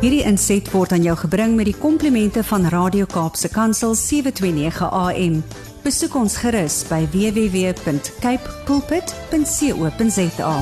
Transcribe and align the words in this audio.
Hierdie 0.00 0.22
inset 0.24 0.64
word 0.72 0.94
aan 0.96 1.02
jou 1.04 1.12
gebring 1.26 1.58
met 1.58 1.66
die 1.68 1.76
komplimente 1.76 2.40
van 2.48 2.62
Radio 2.72 3.04
Kaapse 3.04 3.50
Kansel 3.52 3.92
729 3.92 4.86
AM. 4.96 5.34
Besoek 5.84 6.14
ons 6.16 6.38
gerus 6.40 6.78
by 6.88 7.02
www.cape 7.12 8.54
pulpit.co.za. 8.64 10.54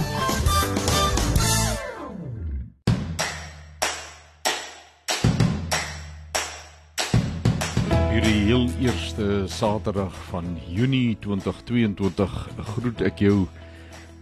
Hierdie 8.11 8.43
heel 8.51 8.67
eerste 8.83 9.47
Saterdag 9.47 10.19
van 10.33 10.59
Junie 10.67 11.15
2022 11.23 12.37
groet 12.75 13.07
ek 13.07 13.23
jou 13.23 13.47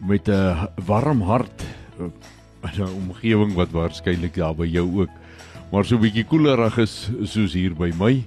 met 0.05 0.29
'n 0.29 0.69
warm 0.85 1.25
hart 1.25 1.65
in 2.63 2.83
'n 2.83 2.97
omgewing 3.09 3.55
wat 3.55 3.71
waarskynlik 3.71 4.35
daar 4.35 4.55
by 4.55 4.67
jou 4.67 5.01
ook 5.01 5.11
maar 5.73 5.85
so 5.85 5.97
'n 5.97 6.01
bietjie 6.01 6.25
koelerig 6.25 6.79
is 6.79 7.11
soos 7.23 7.53
hier 7.53 7.75
by 7.75 7.93
my. 7.99 8.25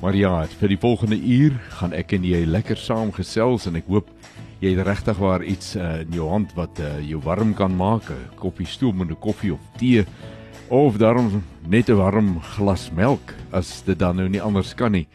Maar 0.00 0.14
ja, 0.16 0.46
vir 0.60 0.68
die 0.68 0.78
volgende 0.78 1.16
uur 1.16 1.52
gaan 1.68 1.92
ek 1.92 2.12
en 2.12 2.24
jy 2.24 2.44
lekker 2.44 2.76
saam 2.76 3.12
gesels 3.12 3.66
en 3.66 3.76
ek 3.76 3.86
hoop 3.86 4.08
jy 4.60 4.76
het 4.76 4.86
regtig 4.86 5.18
waar 5.18 5.44
iets 5.44 5.76
uh, 5.76 6.00
in 6.00 6.12
jou 6.12 6.28
hand 6.28 6.52
wat 6.54 6.78
uh, 6.80 7.00
jou 7.00 7.20
warm 7.22 7.54
kan 7.54 7.76
maak, 7.76 8.10
'n 8.10 8.36
koppie 8.36 8.66
stoomende 8.66 9.14
koffie 9.14 9.52
of 9.52 9.60
tee 9.78 10.04
of 10.68 10.96
daarom 10.96 11.42
net 11.66 11.88
'n 11.88 11.96
warm 11.96 12.40
glas 12.40 12.90
melk 12.90 13.34
as 13.52 13.82
dit 13.82 13.98
dan 13.98 14.16
nou 14.16 14.28
nie 14.28 14.42
anders 14.42 14.74
kan 14.74 14.92
nie. 14.92 15.06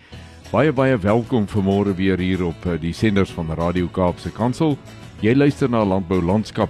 Baie 0.51 0.71
baie 0.71 0.97
welkom 0.97 1.47
vanmôre 1.47 1.95
weer 1.95 2.17
hier 2.17 2.45
op 2.45 2.65
uh, 2.65 2.79
die 2.79 2.93
senders 2.93 3.31
van 3.31 3.51
Radio 3.51 3.87
Kaapse 3.87 4.31
Kansel. 4.31 4.77
Jy 5.21 5.35
luister 5.35 5.69
na 5.69 5.83
Landbou 5.85 6.21
Landskap 6.21 6.69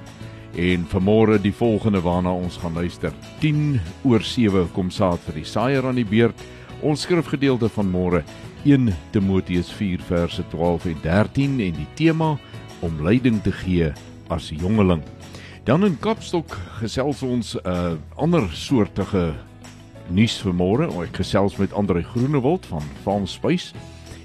en 0.58 0.86
vanmôre 0.90 1.38
die 1.42 1.54
volgende 1.54 2.02
waarna 2.02 2.34
ons 2.34 2.58
gaan 2.58 2.74
luister. 2.74 3.14
10 3.40 3.80
oor 4.04 4.24
7 4.26 4.66
kom 4.74 4.90
saad 4.90 5.22
vir 5.28 5.38
die 5.38 5.46
saaier 5.46 5.86
aan 5.86 6.00
die 6.00 6.08
beurt. 6.08 6.38
Ons 6.82 7.06
skrifgedeelte 7.06 7.70
van 7.70 7.90
môre 7.94 8.24
1 8.66 8.90
Timoteus 9.14 9.70
4 9.78 10.02
verse 10.10 10.44
12 10.50 10.90
en 10.92 11.04
13 11.04 11.60
en 11.62 11.78
die 11.78 11.90
tema 11.96 12.34
om 12.86 13.04
leiding 13.06 13.38
te 13.46 13.54
gee 13.64 13.92
as 14.34 14.50
jongeling. 14.50 15.04
Dan 15.68 15.86
in 15.86 15.98
Kapstok 16.02 16.58
gesels 16.80 17.22
ons 17.24 17.54
'n 17.56 17.70
uh, 17.70 17.94
ander 18.16 18.50
soortige 18.52 19.36
nuus 20.10 20.42
vanmôre. 20.42 20.90
Ek 21.04 21.16
gesels 21.22 21.58
met 21.58 21.74
Andre 21.74 22.02
Groenewald 22.04 22.66
van 22.66 22.84
Farm 23.04 23.26
Space 23.28 23.74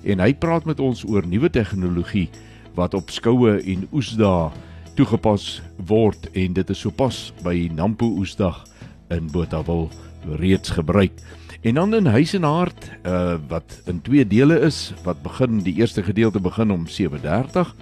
en 0.04 0.18
hy 0.18 0.34
praat 0.34 0.64
met 0.64 0.80
ons 0.80 1.04
oor 1.04 1.26
nuwe 1.26 1.50
tegnologie 1.50 2.30
wat 2.74 2.94
op 2.94 3.10
skoue 3.10 3.60
en 3.60 3.88
oesdae 3.92 4.50
toegepas 4.96 5.62
word 5.88 6.26
en 6.36 6.52
dit 6.56 6.70
is 6.72 6.80
sopas 6.84 7.30
by 7.44 7.70
Nampo 7.72 8.06
Oesdag 8.20 8.58
in 9.14 9.30
Botawil 9.32 9.88
reeds 10.38 10.74
gebruik. 10.76 11.14
En 11.62 11.74
dan 11.78 11.94
in 11.94 12.06
Huis 12.06 12.34
en 12.34 12.42
Hart 12.42 12.90
uh, 13.06 13.36
wat 13.48 13.80
in 13.86 14.02
twee 14.02 14.26
dele 14.26 14.58
is 14.66 14.92
wat 15.04 15.22
begin 15.22 15.62
die 15.64 15.74
eerste 15.80 16.02
gedeelte 16.02 16.40
begin 16.40 16.70
om 16.70 16.86
7:30 16.86 17.72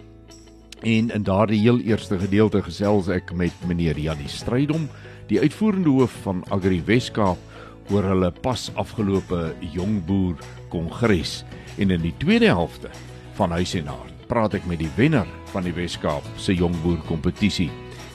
en 0.80 1.11
in 1.11 1.22
daardie 1.22 1.61
heel 1.61 1.80
eerste 1.80 2.19
gedeelte 2.19 2.62
gesels 2.62 3.08
ek 3.08 3.34
met 3.36 3.52
meneer 3.69 3.98
Janie 3.98 4.28
Strydom, 4.28 4.89
die 5.28 5.41
uitvoerende 5.41 5.91
hoof 5.92 6.14
van 6.22 6.45
Agri 6.48 6.80
Weskaap 6.86 7.39
oor 7.91 8.06
hulle 8.06 8.30
pas 8.30 8.70
afgelope 8.74 9.55
jongboer 9.72 10.39
kongres 10.69 11.42
en 11.77 11.91
in 11.91 12.00
die 12.06 12.14
tweede 12.22 12.48
helfte 12.52 12.89
van 13.36 13.50
Huis 13.50 13.74
en 13.74 13.91
Hart 13.91 14.27
praat 14.30 14.55
ek 14.55 14.67
met 14.70 14.78
die 14.78 14.92
wenner 14.97 15.27
van 15.53 15.67
die 15.67 15.75
Weskaap 15.75 16.27
se 16.41 16.55
jongboer 16.55 16.98
kompetisie, 17.09 17.70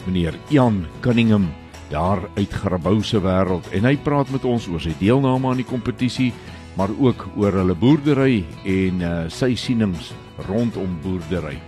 meneer 0.05 0.35
Jan 0.49 0.85
Cunningham 1.01 1.49
daar 1.89 2.23
uit 2.35 2.51
Grabouw 2.51 3.01
se 3.05 3.19
wêreld 3.21 3.67
en 3.75 3.85
hy 3.85 3.95
praat 4.01 4.29
met 4.33 4.45
ons 4.45 4.67
oor 4.71 4.81
sy 4.81 4.93
deelname 4.99 5.51
aan 5.51 5.61
die 5.61 5.67
kompetisie, 5.67 6.31
maar 6.75 6.91
ook 6.99 7.27
oor 7.39 7.55
hulle 7.61 7.75
boerdery 7.77 8.43
en 8.65 9.01
uh, 9.01 9.13
sy 9.31 9.53
sienings 9.55 10.11
rondom 10.49 10.97
boerdery. 11.03 11.59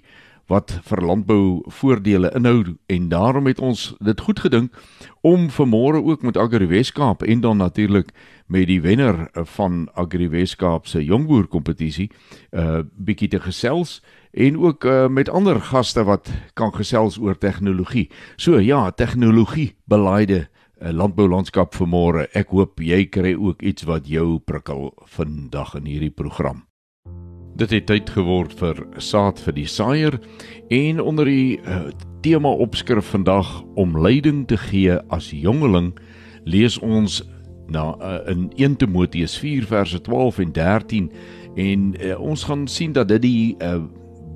wat 0.50 0.72
vir 0.82 1.02
landbou 1.06 1.62
voordele 1.70 2.30
inhou 2.34 2.74
en 2.90 3.08
daarom 3.08 3.46
het 3.46 3.60
ons 3.62 3.94
dit 4.02 4.20
goed 4.20 4.40
gedink 4.42 4.74
om 5.22 5.46
vanmôre 5.54 6.02
ook 6.02 6.22
met 6.26 6.36
Agri 6.36 6.66
Weskaap 6.66 7.22
en 7.22 7.40
dan 7.40 7.56
natuurlik 7.62 8.10
met 8.46 8.66
die 8.66 8.80
wenner 8.82 9.28
van 9.54 9.88
Agri 9.94 10.28
Weskaap 10.28 10.86
se 10.90 11.04
jongboer 11.04 11.46
kompetisie 11.46 12.10
'n 12.52 12.58
uh, 12.58 12.80
bietjie 12.96 13.28
te 13.28 13.40
gesels 13.40 14.02
en 14.32 14.58
ook 14.58 14.84
uh, 14.84 15.08
met 15.08 15.28
ander 15.28 15.60
gaste 15.60 16.04
wat 16.04 16.30
kan 16.54 16.74
gesels 16.74 17.18
oor 17.18 17.38
tegnologie. 17.38 18.10
So 18.36 18.58
ja, 18.58 18.90
tegnologie 18.90 19.76
belaaide 19.84 20.48
'n 20.80 20.94
landboulandskap 20.96 21.74
vir 21.74 21.86
môre. 21.86 22.26
Ek 22.34 22.48
hoop 22.48 22.80
jy 22.80 23.06
kry 23.06 23.34
ook 23.34 23.62
iets 23.62 23.82
wat 23.82 24.08
jou 24.08 24.38
prikkel 24.38 24.94
vandag 25.06 25.74
in 25.74 25.84
hierdie 25.84 26.14
program. 26.14 26.69
Dit 27.60 27.74
het 27.74 27.90
tyd 27.90 28.08
geword 28.08 28.54
vir 28.56 28.78
saad 29.04 29.40
vir 29.44 29.52
die 29.52 29.66
saaier 29.68 30.14
en 30.72 31.00
onder 31.04 31.28
die 31.28 31.58
uh, 31.60 31.90
tema 32.24 32.48
opskrif 32.48 33.10
vandag 33.12 33.50
om 33.76 33.98
leiding 34.00 34.46
te 34.48 34.56
gee 34.56 34.96
as 35.12 35.28
jongeling 35.36 35.90
lees 36.48 36.78
ons 36.80 37.18
na 37.68 37.90
uh, 38.00 38.14
in 38.32 38.46
1 38.56 38.78
Timoteus 38.80 39.36
4 39.42 39.68
verse 39.68 40.00
12 40.08 40.40
en 40.46 40.54
13 40.56 41.10
en 41.60 41.84
uh, 42.00 42.16
ons 42.16 42.46
gaan 42.48 42.64
sien 42.64 42.96
dat 42.96 43.12
dit 43.12 43.26
die 43.26 43.44
uh, 43.60 43.76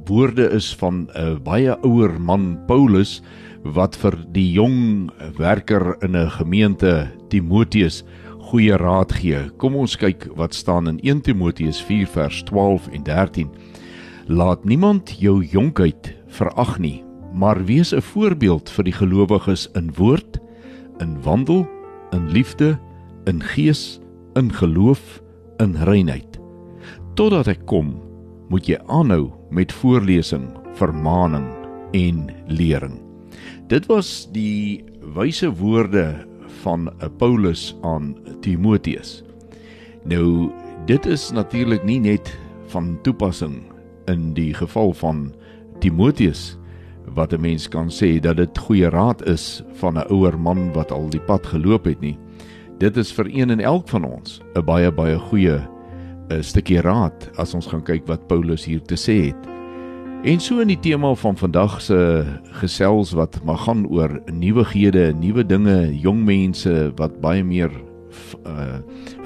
woorde 0.05 0.50
is 0.53 0.75
van 0.77 1.06
'n 1.09 1.17
uh, 1.17 1.38
baie 1.41 1.73
ouer 1.81 2.20
man 2.20 2.59
Paulus 2.69 3.23
wat 3.65 3.97
vir 3.97 4.20
die 4.37 4.50
jong 4.53 5.09
werker 5.41 5.97
in 6.05 6.12
'n 6.12 6.31
gemeente 6.31 7.09
Timoteus 7.32 8.05
goeie 8.55 8.77
raad 8.79 9.11
gee. 9.19 9.41
Kom 9.59 9.75
ons 9.75 9.97
kyk 9.99 10.29
wat 10.39 10.55
staan 10.55 10.87
in 10.87 11.01
1 11.03 11.25
Timoteus 11.27 11.81
4 11.83 12.06
vers 12.15 12.37
12 12.47 12.85
en 12.95 13.03
13. 13.03 13.49
Laat 14.31 14.62
niemand 14.62 15.11
jou 15.19 15.41
jonkheid 15.43 16.12
verag 16.37 16.77
nie, 16.79 17.03
maar 17.35 17.59
wees 17.67 17.91
'n 17.91 18.01
voorbeeld 18.15 18.71
vir 18.71 18.85
die 18.85 18.95
gelowiges 18.95 19.67
in 19.75 19.91
woord, 19.99 20.39
in 21.01 21.19
wandel, 21.23 21.67
in 22.12 22.31
liefde, 22.31 22.79
in 23.27 23.43
gees, 23.43 23.99
in 24.35 24.53
geloof, 24.53 25.21
in 25.59 25.75
reinheid. 25.75 26.39
Totdat 27.15 27.49
ek 27.49 27.67
kom, 27.67 27.99
moet 28.49 28.67
jy 28.67 28.79
aanhou 28.87 29.33
met 29.51 29.73
voorlesing, 29.73 30.47
vermaaning 30.75 31.51
en 31.93 32.31
lering. 32.47 33.03
Dit 33.67 33.87
was 33.87 34.29
die 34.31 34.85
wyse 35.15 35.51
woorde 35.51 36.27
van 36.65 36.89
eh, 36.89 37.09
Paulus 37.21 37.77
aan 37.83 38.15
Timoteus. 38.41 39.23
Nou 40.05 40.51
dit 40.89 41.07
is 41.07 41.31
natuurlik 41.33 41.85
nie 41.85 42.01
net 42.01 42.33
van 42.73 42.99
toepassing 43.07 43.63
in 44.11 44.33
die 44.37 44.53
geval 44.55 44.93
van 44.93 45.33
Timoteus 45.81 46.57
wat 47.15 47.33
'n 47.33 47.41
mens 47.41 47.69
kan 47.69 47.89
sê 47.89 48.21
dat 48.21 48.37
dit 48.37 48.59
goeie 48.59 48.89
raad 48.89 49.27
is 49.29 49.63
van 49.81 49.99
'n 49.99 50.09
ouer 50.11 50.39
man 50.39 50.73
wat 50.73 50.93
al 50.93 51.09
die 51.11 51.21
pad 51.21 51.47
geloop 51.47 51.85
het 51.85 52.01
nie. 52.01 52.19
Dit 52.79 52.97
is 52.97 53.13
vir 53.13 53.27
een 53.29 53.51
en 53.51 53.61
elk 53.61 53.89
van 53.89 54.05
ons 54.05 54.41
'n 54.55 54.65
baie 54.65 54.93
baie 54.93 55.19
goeie 55.19 55.61
'n 56.31 56.43
stukkie 56.43 56.81
raad 56.81 57.31
as 57.37 57.55
ons 57.55 57.67
gaan 57.67 57.83
kyk 57.83 58.07
wat 58.07 58.27
Paulus 58.27 58.65
hier 58.65 58.83
te 58.83 58.97
sê 58.97 59.27
het. 59.27 59.54
En 60.25 60.41
so 60.41 60.62
in 60.65 60.71
die 60.73 60.81
tema 60.81 61.11
van 61.21 61.37
vandag 61.37 61.82
se 61.85 61.97
gesels 62.61 63.12
wat 63.12 63.37
maar 63.44 63.59
gaan 63.61 63.85
oor 63.93 64.23
nuwighede, 64.32 65.12
nuwe 65.21 65.44
dinge, 65.44 65.93
jong 66.00 66.23
mense 66.25 66.73
wat 66.97 67.21
baie 67.21 67.44
meer 67.44 67.73
uh 68.49 68.81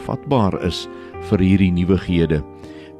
vatbaar 0.08 0.56
is 0.64 0.86
vir 1.28 1.42
hierdie 1.44 1.70
nuwighede 1.76 2.40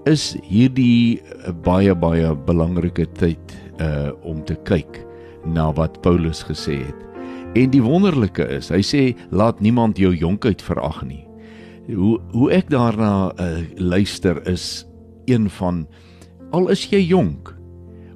is 0.06 0.36
hierdie 0.44 1.18
baie 1.64 1.94
baie 1.96 2.34
belangrike 2.46 3.08
tyd 3.18 3.56
uh 3.82 4.12
om 4.22 4.44
te 4.46 4.54
kyk 4.68 5.02
na 5.48 5.72
wat 5.74 5.98
Paulus 6.04 6.44
gesê 6.46 6.78
het. 6.84 7.06
En 7.58 7.72
die 7.72 7.82
wonderlike 7.82 8.44
is, 8.60 8.70
hy 8.70 8.82
sê 8.84 9.02
laat 9.34 9.58
niemand 9.64 9.98
jou 9.98 10.14
jonkheid 10.14 10.62
verag 10.62 11.02
nie 11.02 11.24
hoe 11.88 12.18
hoe 12.30 12.50
ek 12.52 12.70
daarna 12.70 13.32
uh, 13.40 13.62
luister 13.74 14.38
is 14.46 14.86
een 15.26 15.48
van 15.50 15.86
al 16.52 16.68
is 16.68 16.84
jy 16.92 17.00
jonk 17.00 17.57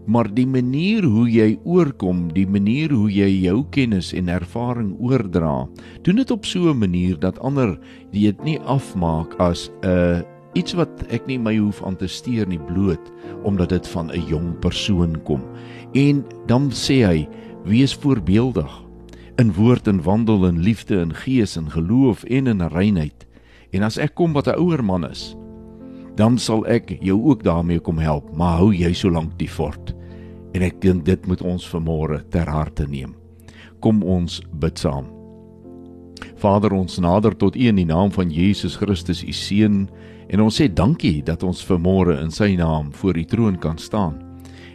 maar 0.06 0.34
die 0.34 0.46
manier 0.46 1.04
hoe 1.04 1.28
jy 1.30 1.58
oorkom 1.64 2.32
die 2.32 2.46
manier 2.46 2.90
hoe 2.90 3.10
jy 3.10 3.28
jou 3.44 3.64
kennis 3.70 4.12
en 4.12 4.28
ervaring 4.28 4.96
oordra 4.98 5.68
doen 6.02 6.16
dit 6.16 6.30
op 6.30 6.44
so 6.44 6.70
'n 6.70 6.78
manier 6.78 7.18
dat 7.18 7.38
ander 7.38 7.78
dit 8.10 8.44
nie 8.44 8.58
afmaak 8.58 9.34
as 9.38 9.70
'n 9.82 9.86
uh, 9.88 10.22
iets 10.58 10.74
wat 10.76 11.04
ek 11.12 11.26
nie 11.28 11.38
my 11.40 11.54
hoef 11.56 11.80
aan 11.86 11.96
te 11.96 12.08
steur 12.10 12.48
nie 12.48 12.60
bloot 12.68 13.12
omdat 13.48 13.72
dit 13.72 13.88
van 13.88 14.10
'n 14.12 14.26
jong 14.28 14.58
persoon 14.60 15.22
kom. 15.24 15.40
En 15.92 16.24
dan 16.46 16.70
sê 16.70 17.04
hy 17.06 17.28
wees 17.64 17.94
voorbeeldig 17.94 18.82
in 19.36 19.52
woord 19.52 19.88
en 19.88 20.02
wandel 20.02 20.46
in 20.46 20.58
liefde 20.58 21.00
en 21.00 21.14
gees 21.14 21.56
en 21.56 21.70
geloof 21.70 22.24
en 22.24 22.46
in 22.46 22.60
reinheid. 22.60 23.26
En 23.70 23.82
as 23.82 23.96
ek 23.96 24.14
kom 24.14 24.32
wat 24.32 24.46
'n 24.46 24.58
ouer 24.58 24.84
man 24.84 25.08
is, 25.10 25.36
dan 26.22 26.36
sal 26.38 26.62
ek 26.70 26.92
jou 27.02 27.16
ook 27.32 27.40
daarmee 27.42 27.82
kom 27.82 27.98
help, 27.98 28.28
maar 28.38 28.60
hou 28.60 28.70
jy 28.70 28.92
so 28.94 29.10
lank 29.10 29.34
die 29.40 29.50
fort. 29.50 29.90
En 30.54 30.62
ek 30.62 30.78
dink 30.84 31.02
dit 31.08 31.24
moet 31.26 31.40
ons 31.42 31.64
vanmôre 31.72 32.20
ter 32.30 32.46
harte 32.46 32.86
neem. 32.86 33.16
Kom 33.82 34.04
ons 34.06 34.38
bid 34.62 34.78
saam. 34.78 35.08
Vader, 36.38 36.76
ons 36.76 37.00
nader 37.02 37.34
tot 37.34 37.58
U 37.58 37.64
in 37.66 37.80
die 37.80 37.88
naam 37.88 38.12
van 38.14 38.30
Jesus 38.30 38.76
Christus, 38.78 39.24
U 39.26 39.34
seun, 39.34 39.88
en 40.30 40.44
ons 40.44 40.60
sê 40.60 40.68
dankie 40.70 41.24
dat 41.26 41.42
ons 41.42 41.64
vanmôre 41.66 42.14
in 42.22 42.30
Sy 42.30 42.52
naam 42.60 42.92
voor 43.00 43.18
U 43.18 43.24
troon 43.26 43.58
kan 43.58 43.80
staan. 43.82 44.20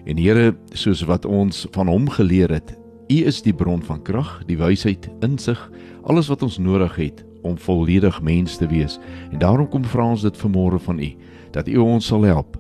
En 0.04 0.20
Here, 0.20 0.52
soos 0.76 1.06
wat 1.08 1.24
ons 1.24 1.64
van 1.78 1.88
Hom 1.88 2.10
geleer 2.18 2.52
het, 2.58 2.76
U 3.08 3.22
is 3.24 3.40
die 3.46 3.56
bron 3.56 3.80
van 3.88 4.04
krag, 4.04 4.42
die 4.52 4.60
wysheid, 4.60 5.08
insig, 5.24 5.62
alles 6.04 6.28
wat 6.28 6.44
ons 6.44 6.60
nodig 6.60 7.00
het 7.00 7.24
om 7.48 7.56
volledig 7.56 8.20
mens 8.20 8.60
te 8.60 8.68
wees. 8.68 9.00
En 9.32 9.40
daarom 9.40 9.72
kom 9.72 9.88
vra 9.88 10.12
ons 10.12 10.28
dit 10.28 10.44
vanmôre 10.44 10.84
van 10.84 11.00
U 11.00 11.12
dat 11.58 11.68
U 11.68 11.78
ons 11.82 12.06
sal 12.06 12.28
help 12.30 12.60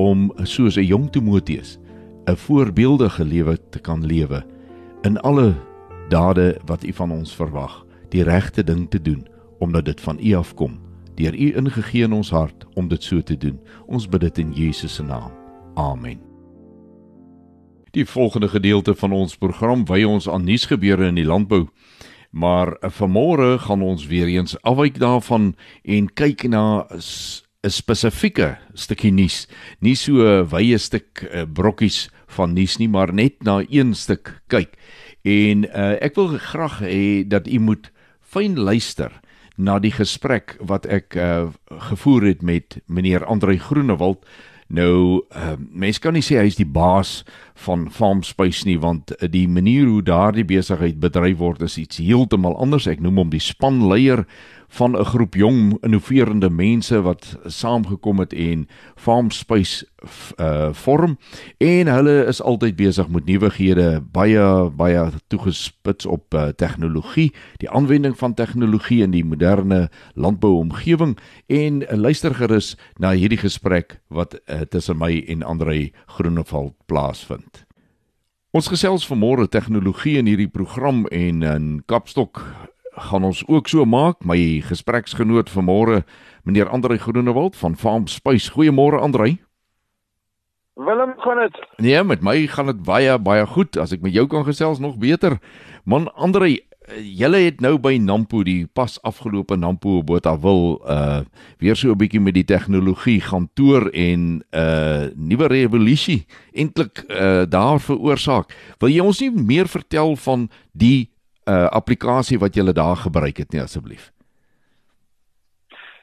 om 0.00 0.30
soos 0.42 0.76
'n 0.76 0.88
jong 0.88 1.10
Timoteus 1.12 1.78
'n 2.26 2.36
voorbeeldige 2.36 3.24
lewe 3.24 3.58
te 3.70 3.78
kan 3.78 4.06
lewe 4.06 4.44
in 5.02 5.20
alle 5.20 5.54
dade 6.08 6.56
wat 6.66 6.84
U 6.84 6.92
van 6.92 7.10
ons 7.10 7.34
verwag, 7.34 7.84
die 8.08 8.22
regte 8.22 8.64
ding 8.64 8.90
te 8.90 9.02
doen 9.02 9.26
omdat 9.58 9.84
dit 9.84 10.00
van 10.00 10.18
U 10.20 10.34
afkom. 10.34 10.78
Deur 11.14 11.34
U 11.34 11.56
ingegee 11.56 12.02
in 12.02 12.12
ons 12.12 12.30
hart 12.30 12.66
om 12.74 12.88
dit 12.88 13.02
so 13.02 13.20
te 13.20 13.36
doen. 13.36 13.58
Ons 13.86 14.08
bid 14.08 14.20
dit 14.20 14.38
in 14.38 14.52
Jesus 14.52 14.94
se 14.94 15.02
naam. 15.02 15.32
Amen. 15.74 16.20
Die 17.90 18.06
volgende 18.06 18.48
gedeelte 18.48 18.94
van 18.94 19.12
ons 19.12 19.36
program 19.36 19.84
wy 19.86 20.04
ons 20.04 20.28
aan 20.28 20.44
nuusgebeure 20.44 21.06
in 21.06 21.14
die 21.14 21.24
landbou. 21.24 21.66
Maar 22.30 22.76
vanmôre 22.80 23.58
gaan 23.58 23.82
ons 23.82 24.06
weer 24.06 24.26
eens 24.26 24.62
afwyk 24.62 24.98
daarvan 24.98 25.54
en 25.82 26.12
kyk 26.12 26.48
na 26.48 26.86
'n 27.66 27.70
spesifieke 27.74 28.56
stukkie 28.74 29.10
nuus. 29.10 29.48
Nie 29.82 29.96
so 29.96 30.22
'n 30.22 30.46
wye 30.46 30.78
stuk 30.78 31.26
uh, 31.26 31.42
brokkies 31.42 32.08
van 32.36 32.54
nuus 32.54 32.78
nie, 32.78 32.88
maar 32.88 33.12
net 33.12 33.42
na 33.42 33.64
een 33.68 33.94
stuk 33.94 34.42
kyk. 34.46 34.78
En 35.24 35.66
uh, 35.66 35.98
ek 35.98 36.14
wil 36.14 36.38
graag 36.38 36.78
hê 36.86 37.26
dat 37.26 37.48
u 37.48 37.58
moet 37.58 37.90
fyn 38.22 38.54
luister 38.54 39.10
na 39.56 39.78
die 39.78 39.90
gesprek 39.90 40.54
wat 40.60 40.86
ek 40.86 41.16
uh, 41.16 41.50
gevoer 41.90 42.30
het 42.30 42.42
met 42.42 42.78
meneer 42.86 43.26
Andre 43.26 43.58
Groenewald 43.58 44.22
Nou, 44.68 45.24
uh, 45.32 45.54
mense 45.56 46.00
kan 46.00 46.12
nie 46.12 46.20
sê 46.24 46.36
hy 46.36 46.48
is 46.50 46.58
die 46.60 46.68
baas 46.68 47.22
van 47.58 47.88
Farm 47.90 48.22
Space 48.22 48.66
nie 48.68 48.78
want 48.78 49.10
uh, 49.16 49.28
die 49.30 49.48
manier 49.48 49.88
hoe 49.90 50.02
daardie 50.02 50.46
besigheid 50.46 51.00
bedryf 51.02 51.40
word 51.40 51.62
is 51.66 51.78
iets 51.78 51.98
heeltemal 52.02 52.56
anders. 52.56 52.86
Ek 52.86 53.02
noem 53.02 53.24
hom 53.24 53.34
die 53.34 53.42
spanleier 53.42 54.24
van 54.68 54.96
'n 54.96 55.04
groep 55.04 55.34
jong 55.34 55.78
innoverende 55.82 56.50
mense 56.50 57.00
wat 57.00 57.36
saamgekom 57.44 58.18
het 58.18 58.32
en 58.32 58.68
Farm 58.96 59.30
Space 59.30 59.86
uh 60.38 60.68
vorm 60.72 61.18
en 61.58 61.86
hulle 61.86 62.24
is 62.26 62.42
altyd 62.42 62.76
besig 62.76 63.08
met 63.08 63.24
nuwighede, 63.24 64.00
baie 64.12 64.70
baie 64.70 65.10
toegespits 65.26 66.06
op 66.06 66.34
uh, 66.34 66.48
tegnologie, 66.48 67.32
die 67.56 67.70
aanwending 67.70 68.18
van 68.18 68.34
tegnologie 68.34 69.02
in 69.02 69.10
die 69.10 69.24
moderne 69.24 69.88
landbouomgewing 70.14 71.18
en 71.46 71.82
uh, 71.82 71.96
luister 71.96 72.34
gerus 72.34 72.76
na 72.98 73.10
hierdie 73.10 73.40
gesprek 73.40 74.00
wat 74.08 74.38
uh, 74.46 74.60
tussen 74.60 74.98
my 74.98 75.24
en 75.28 75.42
Andre 75.42 75.90
Groenewald 76.06 76.74
plaasvind. 76.86 77.47
Ons 78.56 78.70
gesels 78.72 79.02
vanmôre 79.04 79.44
tegnologie 79.52 80.14
in 80.16 80.24
hierdie 80.24 80.48
program 80.48 81.02
en 81.12 81.42
in 81.44 81.64
Kapstok 81.84 82.40
gaan 82.96 83.26
ons 83.28 83.42
ook 83.44 83.68
so 83.68 83.84
maak. 83.84 84.22
My 84.24 84.38
gespreksgenoot 84.64 85.52
vanmôre, 85.52 85.98
meneer 86.48 86.70
Andrei 86.72 86.96
Groenewald 86.96 87.58
van 87.60 87.76
Farm 87.76 88.06
Spice. 88.08 88.48
Goeiemôre 88.54 89.02
Andrei. 89.04 89.36
Willem, 90.80 91.12
gaan 91.20 91.42
dit? 91.44 91.60
Nee, 91.76 92.00
met 92.02 92.24
my 92.24 92.46
gaan 92.48 92.72
dit 92.72 92.80
baie 92.88 93.18
baie 93.20 93.44
goed. 93.46 93.76
As 93.76 93.92
ek 93.92 94.00
met 94.00 94.16
jou 94.16 94.24
kan 94.32 94.48
gesels 94.48 94.80
nog 94.80 94.96
beter. 94.96 95.36
Man 95.84 96.08
Andrei, 96.16 96.62
julle 96.96 97.40
het 97.44 97.60
nou 97.60 97.76
by 97.78 97.96
Nampo 98.00 98.42
die 98.46 98.66
pas 98.66 98.98
afgelope 99.06 99.56
Nampo 99.56 100.02
Botawil 100.02 100.78
uh 100.86 101.20
weer 101.58 101.76
so 101.76 101.90
'n 101.90 101.98
bietjie 101.98 102.20
met 102.20 102.34
die 102.34 102.44
tegnologie 102.44 103.20
gaan 103.20 103.48
toer 103.54 103.90
en 103.92 104.20
'n 104.40 104.42
uh, 104.52 105.10
nuwe 105.14 105.46
revolusie 105.46 106.26
eintlik 106.54 107.04
uh 107.08 107.44
daar 107.44 107.80
veroorsaak. 107.80 108.54
Wil 108.80 108.90
jy 108.90 109.00
ons 109.00 109.20
nie 109.20 109.30
meer 109.30 109.68
vertel 109.68 110.16
van 110.16 110.48
die 110.72 111.10
uh 111.46 111.68
applikasie 111.70 112.38
wat 112.38 112.54
jy 112.54 112.72
daar 112.72 112.96
gebruik 112.96 113.36
het 113.36 113.52
nie 113.52 113.62
asseblief. 113.62 114.12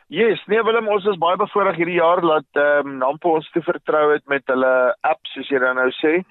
Yes, 0.08 0.38
nee 0.46 0.62
Willem, 0.62 0.88
ons 0.88 1.06
is 1.10 1.18
baie 1.18 1.38
bevoorreg 1.38 1.76
hierdie 1.76 1.98
jaar 1.98 2.22
dat 2.22 2.46
ehm 2.54 2.88
um, 2.88 2.98
Nampo 2.98 3.34
ons 3.36 3.50
te 3.52 3.62
vertrou 3.62 4.12
het 4.14 4.22
met 4.30 4.44
hulle 4.46 4.96
app 5.02 5.26
soos 5.34 5.50
jy 5.50 5.58
dan 5.60 5.76
nou 5.76 5.90
sê. 5.98 6.22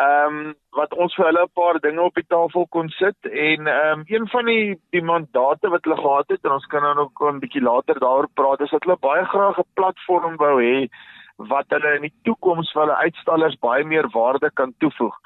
Ehm 0.00 0.36
um, 0.36 0.54
wat 0.72 0.94
ons 0.96 1.14
vir 1.14 1.26
hulle 1.26 1.42
'n 1.44 1.52
paar 1.54 1.78
dinge 1.80 2.00
op 2.00 2.14
die 2.14 2.28
tafel 2.28 2.66
kon 2.70 2.88
sit 2.88 3.26
en 3.28 3.66
ehm 3.66 3.98
um, 4.00 4.04
een 4.06 4.28
van 4.28 4.44
die 4.46 4.80
die 4.90 5.02
mandate 5.02 5.68
wat 5.68 5.84
hulle 5.84 5.96
gehad 5.96 6.28
het 6.28 6.44
en 6.44 6.52
ons 6.52 6.66
kan 6.66 6.82
nou 6.82 6.94
nog 6.94 7.10
'n 7.20 7.40
bietjie 7.40 7.62
later 7.62 8.00
daaroor 8.00 8.28
praat 8.34 8.60
is 8.60 8.70
dat 8.70 8.84
hulle 8.84 8.96
baie 8.96 9.24
graag 9.24 9.58
'n 9.58 9.74
platform 9.74 10.36
wou 10.36 10.62
hê 10.62 10.88
wat 11.36 11.66
hulle 11.68 11.94
in 11.94 12.02
die 12.02 12.14
toekoms 12.22 12.72
vir 12.72 12.82
hulle 12.82 13.02
uitstallers 13.04 13.58
baie 13.58 13.84
meer 13.84 14.08
waarde 14.08 14.50
kan 14.54 14.74
toevoeg. 14.78 15.16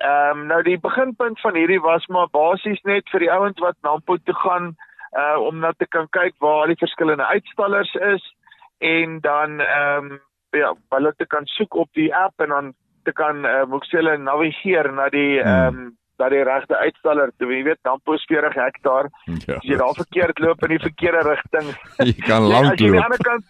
Ehm 0.00 0.38
um, 0.38 0.46
nou 0.46 0.62
die 0.62 0.78
beginpunt 0.78 1.40
van 1.40 1.54
hierdie 1.54 1.80
was 1.80 2.06
maar 2.06 2.28
basies 2.28 2.82
net 2.82 3.08
vir 3.10 3.20
die 3.20 3.32
ouens 3.32 3.60
wat 3.60 3.76
Nampo 3.82 4.16
toe 4.16 4.34
gaan 4.34 4.76
uh 5.16 5.38
om 5.40 5.58
net 5.58 5.78
te 5.78 5.86
kan 5.86 6.08
kyk 6.08 6.34
waar 6.38 6.60
al 6.60 6.66
die 6.66 6.84
verskillende 6.84 7.26
uitstallers 7.26 7.94
is 7.94 8.34
en 8.78 9.20
dan 9.20 9.60
ehm 9.60 10.10
um, 10.10 10.20
ja, 10.50 10.74
hulle 10.88 11.14
te 11.16 11.26
kan 11.26 11.46
soek 11.46 11.74
op 11.74 11.88
die 11.92 12.14
app 12.14 12.40
en 12.40 12.48
dan 12.48 12.74
te 13.08 13.14
kan 13.16 13.44
uh, 13.48 13.64
moet 13.70 13.88
hulle 13.96 14.16
navigeer 14.22 14.92
na 14.92 15.08
die 15.14 15.40
hmm. 15.40 15.48
ehm 15.48 15.80
um, 15.84 15.96
dat 16.18 16.32
die 16.34 16.42
regte 16.42 16.74
uitstaller, 16.74 17.30
jy 17.38 17.60
weet 17.62 17.78
Nampo 17.86 18.16
is 18.18 18.24
40 18.26 18.56
hektaar. 18.58 19.06
Ja, 19.46 19.54
as 19.54 19.66
jy 19.68 19.76
daar 19.78 19.94
verkeerd 19.94 20.40
loop 20.42 20.64
in 20.66 20.72
die 20.74 20.80
verkeerde 20.82 21.20
rigting. 21.28 21.68
Jy 22.08 22.14
kan 22.26 22.48
lank 22.50 22.80
loop 22.82 23.44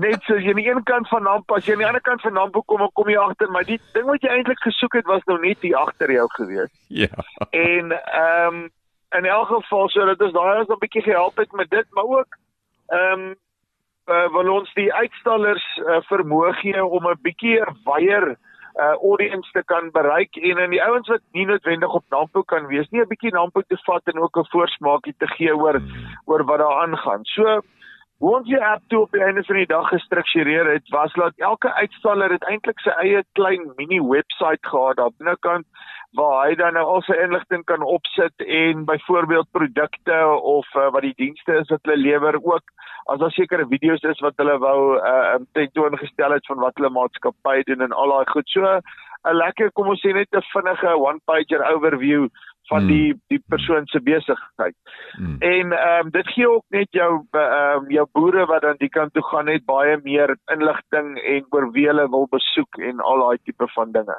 net 0.00 0.22
so 0.26 0.38
jy 0.38 0.52
aan 0.52 0.60
die 0.60 0.68
een 0.68 0.82
kant 0.88 1.08
van 1.10 1.24
Nampo, 1.26 1.56
as 1.56 1.66
jy 1.66 1.74
aan 1.74 1.82
die 1.82 1.88
ander 1.88 2.04
kant 2.06 2.22
van 2.24 2.36
Nampo 2.38 2.62
kom, 2.62 2.84
kom 2.96 3.10
jy 3.10 3.18
agter, 3.20 3.50
maar 3.52 3.66
die 3.68 3.78
ding 3.94 4.06
wat 4.08 4.24
jy 4.24 4.32
eintlik 4.32 4.62
gesoek 4.64 4.96
het 5.00 5.08
was 5.10 5.24
nou 5.28 5.38
net 5.42 5.60
hier 5.64 5.78
agter 5.80 6.12
jou 6.12 6.26
gewees. 6.36 6.72
Ja. 6.88 7.10
En 7.50 7.96
ehm 7.96 8.60
um, 8.60 8.68
in 9.18 9.26
elk 9.26 9.48
geval 9.50 9.88
so 9.90 10.04
dat 10.06 10.20
ons 10.22 10.32
daai 10.32 10.60
ons 10.60 10.68
'n 10.70 10.78
bietjie 10.78 11.02
gehelp 11.02 11.36
het 11.36 11.52
met 11.52 11.70
dit, 11.70 11.86
maar 11.90 12.04
ook 12.04 12.36
ehm 12.88 13.24
um, 13.24 13.34
uh, 14.06 14.28
wil 14.32 14.52
ons 14.60 14.70
die 14.74 14.92
uitstallers 14.92 15.66
uh, 15.82 15.98
vermoë 16.10 16.52
gee 16.62 16.84
om 16.84 17.08
'n 17.10 17.18
bietjie 17.22 17.58
'n 17.58 17.76
wyeer 17.84 18.36
uh 18.80 18.96
audience 19.10 19.50
te 19.52 19.62
kan 19.64 19.90
bereik 19.92 20.36
en 20.36 20.58
in 20.64 20.70
die 20.70 20.82
ouens 20.82 21.08
wat 21.08 21.22
nie 21.36 21.46
noodwendig 21.46 21.92
op 21.98 22.04
Nampo 22.08 22.42
kan 22.42 22.66
wees 22.66 22.88
nie 22.90 23.02
'n 23.02 23.08
bietjie 23.08 23.32
Nampo 23.32 23.60
te 23.60 23.76
vat 23.84 24.02
en 24.12 24.20
ook 24.20 24.38
'n 24.38 24.50
voorsmaakie 24.52 25.14
te 25.18 25.26
gee 25.36 25.56
oor 25.56 25.76
hmm. 25.76 26.16
oor 26.24 26.44
wat 26.44 26.58
daar 26.58 26.80
aangaan. 26.82 27.24
So 27.24 27.60
hoe 28.20 28.34
ons 28.36 28.48
die 28.48 28.60
app 28.60 28.82
toe 28.92 29.00
op 29.06 29.14
die 29.16 29.22
einde 29.24 29.42
van 29.48 29.56
die 29.56 29.68
dag 29.68 29.86
gestruktureer 29.88 30.68
het 30.68 30.88
was 30.92 31.12
dat 31.16 31.32
elke 31.36 31.72
uitstaller 31.72 32.32
het 32.36 32.44
eintlik 32.52 32.82
sy 32.84 32.92
eie 33.00 33.22
klein 33.38 33.64
mini 33.78 34.00
webwerf 34.00 34.68
gehad 34.72 35.00
daar 35.00 35.14
binnekant 35.16 35.66
waar 36.18 36.36
hy 36.44 36.54
dan 36.58 36.76
nou 36.76 36.84
al 36.84 37.04
sy 37.06 37.16
inligting 37.22 37.64
kan 37.70 37.86
opsit 37.86 38.44
en 38.44 38.84
byvoorbeeld 38.84 39.48
produkte 39.56 40.18
of 40.54 40.68
uh, 40.74 40.90
wat 40.92 41.06
die 41.06 41.16
dienste 41.16 41.60
is 41.62 41.72
wat 41.72 41.80
hulle 41.86 42.02
lewer 42.02 42.36
ook 42.42 42.74
as 43.12 43.22
daar 43.22 43.32
sekere 43.32 43.66
video's 43.70 44.04
is 44.12 44.20
wat 44.26 44.36
hulle 44.42 44.58
wou 44.58 44.98
uh, 44.98 45.38
tentoongestel 45.56 46.36
het 46.36 46.50
van 46.50 46.60
wat 46.66 46.76
hulle 46.76 46.92
maatskappy 46.92 47.62
doen 47.70 47.86
en 47.86 47.96
al 47.96 48.12
daai 48.12 48.32
goed. 48.34 48.48
So 48.52 48.80
'n 49.24 49.36
lekker 49.36 49.72
kom 49.72 49.88
ons 49.92 50.00
sê 50.04 50.12
net 50.12 50.28
'n 50.34 50.44
vinnige 50.52 50.92
one 51.08 51.20
pager 51.24 51.64
overview 51.72 52.28
van 52.70 52.86
die 52.86 53.10
hmm. 53.10 53.20
die 53.32 53.42
persoon 53.52 53.86
se 53.86 54.00
besigheid. 54.00 54.76
Hmm. 55.16 55.36
En 55.38 55.72
ehm 55.72 56.06
um, 56.06 56.10
dit 56.10 56.28
gee 56.34 56.50
ook 56.50 56.64
net 56.68 56.88
jou 56.90 57.10
ehm 57.30 57.84
um, 57.84 57.90
jou 57.90 58.06
boere 58.12 58.46
wat 58.46 58.62
dan 58.66 58.78
die 58.78 58.92
kant 58.96 59.14
toe 59.14 59.24
gaan 59.30 59.50
net 59.50 59.64
baie 59.66 59.98
meer 60.02 60.36
inligting 60.54 61.16
en 61.34 61.48
oor 61.50 61.70
wie 61.76 61.86
hulle 61.90 62.06
wil 62.10 62.28
besoek 62.30 62.82
en 62.90 63.00
al 63.00 63.24
daai 63.24 63.38
tipe 63.44 63.68
van 63.74 63.92
dinge. 63.98 64.18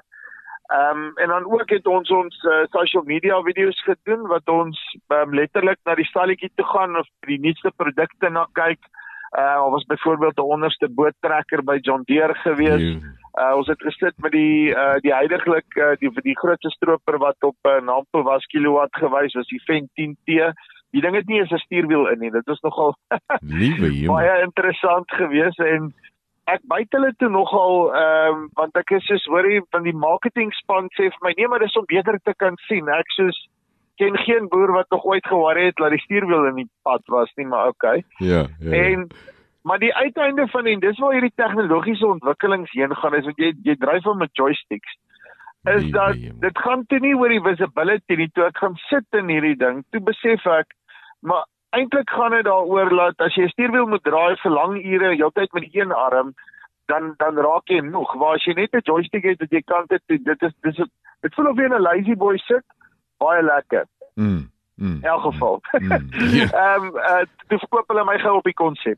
Ehm 0.72 0.98
um, 0.98 1.12
en 1.24 1.28
dan 1.28 1.52
ook 1.52 1.70
het 1.70 1.88
ons 1.88 2.10
ons 2.10 2.44
uh, 2.44 2.64
social 2.76 3.04
media 3.04 3.42
video's 3.42 3.84
gedoen 3.88 4.28
wat 4.28 4.50
ons 4.50 4.80
um, 5.08 5.34
letterlik 5.34 5.80
na 5.84 5.96
die 5.96 6.10
stalletjie 6.12 6.52
toe 6.56 6.66
gaan 6.66 6.96
of 6.98 7.08
die 7.28 7.40
nuutste 7.40 7.72
produkte 7.76 8.30
na 8.30 8.48
kyk. 8.60 8.80
Uh 9.32 9.60
ons 9.64 9.74
was 9.74 9.86
byvoorbeeld 9.86 10.38
'n 10.38 10.54
onderste 10.56 10.88
boottrekker 10.90 11.64
by 11.64 11.78
John 11.82 12.02
Deere 12.06 12.36
gewees. 12.44 13.00
Uh 13.40 13.56
ons 13.56 13.68
het 13.68 13.80
gesit 13.80 14.18
met 14.20 14.32
die 14.32 14.72
uh 14.76 14.98
die 15.06 15.14
heidaglik 15.14 15.78
uh, 15.78 15.94
die 16.00 16.12
die 16.22 16.38
grootste 16.38 16.70
stroper 16.70 17.18
wat 17.18 17.40
op 17.48 17.56
uh, 17.70 17.80
Nampo 17.80 18.24
was 18.28 18.46
kilowatt 18.52 18.96
gewys 18.96 19.34
was 19.34 19.48
die 19.48 19.64
Fen 19.66 19.90
10T. 20.00 20.52
Die 20.92 21.02
ding 21.02 21.16
het 21.16 21.28
nie 21.28 21.40
eens 21.40 21.52
'n 21.52 21.64
stuurwiel 21.64 22.08
in 22.12 22.20
nie. 22.20 22.32
Dit 22.32 22.46
was 22.46 22.60
nogal 22.62 22.96
liewe 23.62 23.92
jong. 23.92 24.16
Baie 24.16 24.42
interessant 24.42 25.12
geweest 25.12 25.60
en 25.60 25.94
ek 26.50 26.64
byt 26.68 26.98
hulle 26.98 27.14
toe 27.22 27.30
nogal 27.30 27.92
ehm 27.94 28.36
um, 28.36 28.46
want 28.60 28.78
ek 28.80 28.92
is 28.98 29.06
soos 29.10 29.26
hoorie 29.30 29.62
van 29.76 29.84
die 29.88 29.96
marketing 29.96 30.52
span 30.58 30.90
sê 30.98 31.10
vir 31.14 31.26
my 31.26 31.34
nee 31.38 31.48
maar 31.48 31.64
dis 31.64 31.78
om 31.80 31.88
beter 31.88 32.18
te 32.26 32.34
kan 32.44 32.58
sien 32.68 32.90
ek 32.90 33.14
soos 33.16 33.38
ken 34.02 34.18
geen 34.26 34.50
boer 34.50 34.74
wat 34.74 34.90
nog 34.90 35.06
ooit 35.06 35.28
geworry 35.28 35.68
het 35.70 35.78
dat 35.78 35.94
die 35.94 36.02
stuurwiel 36.06 36.50
in 36.50 36.64
die 36.64 36.70
pad 36.88 37.04
was 37.16 37.32
nie 37.38 37.48
maar 37.54 37.70
okay 37.74 38.04
ja, 38.20 38.48
ja, 38.60 38.72
ja. 38.72 38.84
en 38.84 39.08
maar 39.62 39.80
die 39.80 39.94
uiteinde 39.94 40.48
van 40.48 40.66
en 40.66 40.80
dis 40.80 41.00
waar 41.00 41.14
hierdie 41.14 41.36
tegnologiese 41.36 42.08
ontwikkelings 42.08 42.72
heen 42.72 42.96
gaan 42.96 43.16
is 43.20 43.26
want 43.30 43.38
jy 43.38 43.54
jy 43.64 43.76
dryf 43.78 44.04
hom 44.10 44.18
met 44.18 44.34
joysticks 44.34 44.98
is 45.70 45.84
nee, 45.84 45.92
dat 45.92 46.16
nee, 46.16 46.34
dit 46.40 46.62
gaan 46.66 46.86
toe 46.90 47.00
nie 47.00 47.16
oor 47.16 47.30
die 47.30 47.44
visibility 47.46 48.18
nie 48.18 48.30
toe 48.34 48.48
ek 48.50 48.58
gaan 48.58 48.78
sit 48.90 49.20
in 49.22 49.30
hierdie 49.30 49.58
ding 49.58 49.84
toe 49.92 50.02
besef 50.02 50.46
ek 50.46 50.74
maar 51.22 51.46
eintlik 51.78 52.10
gaan 52.10 52.36
dit 52.36 52.46
daaroor 52.46 52.90
dat 52.90 53.28
as 53.28 53.36
jy 53.36 53.46
'n 53.46 53.54
stuurwiel 53.56 53.88
moet 53.88 54.04
draai 54.04 54.36
vir 54.44 54.52
lang 54.52 54.80
ure 54.82 55.16
heeltyd 55.16 55.54
met 55.54 55.70
een 55.74 55.92
arm 55.92 56.34
dan 56.92 57.14
dan 57.18 57.38
raak 57.38 57.70
jy 57.70 57.80
nog 57.80 58.14
waar 58.14 58.36
as 58.36 58.46
jy 58.46 58.54
net 58.54 58.74
'n 58.76 58.88
joystick 58.90 59.24
het 59.24 59.40
dat 59.40 59.52
jy 59.52 59.62
kan 59.62 59.86
dit 59.88 60.02
dit 60.08 60.42
is 60.42 60.54
dis 60.62 60.82
dit 61.22 61.36
voel 61.36 61.50
of 61.52 61.58
jy 61.58 61.66
in 61.70 61.78
'n 61.78 61.82
lazy 61.82 62.16
boy 62.16 62.38
sit 62.38 62.66
baie 63.18 63.44
lekker. 63.44 63.86
Mm. 64.16 64.51
Mm. 64.82 64.98
In 65.02 65.04
elk 65.04 65.22
geval. 65.22 65.62
Mm. 65.72 65.92
Ehm 65.92 66.04
mm. 66.10 66.30
yeah. 66.30 66.76
um, 66.76 66.96
uh, 66.96 67.26
dis 67.48 67.66
koop 67.70 67.88
hulle 67.88 68.06
my 68.06 68.18
gou 68.18 68.38
op 68.40 68.48
die 68.50 68.58
konsep. 68.58 68.98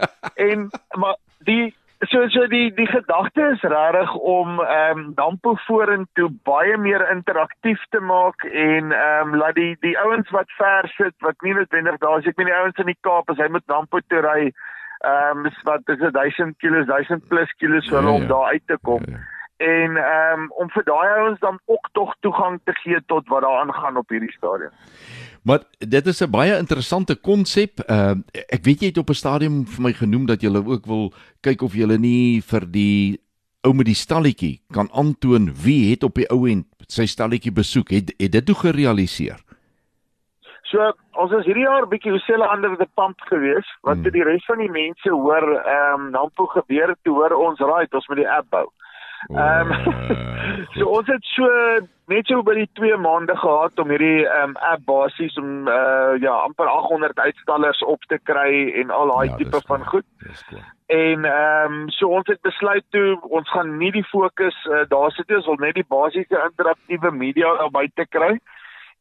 en 0.48 0.68
maar 1.00 1.16
die 1.48 1.74
so 1.98 2.28
so 2.28 2.46
die 2.46 2.70
die 2.74 2.86
gedagte 2.86 3.48
is 3.54 3.62
regtig 3.62 4.14
om 4.14 4.60
ehm 4.60 4.98
um, 4.98 5.12
Dampo 5.14 5.54
vorentoe 5.66 6.28
baie 6.50 6.76
meer 6.76 7.10
interaktief 7.10 7.82
te 7.90 8.00
maak 8.00 8.44
en 8.44 8.92
ehm 8.92 9.34
um, 9.34 9.36
laat 9.42 9.58
die 9.58 9.76
die 9.80 9.98
ouens 9.98 10.30
wat 10.30 10.56
ver 10.60 10.88
sit 10.96 11.14
wat 11.18 11.42
nie 11.42 11.54
noodwendig 11.58 11.98
daar 11.98 12.18
is 12.18 12.30
ek 12.30 12.36
meen 12.36 12.52
die 12.52 12.60
ouens 12.60 12.78
in 12.78 12.92
die 12.92 13.00
Kaap 13.00 13.30
as 13.30 13.42
hy 13.42 13.48
met 13.48 13.66
Dampo 13.66 14.02
toe 14.06 14.22
ry 14.28 14.40
ehm 14.46 15.46
um, 15.46 15.52
wat 15.70 15.94
is 15.96 16.02
1000 16.06 16.58
kg 16.62 16.86
1000 16.94 17.28
plus 17.28 17.54
kg 17.58 17.82
vir 17.90 18.02
hom 18.02 18.22
ja, 18.22 18.28
ja. 18.28 18.32
daar 18.34 18.52
uit 18.54 18.66
te 18.66 18.78
kom 18.82 19.02
ja, 19.08 19.18
ja. 19.18 19.33
En 19.72 19.96
ehm 19.96 20.40
um, 20.40 20.48
om 20.62 20.70
vir 20.76 20.84
daai 20.90 21.08
ouens 21.18 21.40
dan 21.40 21.58
ook 21.64 21.88
tog 21.92 22.14
toegang 22.20 22.60
te 22.64 22.74
gee 22.82 23.00
tot 23.06 23.28
wat 23.28 23.42
daar 23.42 23.60
aangaan 23.64 23.96
op 23.96 24.08
hierdie 24.08 24.32
stadium 24.38 24.72
Maar 25.44 25.60
dit 25.78 26.06
is 26.06 26.20
'n 26.20 26.30
baie 26.30 26.56
interessante 26.56 27.14
konsep. 27.20 27.72
Uh 27.90 28.14
ek 28.48 28.64
weet 28.64 28.80
jy 28.80 28.86
het 28.86 28.98
op 28.98 29.08
'n 29.08 29.22
stadium 29.22 29.66
vir 29.66 29.82
my 29.82 29.92
genoem 29.92 30.26
dat 30.26 30.40
jy 30.40 30.48
ook 30.56 30.86
wil 30.86 31.12
kyk 31.40 31.62
of 31.62 31.74
jy 31.74 31.96
nie 31.96 32.40
vir 32.40 32.64
die 32.70 33.20
ou 33.62 33.74
met 33.74 33.86
die 33.86 33.94
stalletjie 33.94 34.60
kan 34.72 34.88
aantoon 34.92 35.52
wie 35.64 35.90
het 35.90 36.02
op 36.02 36.14
die 36.14 36.28
ou 36.30 36.48
end 36.48 36.66
sy 36.88 37.06
stalletjie 37.06 37.52
besoek. 37.52 37.90
Het 37.90 38.14
het 38.16 38.32
dit 38.32 38.46
toe 38.46 38.54
gerealiseer? 38.54 39.40
So, 40.62 40.92
ons 41.12 41.32
is 41.32 41.44
hierdie 41.44 41.68
jaar 41.68 41.86
bietjie 41.86 42.10
hoe 42.10 42.20
sê 42.20 42.32
hulle 42.32 42.48
ander 42.48 42.76
the 42.76 42.88
pump 42.94 43.20
gewees 43.28 43.68
wat 43.82 44.00
hmm. 44.00 44.10
die 44.10 44.24
res 44.24 44.44
van 44.44 44.58
die 44.58 44.70
mense 44.70 45.10
hoor 45.10 45.46
ehm 45.60 46.00
um, 46.00 46.10
Nampo 46.10 46.46
gebeur 46.46 46.96
te 47.02 47.10
hoor 47.10 47.32
ons 47.32 47.60
raai 47.60 47.86
ons 47.90 48.08
met 48.08 48.18
die 48.18 48.30
app 48.30 48.48
bou. 48.50 48.66
Ehm 49.32 49.72
um, 49.72 50.66
so 50.74 50.86
ons 50.86 51.06
het 51.08 51.24
so 51.24 51.48
net 52.12 52.26
so 52.28 52.42
by 52.44 52.54
die 52.58 52.68
2 52.76 52.96
maande 53.00 53.36
gehad 53.40 53.78
om 53.80 53.92
hierdie 53.94 54.26
ehm 54.26 54.52
um, 54.52 54.56
app 54.70 54.84
basies 54.84 55.36
om 55.40 55.68
uh 55.68 56.16
ja 56.20 56.34
amper 56.44 56.68
800 56.68 57.18
uitstallers 57.18 57.80
op 57.84 58.04
te 58.12 58.18
kry 58.22 58.72
en 58.82 58.90
al 58.90 59.12
daai 59.12 59.28
ja, 59.28 59.36
tipe 59.36 59.60
van 59.66 59.86
goed. 59.86 60.06
En 60.86 61.24
ehm 61.24 61.72
um, 61.72 61.88
so 61.88 62.08
ons 62.08 62.28
het 62.28 62.40
besluit 62.40 62.84
toe 62.90 63.16
ons 63.22 63.50
gaan 63.50 63.76
nie 63.78 63.92
die 63.92 64.04
fokus 64.04 64.58
uh, 64.68 64.84
daar 64.88 65.10
sit 65.10 65.32
ons 65.32 65.46
wil 65.46 65.62
net 65.64 65.74
die 65.74 65.88
basiese 65.88 66.44
interaktiewe 66.50 67.10
media 67.10 67.56
daarby 67.62 67.88
te 67.94 68.06
kry. 68.06 68.36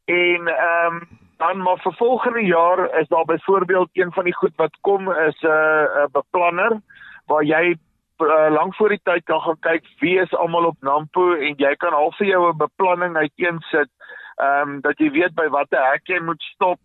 En 0.06 0.48
ehm 0.48 1.02
um, 1.02 1.08
dan 1.38 1.58
maar 1.60 1.80
vir 1.84 1.94
volgende 2.00 2.46
jaar 2.46 3.00
is 3.00 3.08
daar 3.08 3.26
byvoorbeeld 3.26 3.90
een 3.94 4.12
van 4.12 4.24
die 4.24 4.36
goed 4.36 4.54
wat 4.56 4.78
kom 4.82 5.12
is 5.12 5.42
'n 5.42 5.48
uh, 5.48 6.04
'n 6.04 6.12
beplanner 6.12 6.80
waar 7.28 7.44
jy 7.44 7.76
uh, 8.24 8.50
lank 8.54 8.76
voor 8.76 8.90
die 8.90 9.02
tyd 9.04 9.26
kan 9.26 9.42
gaan 9.42 9.60
kyk 9.60 9.86
wie 10.00 10.20
is 10.20 10.34
almal 10.34 10.66
op 10.66 10.78
Nampo 10.82 11.34
en 11.34 11.56
jy 11.58 11.76
kan 11.76 11.94
al 11.94 12.12
vir 12.18 12.28
jou 12.28 12.42
'n 12.50 12.58
beplanning 12.58 13.16
uiteensit 13.16 13.90
ehm 14.38 14.70
um, 14.70 14.82
dat 14.82 14.98
jy 14.98 15.12
weet 15.12 15.36
by 15.36 15.48
watter 15.50 15.84
hek 15.92 16.08
jy 16.08 16.20
moet 16.20 16.42
stop 16.54 16.80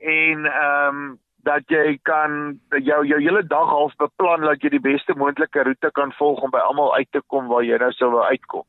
en 0.00 0.46
ehm 0.46 0.88
um, 0.88 1.18
dat 1.48 1.62
jy 1.66 1.98
kan 2.02 2.58
jou 2.82 3.04
jou 3.06 3.20
hele 3.20 3.42
dag 3.46 3.68
half 3.68 3.94
beplan 3.96 4.40
dat 4.40 4.62
jy 4.62 4.70
die 4.70 4.86
beste 4.90 5.14
moontlike 5.14 5.62
roete 5.62 5.90
kan 5.90 6.12
volg 6.18 6.42
om 6.42 6.50
by 6.50 6.58
almal 6.58 6.94
uit 6.94 7.08
te 7.10 7.22
kom 7.26 7.46
waar 7.46 7.64
jy 7.64 7.78
nou 7.78 7.92
sou 7.92 8.10
wil 8.10 8.24
uitkom. 8.24 8.66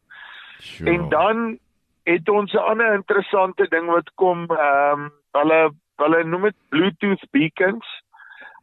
Sure. 0.59 0.91
En 0.91 1.09
dan 1.09 1.57
het 2.03 2.29
ons 2.29 2.53
'n 2.53 2.57
ander 2.57 2.93
interessante 2.93 3.67
ding 3.69 3.85
wat 3.85 4.09
kom 4.15 4.45
ehm 4.49 4.99
um, 4.99 5.11
hulle 5.31 5.71
hulle 5.95 6.23
noem 6.23 6.41
dit 6.41 6.55
Bluetooth 6.69 7.25
beacons 7.31 7.87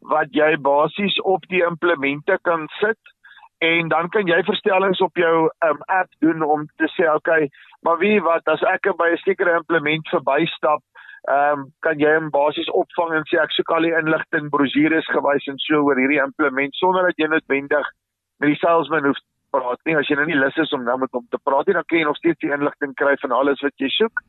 wat 0.00 0.28
jy 0.30 0.56
basies 0.56 1.20
op 1.20 1.44
die 1.48 1.62
implemente 1.64 2.38
kan 2.42 2.68
sit 2.80 2.98
en 3.58 3.88
dan 3.88 4.08
kan 4.08 4.28
jy 4.28 4.42
verstellings 4.44 5.00
op 5.00 5.16
jou 5.16 5.48
um, 5.64 5.78
app 5.86 6.10
doen 6.20 6.42
om 6.42 6.66
te 6.76 6.88
sê 6.92 7.08
okay, 7.14 7.48
maar 7.80 7.98
wie 7.98 8.20
wat 8.20 8.48
as 8.52 8.62
ek 8.62 8.90
by 8.98 9.12
'n 9.12 9.22
sekere 9.24 9.56
implement 9.56 10.08
verbystap, 10.08 10.82
ehm 11.28 11.58
um, 11.58 11.72
kan 11.80 11.98
jy 11.98 12.14
hom 12.14 12.30
basies 12.30 12.68
opvang 12.70 13.14
en 13.16 13.24
sê 13.30 13.40
ek 13.42 13.52
soek 13.52 13.70
al 13.70 13.82
die 13.82 13.96
inligting 14.00 14.50
brosjures 14.50 15.08
gewys 15.14 15.46
en 15.46 15.58
so 15.58 15.82
oor 15.82 15.96
hierdie 15.96 16.22
implement 16.22 16.74
sonder 16.74 17.02
dat 17.02 17.16
jy 17.18 17.26
noodwendig 17.26 17.86
met 18.40 18.48
die 18.52 18.60
salesman 18.60 19.08
hoef 19.08 19.18
praat 19.50 19.80
nie 19.86 19.96
as 19.96 20.08
jy 20.08 20.16
nou 20.16 20.26
nie 20.26 20.38
lus 20.38 20.56
is 20.56 20.72
om 20.76 20.84
nou 20.84 20.98
met 20.98 21.12
hom 21.16 21.26
te 21.30 21.40
praat 21.48 21.66
nie, 21.66 21.74
dan 21.74 21.86
kan 21.88 21.98
jy 21.98 22.04
nog 22.04 22.16
steeds 22.20 22.42
die 22.44 22.52
inligting 22.52 22.94
kry 22.94 23.16
van 23.22 23.32
alles 23.32 23.62
wat 23.64 23.76
jy 23.82 23.88
soek. 23.88 24.20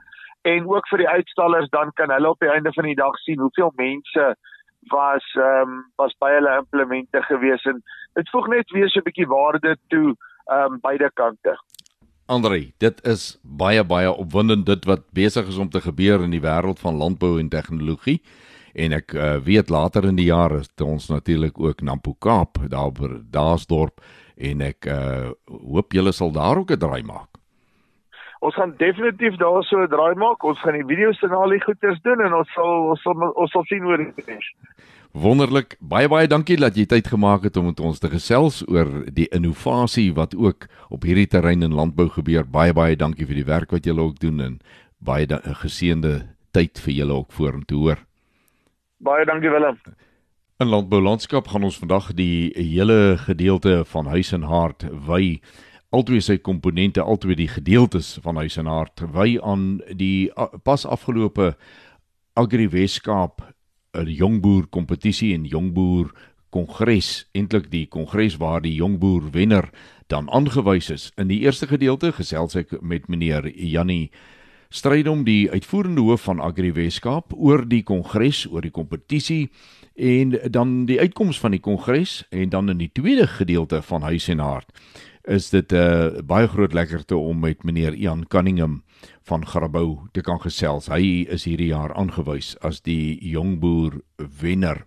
En 0.48 0.68
ook 0.70 0.88
vir 0.92 1.04
die 1.04 1.10
uitstallers 1.10 1.70
dan 1.74 1.92
kan 2.00 2.14
hulle 2.14 2.30
op 2.30 2.40
die 2.40 2.52
einde 2.54 2.72
van 2.74 2.88
die 2.88 2.96
dag 2.96 3.18
sien 3.26 3.42
hoeveel 3.44 3.74
mense 3.76 4.28
was 4.90 5.26
ehm 5.36 5.62
um, 5.62 5.86
was 5.96 6.16
by 6.20 6.32
hulle 6.36 6.58
implemente 6.58 7.22
gewees 7.30 7.64
en 7.66 7.84
dit 8.14 8.30
voeg 8.30 8.48
net 8.48 8.72
weer 8.72 8.90
so 8.90 9.00
'n 9.00 9.08
bietjie 9.10 9.28
waarde 9.28 9.78
toe 9.88 10.16
ehm 10.46 10.74
um, 10.74 10.80
beide 10.82 11.12
kante. 11.14 11.58
Andre, 12.26 12.72
dit 12.78 13.06
is 13.06 13.40
baie 13.42 13.84
baie 13.84 14.12
opwindend 14.12 14.66
dit 14.66 14.86
wat 14.86 15.04
besig 15.12 15.48
is 15.48 15.58
om 15.58 15.70
te 15.70 15.82
gebeur 15.82 16.24
in 16.24 16.32
die 16.32 16.44
wêreld 16.44 16.80
van 16.80 16.96
landbou 16.96 17.40
en 17.40 17.50
tegnologie. 17.50 18.22
En 18.74 18.92
ek 18.92 19.14
uh, 19.14 19.38
weet 19.38 19.70
later 19.70 20.06
in 20.06 20.16
die 20.16 20.28
jaar 20.28 20.52
is 20.60 20.70
ons 20.84 21.08
natuurlik 21.08 21.60
ook 21.60 21.82
Nampo 21.82 22.14
Kaap 22.20 22.58
daar 22.70 22.92
by 22.92 23.22
Daasdorp 23.32 24.02
en 24.36 24.62
ek 24.62 24.86
uh, 24.86 25.32
hoop 25.46 25.94
julle 25.94 26.12
sal 26.12 26.32
daar 26.32 26.58
ook 26.58 26.72
'n 26.72 26.80
draai 26.80 27.04
maak 27.04 27.37
ons 28.40 28.56
gaan 28.56 28.74
definitief 28.78 29.38
daar 29.38 29.64
so 29.64 29.78
'n 29.82 29.90
draai 29.90 30.16
maak. 30.16 30.44
Ons 30.44 30.60
gaan 30.60 30.74
die 30.74 30.86
video's 30.86 31.22
en 31.22 31.32
al 31.32 31.50
die 31.50 31.62
goeders 31.62 32.02
doen 32.02 32.22
en 32.22 32.34
ons 32.34 32.54
sal 32.54 32.90
ons 32.90 33.02
sal 33.02 33.32
ons 33.36 33.52
sal 33.52 33.64
sien 33.64 33.84
hoe 33.84 33.98
dit 33.98 34.28
is. 34.28 34.54
Wonderlik. 35.12 35.78
Baie 35.80 36.08
baie 36.08 36.28
dankie 36.28 36.58
dat 36.58 36.76
jy 36.76 36.86
tyd 36.86 37.08
gemaak 37.08 37.44
het 37.44 37.58
om 37.58 37.66
met 37.66 37.80
ons 37.80 38.00
te 38.00 38.10
gesels 38.10 38.64
oor 38.68 39.06
die 39.14 39.28
innovasie 39.32 40.14
wat 40.14 40.36
ook 40.36 40.68
op 40.90 41.04
hierdie 41.04 41.28
terrein 41.28 41.64
in 41.64 41.74
landbou 41.74 42.10
gebeur. 42.10 42.44
Baie 42.46 42.74
baie 42.74 42.96
dankie 42.96 43.26
vir 43.26 43.36
die 43.36 43.48
werk 43.48 43.72
wat 43.72 43.86
julle 43.86 44.02
ook 44.02 44.20
doen 44.20 44.42
en 44.42 44.60
baie 45.00 45.26
geseënde 45.64 46.28
tyd 46.52 46.80
vir 46.80 46.94
julle 46.94 47.14
ook 47.14 47.32
vorentoe 47.32 47.80
hoor. 47.80 48.00
Baie 49.00 49.26
dankie 49.26 49.50
Willem. 49.50 49.78
In 50.58 50.72
landboulandskap 50.74 51.48
gaan 51.48 51.64
ons 51.64 51.78
vandag 51.78 52.14
die 52.18 52.50
hele 52.56 53.18
gedeelte 53.18 53.84
van 53.86 54.08
huis 54.10 54.32
en 54.34 54.48
hart 54.50 54.88
wy 55.06 55.40
altyd 55.96 56.24
sy 56.24 56.38
komponente, 56.44 57.02
altyd 57.02 57.38
die 57.40 57.52
gedeeltes 57.52 58.18
van 58.24 58.40
huis 58.42 58.58
en 58.60 58.68
hart 58.68 59.04
wy 59.14 59.38
aan 59.40 59.78
die 59.96 60.30
pas 60.68 60.86
afgelope 60.86 61.54
Agri 62.38 62.68
Weskaap 62.70 63.42
'n 63.94 64.08
jongboer 64.08 64.68
kompetisie 64.68 65.34
en 65.34 65.46
jongboer 65.46 66.12
kongres, 66.50 67.28
eintlik 67.34 67.72
die 67.72 67.86
kongres 67.88 68.38
waar 68.38 68.62
die 68.62 68.76
jongboer 68.76 69.32
wenner 69.32 69.70
dan 70.08 70.30
aangewys 70.30 70.90
is. 70.90 71.12
In 71.18 71.28
die 71.28 71.40
eerste 71.40 71.68
gedeelte 71.68 72.12
gesels 72.12 72.56
ek 72.56 72.82
met 72.82 73.08
meneer 73.08 73.48
Jannie 73.56 74.12
stryd 74.70 75.08
om 75.08 75.24
die 75.24 75.50
uitvoerende 75.52 76.02
hoof 76.02 76.28
van 76.28 76.40
Agri 76.40 76.72
Weskaap 76.74 77.34
oor 77.34 77.64
die 77.68 77.84
kongres, 77.84 78.46
oor 78.52 78.62
die 78.62 78.72
kompetisie 78.72 79.50
en 79.96 80.36
dan 80.52 80.86
die 80.86 81.00
uitkoms 81.00 81.40
van 81.40 81.52
die 81.52 81.64
kongres 81.64 82.24
en 82.30 82.50
dan 82.50 82.70
in 82.70 82.78
die 82.78 82.92
tweede 82.94 83.28
gedeelte 83.28 83.82
van 83.82 84.02
Huis 84.02 84.28
en 84.28 84.40
Hart 84.40 84.72
is 85.28 85.50
dit 85.50 85.72
'n 85.72 85.76
uh, 85.76 86.06
eh, 86.06 86.24
baie 86.24 86.48
groot 86.48 86.74
lekkerte 86.74 87.16
om 87.16 87.40
met 87.40 87.64
meneer 87.64 87.94
Ian 87.94 88.28
Cunningham 88.28 88.84
van 89.24 89.46
Grabouw 89.46 90.08
te 90.12 90.22
kan 90.22 90.40
gesels. 90.42 90.88
Hy 90.88 91.26
is 91.30 91.44
hierdie 91.44 91.68
jaar 91.68 91.94
aangewys 91.94 92.56
as 92.62 92.82
die 92.82 93.20
jong 93.22 93.60
boer 93.60 94.02
wenner. 94.40 94.84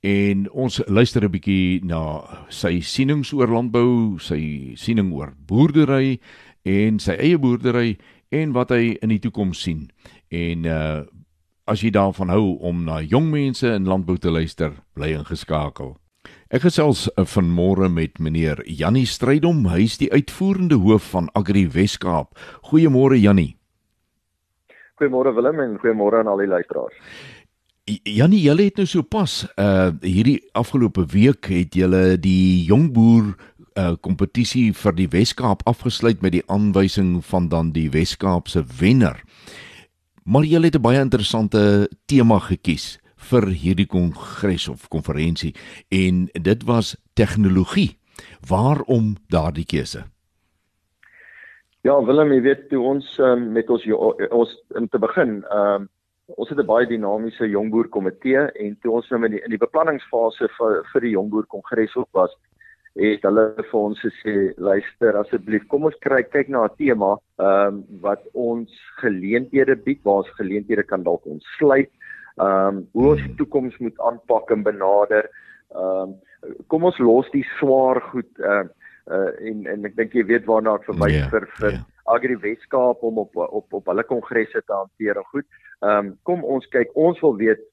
En 0.00 0.50
ons 0.50 0.82
luister 0.86 1.24
'n 1.24 1.30
bietjie 1.30 1.84
na 1.84 2.22
sy 2.48 2.80
sienings 2.80 3.32
oor 3.32 3.48
landbou, 3.48 4.18
sy 4.18 4.72
siening 4.74 5.12
oor 5.12 5.34
boerdery 5.46 6.20
en 6.64 6.98
sy 6.98 7.12
eie 7.12 7.38
boerdery 7.38 7.96
en 8.30 8.52
wat 8.52 8.70
hy 8.70 8.96
in 9.02 9.08
die 9.08 9.18
toekoms 9.18 9.62
sien. 9.62 9.90
En 10.30 10.64
uh 10.64 11.04
as 11.66 11.82
jy 11.82 11.90
daarvan 11.90 12.28
hou 12.28 12.58
om 12.62 12.84
na 12.84 13.00
jong 13.02 13.30
mense 13.30 13.66
in 13.66 13.84
landbou 13.84 14.16
te 14.18 14.30
luister, 14.30 14.72
bly 14.94 15.16
ingeskakel. 15.18 15.96
Ek 16.46 16.62
gesels 16.62 17.08
uh, 17.08 17.24
vanmôre 17.26 17.88
met 17.90 18.20
meneer 18.22 18.60
Jannie 18.70 19.06
Strydom, 19.10 19.64
hy 19.66 19.80
is 19.82 19.96
die 19.98 20.06
uitvoerende 20.12 20.76
hoof 20.78 21.08
van 21.10 21.26
Agri 21.34 21.64
Weskaap. 21.74 22.36
Goeiemôre 22.70 23.18
Jannie. 23.18 23.56
Goeiemôre 24.94 25.32
Willem 25.34 25.58
en 25.64 25.72
goeiemôre 25.82 26.20
aan 26.20 26.30
al 26.30 26.44
die 26.44 26.46
luisteraars. 26.46 27.00
Jannie, 28.06 28.44
julle 28.44 28.68
het 28.68 28.78
nou 28.78 28.86
so 28.86 29.02
pas 29.02 29.34
uh 29.58 29.90
hierdie 30.06 30.38
afgelope 30.54 31.02
week 31.10 31.50
het 31.50 31.74
julle 31.74 32.14
die 32.14 32.62
jong 32.66 32.92
boer 32.94 33.32
uh 33.74 33.96
kompetisie 33.98 34.70
vir 34.70 34.94
die 34.94 35.08
Wes-Kaap 35.10 35.66
afgesluit 35.66 36.22
met 36.22 36.36
die 36.38 36.44
aanwysing 36.46 37.24
van 37.26 37.50
dan 37.50 37.74
die 37.74 37.88
Wes-Kaap 37.90 38.46
se 38.46 38.62
wenner. 38.78 39.18
Maar 40.22 40.46
jy 40.46 40.62
het 40.62 40.78
'n 40.78 40.82
baie 40.82 41.02
interessante 41.02 41.90
tema 42.06 42.38
gekies 42.38 42.98
vir 43.30 43.48
hierdie 43.62 43.88
kongres 43.90 44.68
of 44.68 44.88
konferensie 44.88 45.54
en 45.90 46.26
dit 46.32 46.66
was 46.68 46.96
tegnologie. 47.14 47.96
Waarom 48.48 49.16
daardie 49.28 49.66
keuse? 49.66 50.06
Ja, 51.86 51.94
Willem, 52.02 52.32
jy 52.34 52.40
weet 52.42 52.64
toe 52.70 52.80
ons 52.82 53.12
um, 53.22 53.52
met 53.54 53.68
ons 53.70 53.84
ons 54.30 54.54
in 54.80 54.88
te 54.90 54.98
begin, 54.98 55.38
ehm 55.50 55.82
um, 55.82 55.92
ons 56.34 56.48
het 56.50 56.58
'n 56.58 56.66
baie 56.66 56.86
dinamiese 56.90 57.46
jongboer 57.46 57.86
komitee 57.88 58.40
en 58.62 58.72
toe 58.82 58.96
ons 58.98 59.10
nou 59.10 59.24
in 59.24 59.36
die 59.36 59.42
in 59.44 59.52
die 59.54 59.62
beplanningsfase 59.62 60.48
vir 60.58 60.82
vir 60.92 61.00
die 61.00 61.12
jongboer 61.12 61.46
kongres 61.46 61.94
op 61.96 62.08
was, 62.18 62.32
het 62.96 63.22
hulle 63.28 63.44
vir 63.60 63.78
ons 63.78 64.00
gesê 64.00 64.34
luister 64.56 65.18
asseblief 65.20 65.66
kom 65.68 65.84
ons 65.84 65.98
kry 66.00 66.22
kyk 66.24 66.48
na 66.48 66.64
'n 66.64 66.76
tema 66.80 67.12
ehm 67.38 67.68
um, 67.68 67.84
wat 68.00 68.22
ons 68.32 68.70
geleenthede 69.02 69.76
bied 69.76 70.00
waar 70.02 70.24
ons 70.24 70.36
geleenthede 70.40 70.82
kan 70.82 71.04
dalk 71.04 71.26
ontsluit 71.26 71.92
ehm 72.36 72.76
um, 72.76 72.80
hoe 72.92 73.10
ons 73.14 73.22
die 73.24 73.34
toekoms 73.40 73.76
moet 73.78 74.00
aanpak 74.08 74.50
en 74.50 74.64
benader 74.66 75.28
ehm 75.74 76.14
um, 76.14 76.16
kom 76.70 76.84
ons 76.84 76.98
los 76.98 77.30
die 77.34 77.44
swaar 77.56 78.00
goed 78.12 78.42
uh, 78.44 78.64
uh 79.10 79.30
en 79.50 79.66
en 79.72 79.86
ek 79.88 79.96
dink 79.96 80.14
jy 80.14 80.26
weet 80.26 80.48
waarna 80.50 80.76
ek 80.78 80.88
verwys 80.90 81.16
yeah, 81.16 81.30
vir 81.30 81.46
vir 81.60 81.72
yeah. 81.78 81.84
Agri 82.06 82.36
Weskaap 82.42 83.02
om 83.02 83.18
op 83.18 83.36
op 83.36 83.80
op 83.80 83.88
hulle 83.90 84.04
kongresse 84.06 84.62
te 84.62 84.74
hanteer 84.74 85.22
en 85.22 85.30
goed 85.32 85.46
ehm 85.46 85.98
um, 85.98 86.12
kom 86.28 86.44
ons 86.44 86.68
kyk 86.76 86.92
ons 86.94 87.20
wil 87.24 87.36
weet 87.40 87.64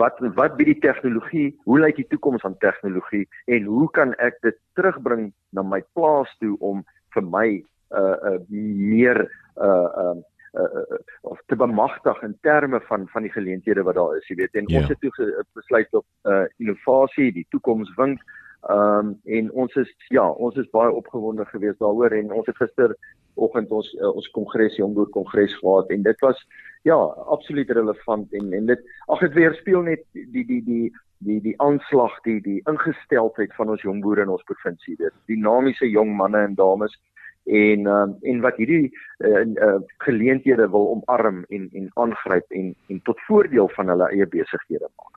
wat 0.00 0.18
wat 0.34 0.56
bied 0.56 0.72
die 0.72 0.80
tegnologie? 0.80 1.48
Hoe 1.68 1.78
lyk 1.80 1.98
die 2.00 2.06
toekoms 2.08 2.42
van 2.42 2.56
tegnologie 2.64 3.26
en 3.46 3.68
hoe 3.68 3.88
kan 3.92 4.14
ek 4.24 4.40
dit 4.42 4.56
terugbring 4.78 5.32
na 5.52 5.62
my 5.62 5.82
plaas 5.96 6.30
toe 6.40 6.56
om 6.64 6.84
vir 7.14 7.24
my 7.24 7.48
uh 7.96 8.16
uh 8.32 8.38
meer 8.48 9.24
uh 9.56 9.88
um 10.04 10.18
uh, 10.18 10.37
uh, 10.54 10.62
uh, 10.62 10.98
of 11.20 11.40
te 11.46 11.56
bemagtig 11.56 12.22
in 12.22 12.36
terme 12.40 12.80
van 12.80 13.08
van 13.08 13.22
die 13.22 13.32
geleenthede 13.32 13.82
wat 13.82 13.94
daar 13.94 14.16
is, 14.16 14.28
jy 14.28 14.36
weet. 14.36 14.54
En 14.54 14.66
yeah. 14.66 14.80
ons 14.80 14.88
ja. 14.88 14.94
het 14.94 15.00
toe 15.00 15.44
besluit 15.54 15.94
op 15.94 16.06
uh 16.24 16.44
innovasie, 16.56 17.32
die 17.32 17.46
toekoms 17.48 17.94
wink. 17.96 18.22
Um 18.70 19.14
en 19.24 19.52
ons 19.52 19.74
is 19.74 19.94
ja, 20.08 20.28
ons 20.28 20.56
is 20.56 20.70
baie 20.70 20.90
opgewonde 20.92 21.44
geweest 21.44 21.78
daaroor 21.78 22.16
en 22.16 22.32
ons 22.32 22.46
het 22.46 22.56
gister 22.56 22.96
oggend 23.38 23.70
ons 23.70 23.90
uh, 23.98 24.10
ons 24.10 24.30
kongres, 24.34 24.78
jongboer 24.80 25.10
kongres 25.14 25.54
gehad 25.60 25.92
en 25.94 26.02
dit 26.02 26.24
was 26.24 26.40
ja, 26.86 26.96
absoluut 27.34 27.70
relevant 27.70 28.32
en 28.32 28.52
en 28.52 28.66
dit 28.66 28.88
ag 29.06 29.22
dit 29.26 29.36
weer 29.38 29.54
speel 29.60 29.84
net 29.86 30.04
die 30.12 30.44
die 30.46 30.62
die 30.64 30.88
die 31.18 31.40
die 31.42 31.54
aanslag 31.62 32.14
die 32.26 32.38
die 32.42 32.58
ingesteldheid 32.70 33.54
van 33.58 33.74
ons 33.74 33.82
jong 33.82 34.02
boere 34.02 34.26
in 34.26 34.34
ons 34.34 34.46
provinsie 34.50 34.96
dit 35.00 35.14
dinamiese 35.30 35.88
jong 35.90 36.14
manne 36.16 36.44
en 36.50 36.54
dames 36.58 36.94
en 37.48 37.86
um, 37.86 38.16
en 38.22 38.40
wat 38.44 38.56
hierdie 38.60 38.88
uh, 38.88 39.44
uh, 39.44 39.78
geleenthede 40.04 40.68
wil 40.70 40.88
omarm 40.96 41.44
en 41.48 41.68
en 41.72 41.90
aangryp 41.94 42.50
en 42.50 42.74
en 42.88 43.00
tot 43.04 43.20
voordeel 43.26 43.70
van 43.76 43.88
hulle 43.88 44.10
eie 44.12 44.26
besighede 44.26 44.88
maak. 44.96 45.14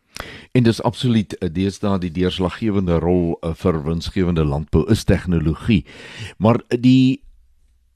En 0.51 0.63
dis 0.63 0.83
absoluut 0.83 1.35
uh, 1.39 1.49
deesdae 1.49 1.99
die 1.99 2.13
deurslaggewende 2.21 2.99
rol 3.03 3.35
uh, 3.41 3.53
vir 3.63 3.83
winsgewende 3.83 4.45
landbou 4.45 4.85
is 4.91 5.03
tegnologie. 5.03 5.83
Maar 6.37 6.61
die 6.69 7.21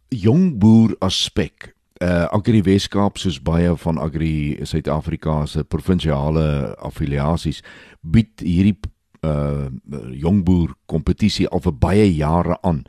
jong 0.10 0.58
boer 0.60 0.96
aspek 1.00 1.76
uh 2.04 2.28
Agri 2.36 2.60
Weskaap 2.62 3.18
soos 3.18 3.38
baie 3.40 3.72
van 3.80 3.98
Agri 3.98 4.60
Suid-Afrika 4.68 5.46
se 5.48 5.64
provinsiale 5.64 6.76
affiliasies 6.84 7.62
bied 8.02 8.44
hierdie 8.44 8.76
uh 9.26 10.04
jongboer 10.24 10.74
kompetisie 10.92 11.48
al 11.48 11.64
vir 11.66 11.76
baie 11.82 12.06
jare 12.14 12.58
aan. 12.62 12.84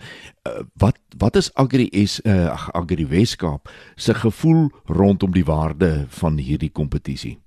Uh, 0.46 0.62
wat 0.83 0.99
wat 1.18 1.37
is 1.40 1.51
Agri 1.55 1.88
S 2.05 2.20
uh 2.25 2.68
Agri 2.75 3.07
Weskaap 3.09 3.72
se 3.96 4.14
gevoel 4.14 4.68
rondom 4.87 5.33
die 5.33 5.44
waarde 5.44 6.07
van 6.20 6.38
hierdie 6.38 6.72
kompetisie? 6.72 7.38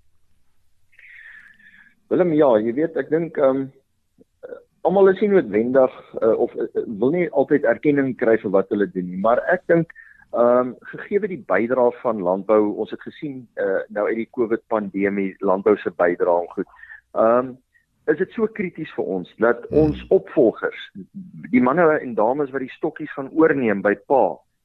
Willem 2.10 2.34
ja, 2.34 2.49
jy 2.58 2.73
weet 2.73 2.97
ek 2.97 3.13
dink 3.13 3.38
um 3.38 3.69
almal 4.88 5.12
is 5.12 5.19
nie 5.21 5.30
noodwendig 5.30 5.95
uh, 6.23 6.36
of 6.39 6.54
uh, 6.56 6.69
wil 7.02 7.12
nie 7.13 7.25
altyd 7.30 7.65
erkenning 7.67 8.15
kry 8.17 8.38
vir 8.41 8.54
wat 8.54 8.69
hulle 8.73 8.88
doen 8.89 9.10
nie, 9.12 9.19
maar 9.19 9.43
ek 9.52 9.67
dink 9.67 9.91
Ehm 10.32 10.60
um, 10.60 10.75
gegee 10.91 11.19
die 11.25 11.43
bydrae 11.49 11.91
van 12.04 12.19
landbou, 12.21 12.75
ons 12.78 12.91
het 12.93 13.02
gesien 13.02 13.39
uh, 13.58 13.80
nou 13.89 14.04
uit 14.08 14.19
die 14.19 14.30
COVID 14.38 14.62
pandemie 14.69 15.32
landbou 15.41 15.73
se 15.82 15.89
bydrae 15.89 16.43
en 16.43 16.52
goed. 16.54 16.75
Ehm 17.17 17.47
um, 17.47 17.49
is 18.12 18.17
dit 18.17 18.32
so 18.36 18.48
krities 18.60 18.91
vir 18.98 19.10
ons 19.17 19.34
dat 19.38 19.65
hmm. 19.69 19.78
ons 19.86 20.06
opvolgers, 20.15 20.86
die 21.54 21.62
manne 21.62 21.86
en 21.98 22.15
dames 22.17 22.52
wat 22.54 22.63
die 22.65 22.76
stokkies 22.76 23.12
gaan 23.15 23.32
oorneem 23.32 23.84
by 23.86 23.95
pa, 24.12 24.24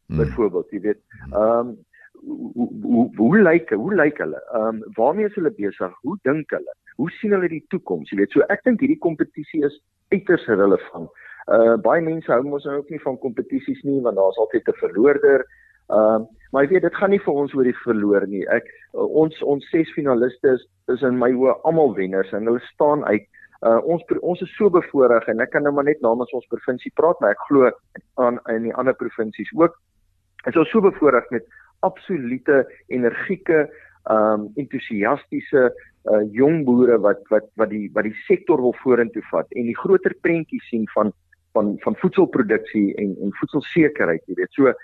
hmm. 0.09 0.23
byvoorbeeld, 0.23 0.71
jy 0.71 0.85
weet, 0.91 1.03
ehm 1.33 1.75
um, 1.75 1.75
hoe 2.25 2.69
hoe 2.83 3.11
hoe 3.17 3.39
lyk 3.43 3.71
hoe 3.71 3.95
lyk 3.95 4.19
hulle? 4.19 4.41
Ehm 4.53 4.81
um, 4.81 4.95
waarmee 4.97 5.27
is 5.27 5.35
hulle 5.35 5.51
besig? 5.51 5.93
Hoe 6.03 6.17
dink 6.23 6.51
hulle? 6.51 6.75
Hoe 6.97 7.11
sien 7.19 7.35
hulle 7.37 7.49
die 7.49 7.65
toekoms? 7.69 8.11
Jy 8.11 8.23
weet, 8.23 8.33
so 8.33 8.47
ek 8.55 8.65
dink 8.65 8.81
hierdie 8.81 9.01
kompetisie 9.03 9.65
is 9.67 9.77
uiters 10.15 10.47
relevant. 10.49 11.11
Uh 11.45 11.75
baie 11.85 12.01
mense 12.05 12.33
hou 12.33 12.41
mos 12.47 12.65
nou 12.65 12.79
ook 12.81 12.93
nie 12.93 13.03
van 13.03 13.19
kompetisies 13.21 13.83
nie 13.85 14.01
want 14.07 14.17
daar's 14.17 14.41
altyd 14.41 14.69
'n 14.69 14.81
verloorder. 14.81 15.45
Ehm 15.93 16.23
uh, 16.23 16.27
maar 16.53 16.65
jy 16.65 16.71
weet 16.71 16.87
dit 16.87 16.97
gaan 16.97 17.11
nie 17.11 17.25
vir 17.27 17.35
ons 17.35 17.55
oor 17.55 17.65
die 17.65 17.81
verloor 17.83 18.27
nie. 18.27 18.45
Ek 18.49 18.65
uh, 18.95 19.05
ons 19.05 19.43
ons 19.43 19.71
ses 19.71 19.91
finaliste 19.93 20.55
is, 20.57 20.67
is 20.89 21.03
in 21.03 21.19
my 21.19 21.33
oë 21.33 21.61
almal 21.65 21.95
wenners 21.95 22.33
en 22.33 22.47
hulle 22.47 22.63
staan 22.73 23.05
uit. 23.05 23.27
Uh 23.65 23.81
ons 23.89 24.03
ons 24.21 24.41
is 24.45 24.57
so 24.59 24.69
bevoordeel 24.71 25.33
en 25.33 25.41
ek 25.41 25.55
kan 25.55 25.65
nou 25.65 25.73
maar 25.73 25.87
net 25.89 26.01
namens 26.05 26.33
ons 26.37 26.51
provinsie 26.53 26.93
praat, 27.01 27.21
maar 27.21 27.33
ek 27.33 27.47
glo 27.49 27.71
aan 28.21 28.39
in 28.53 28.69
die 28.69 28.75
ander 28.75 28.97
provinsies 29.01 29.53
ook. 29.57 29.79
Ons 30.45 30.61
is 30.61 30.71
so 30.73 30.85
bevoordeel 30.85 31.31
met 31.39 31.49
absolute 31.81 32.65
energieke 32.93 33.65
ehm 33.65 34.41
um, 34.45 34.49
entoesiastiese 34.61 35.71
uh 36.13 36.23
jong 36.37 36.65
boere 36.69 36.99
wat 37.01 37.23
wat 37.33 37.47
wat 37.57 37.71
die 37.71 37.87
wat 37.95 38.05
die 38.05 38.17
sektor 38.27 38.61
wil 38.61 38.75
vorentoe 38.83 39.23
vat 39.31 39.49
en 39.57 39.71
die 39.71 39.79
groter 39.79 40.13
prentjie 40.27 40.61
sien 40.69 40.85
van 40.93 41.13
van 41.57 41.77
van 41.85 41.97
voedselproduksie 42.03 42.89
en 43.01 43.15
en 43.25 43.33
voedselsekerheid, 43.41 44.23
jy 44.27 44.37
weet. 44.43 44.53
So 44.53 44.75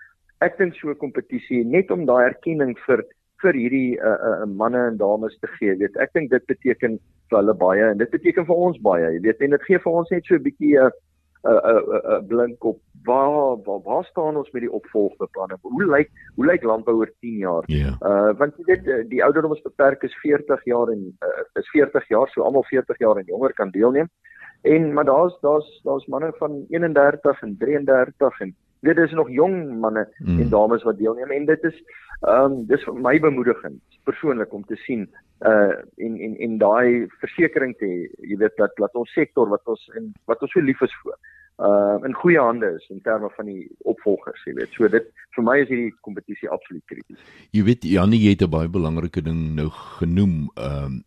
ek 0.41 0.57
dink 0.59 0.77
so 0.79 0.89
'n 0.89 1.03
kompetisie 1.05 1.65
net 1.65 1.91
om 1.91 2.07
daai 2.07 2.25
erkenning 2.33 2.79
vir 2.87 3.05
vir 3.43 3.57
hierdie 3.57 3.99
uh, 3.99 4.17
uh, 4.29 4.47
manne 4.47 4.81
en 4.91 4.97
dames 5.01 5.37
te 5.41 5.49
gee, 5.59 5.77
weet. 5.81 5.97
Ek 5.97 6.13
dink 6.17 6.31
dit 6.31 6.47
beteken 6.47 6.99
vir 7.31 7.39
hulle 7.39 7.55
baie 7.55 7.87
en 7.93 7.99
dit 7.99 8.11
beteken 8.11 8.47
vir 8.47 8.65
ons 8.67 8.81
baie, 8.85 9.07
jy 9.17 9.23
weet. 9.27 9.41
En 9.41 9.57
dit 9.57 9.69
gee 9.69 9.79
vir 9.79 9.93
ons 10.03 10.11
net 10.11 10.27
so 10.27 10.35
'n 10.35 10.45
bietjie 10.45 10.77
'n 10.77 10.87
uh, 10.87 10.91
'n 10.91 11.55
uh, 11.55 11.61
'n 11.61 11.85
uh, 11.97 12.01
'n 12.01 12.13
uh, 12.13 12.27
blink 12.29 12.65
op 12.65 12.79
waar 13.05 13.57
waar 13.65 13.81
waar 13.85 14.05
staan 14.05 14.37
ons 14.37 14.51
met 14.51 14.63
die 14.63 14.73
opvolgbeplanning? 14.73 15.59
Hoe 15.63 15.85
lyk 15.85 16.11
hoe 16.35 16.47
lyk 16.47 16.63
landbou 16.63 16.97
oor 16.97 17.13
10 17.21 17.37
jaar? 17.37 17.63
Ja. 17.67 17.97
Uh 18.01 18.33
want 18.39 18.57
jy 18.57 18.65
weet 18.65 18.87
uh, 18.87 19.05
die 19.09 19.25
ouderdom 19.25 19.53
is 19.53 19.63
beperk 19.63 20.03
is 20.03 20.17
40 20.21 20.65
jaar 20.65 20.89
en 20.89 21.17
uh, 21.25 21.45
is 21.55 21.71
40 21.71 22.09
jaar, 22.09 22.29
so 22.29 22.43
almal 22.43 22.65
40 22.69 22.99
jaar 22.99 23.17
en 23.17 23.25
jonger 23.25 23.53
kan 23.53 23.71
deelneem. 23.71 24.09
En 24.63 24.93
maar 24.93 25.05
daar's 25.05 25.39
daar's 25.41 25.81
daar's 25.85 26.07
manne 26.07 26.33
van 26.39 26.65
31 26.69 27.43
en 27.43 27.57
33 27.59 28.41
en 28.41 28.55
weet 28.81 28.97
dis 28.97 29.13
nog 29.13 29.31
jong 29.31 29.57
manne 29.81 30.07
mm. 30.19 30.41
en 30.41 30.49
dames 30.49 30.83
wat 30.83 30.99
deelneem 30.99 31.31
en 31.31 31.47
dit 31.47 31.65
is 31.65 31.83
ehm 32.21 32.53
um, 32.53 32.67
dis 32.69 32.85
vir 32.85 32.97
my 33.09 33.17
bemoedigend 33.21 33.81
persoonlik 34.05 34.53
om 34.53 34.65
te 34.69 34.77
sien 34.87 35.09
uh 35.49 35.75
en 36.07 36.17
en 36.27 36.37
en 36.47 36.57
daai 36.61 37.07
versekering 37.21 37.77
te 37.81 37.91
jy 38.29 38.37
weet 38.37 38.57
dat 38.57 38.73
dat 38.77 38.97
ons 39.03 39.13
sektor 39.17 39.49
wat 39.49 39.65
ons 39.65 39.87
en 39.97 40.13
wat 40.29 40.43
ons 40.43 40.53
so 40.53 40.61
lief 40.61 40.83
is 40.85 40.97
vir 41.03 41.15
uh 41.69 41.97
in 42.09 42.17
goeie 42.23 42.41
hande 42.41 42.73
is 42.77 42.89
in 42.93 43.01
terme 43.09 43.31
van 43.37 43.49
die 43.49 43.69
opvolgers 43.93 44.45
jy 44.47 44.55
weet 44.59 44.77
so 44.77 44.89
dit 44.89 45.09
vir 45.37 45.47
my 45.49 45.57
is 45.63 45.73
hierdie 45.73 45.95
kompetisie 46.09 46.53
absoluut 46.57 46.85
krities 46.93 47.25
jy 47.57 47.65
weet 47.71 47.89
Janie 47.89 48.21
jy 48.21 48.35
het 48.37 48.45
'n 48.49 48.53
baie 48.57 48.69
belangrike 48.69 49.25
ding 49.25 49.55
nou 49.61 49.71
genoem 50.01 50.51
ehm 50.57 50.85
um, 50.85 50.99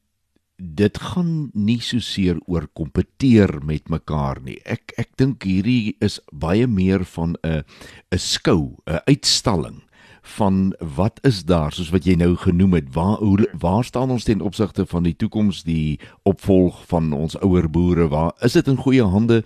dit 0.64 0.98
gaan 0.98 1.52
nie 1.54 1.80
so 1.84 2.00
seer 2.00 2.40
oor 2.48 2.68
kompeteer 2.74 3.60
met 3.66 3.90
mekaar 3.92 4.40
nie. 4.44 4.60
Ek 4.66 4.94
ek 4.98 5.12
dink 5.20 5.44
hierdie 5.44 5.96
is 6.02 6.20
baie 6.32 6.68
meer 6.68 7.04
van 7.16 7.36
'n 7.44 7.64
'n 8.12 8.18
skou, 8.18 8.78
'n 8.88 9.04
uitstalling 9.08 9.84
van 10.24 10.74
wat 10.96 11.20
is 11.28 11.44
daar 11.44 11.72
soos 11.72 11.92
wat 11.92 12.06
jy 12.06 12.16
nou 12.16 12.36
genoem 12.36 12.74
het. 12.74 12.94
Waar 12.96 13.18
hoe, 13.18 13.50
waar 13.60 13.84
staan 13.84 14.12
ons 14.12 14.24
ten 14.24 14.42
opsigte 14.42 14.86
van 14.86 15.04
die 15.04 15.16
toekoms 15.16 15.64
die 15.64 16.00
opvolg 16.24 16.86
van 16.88 17.12
ons 17.14 17.36
ouer 17.40 17.70
boere? 17.70 18.08
Waar 18.08 18.32
is 18.42 18.54
dit 18.54 18.68
in 18.68 18.78
goeie 18.78 19.04
hande? 19.04 19.44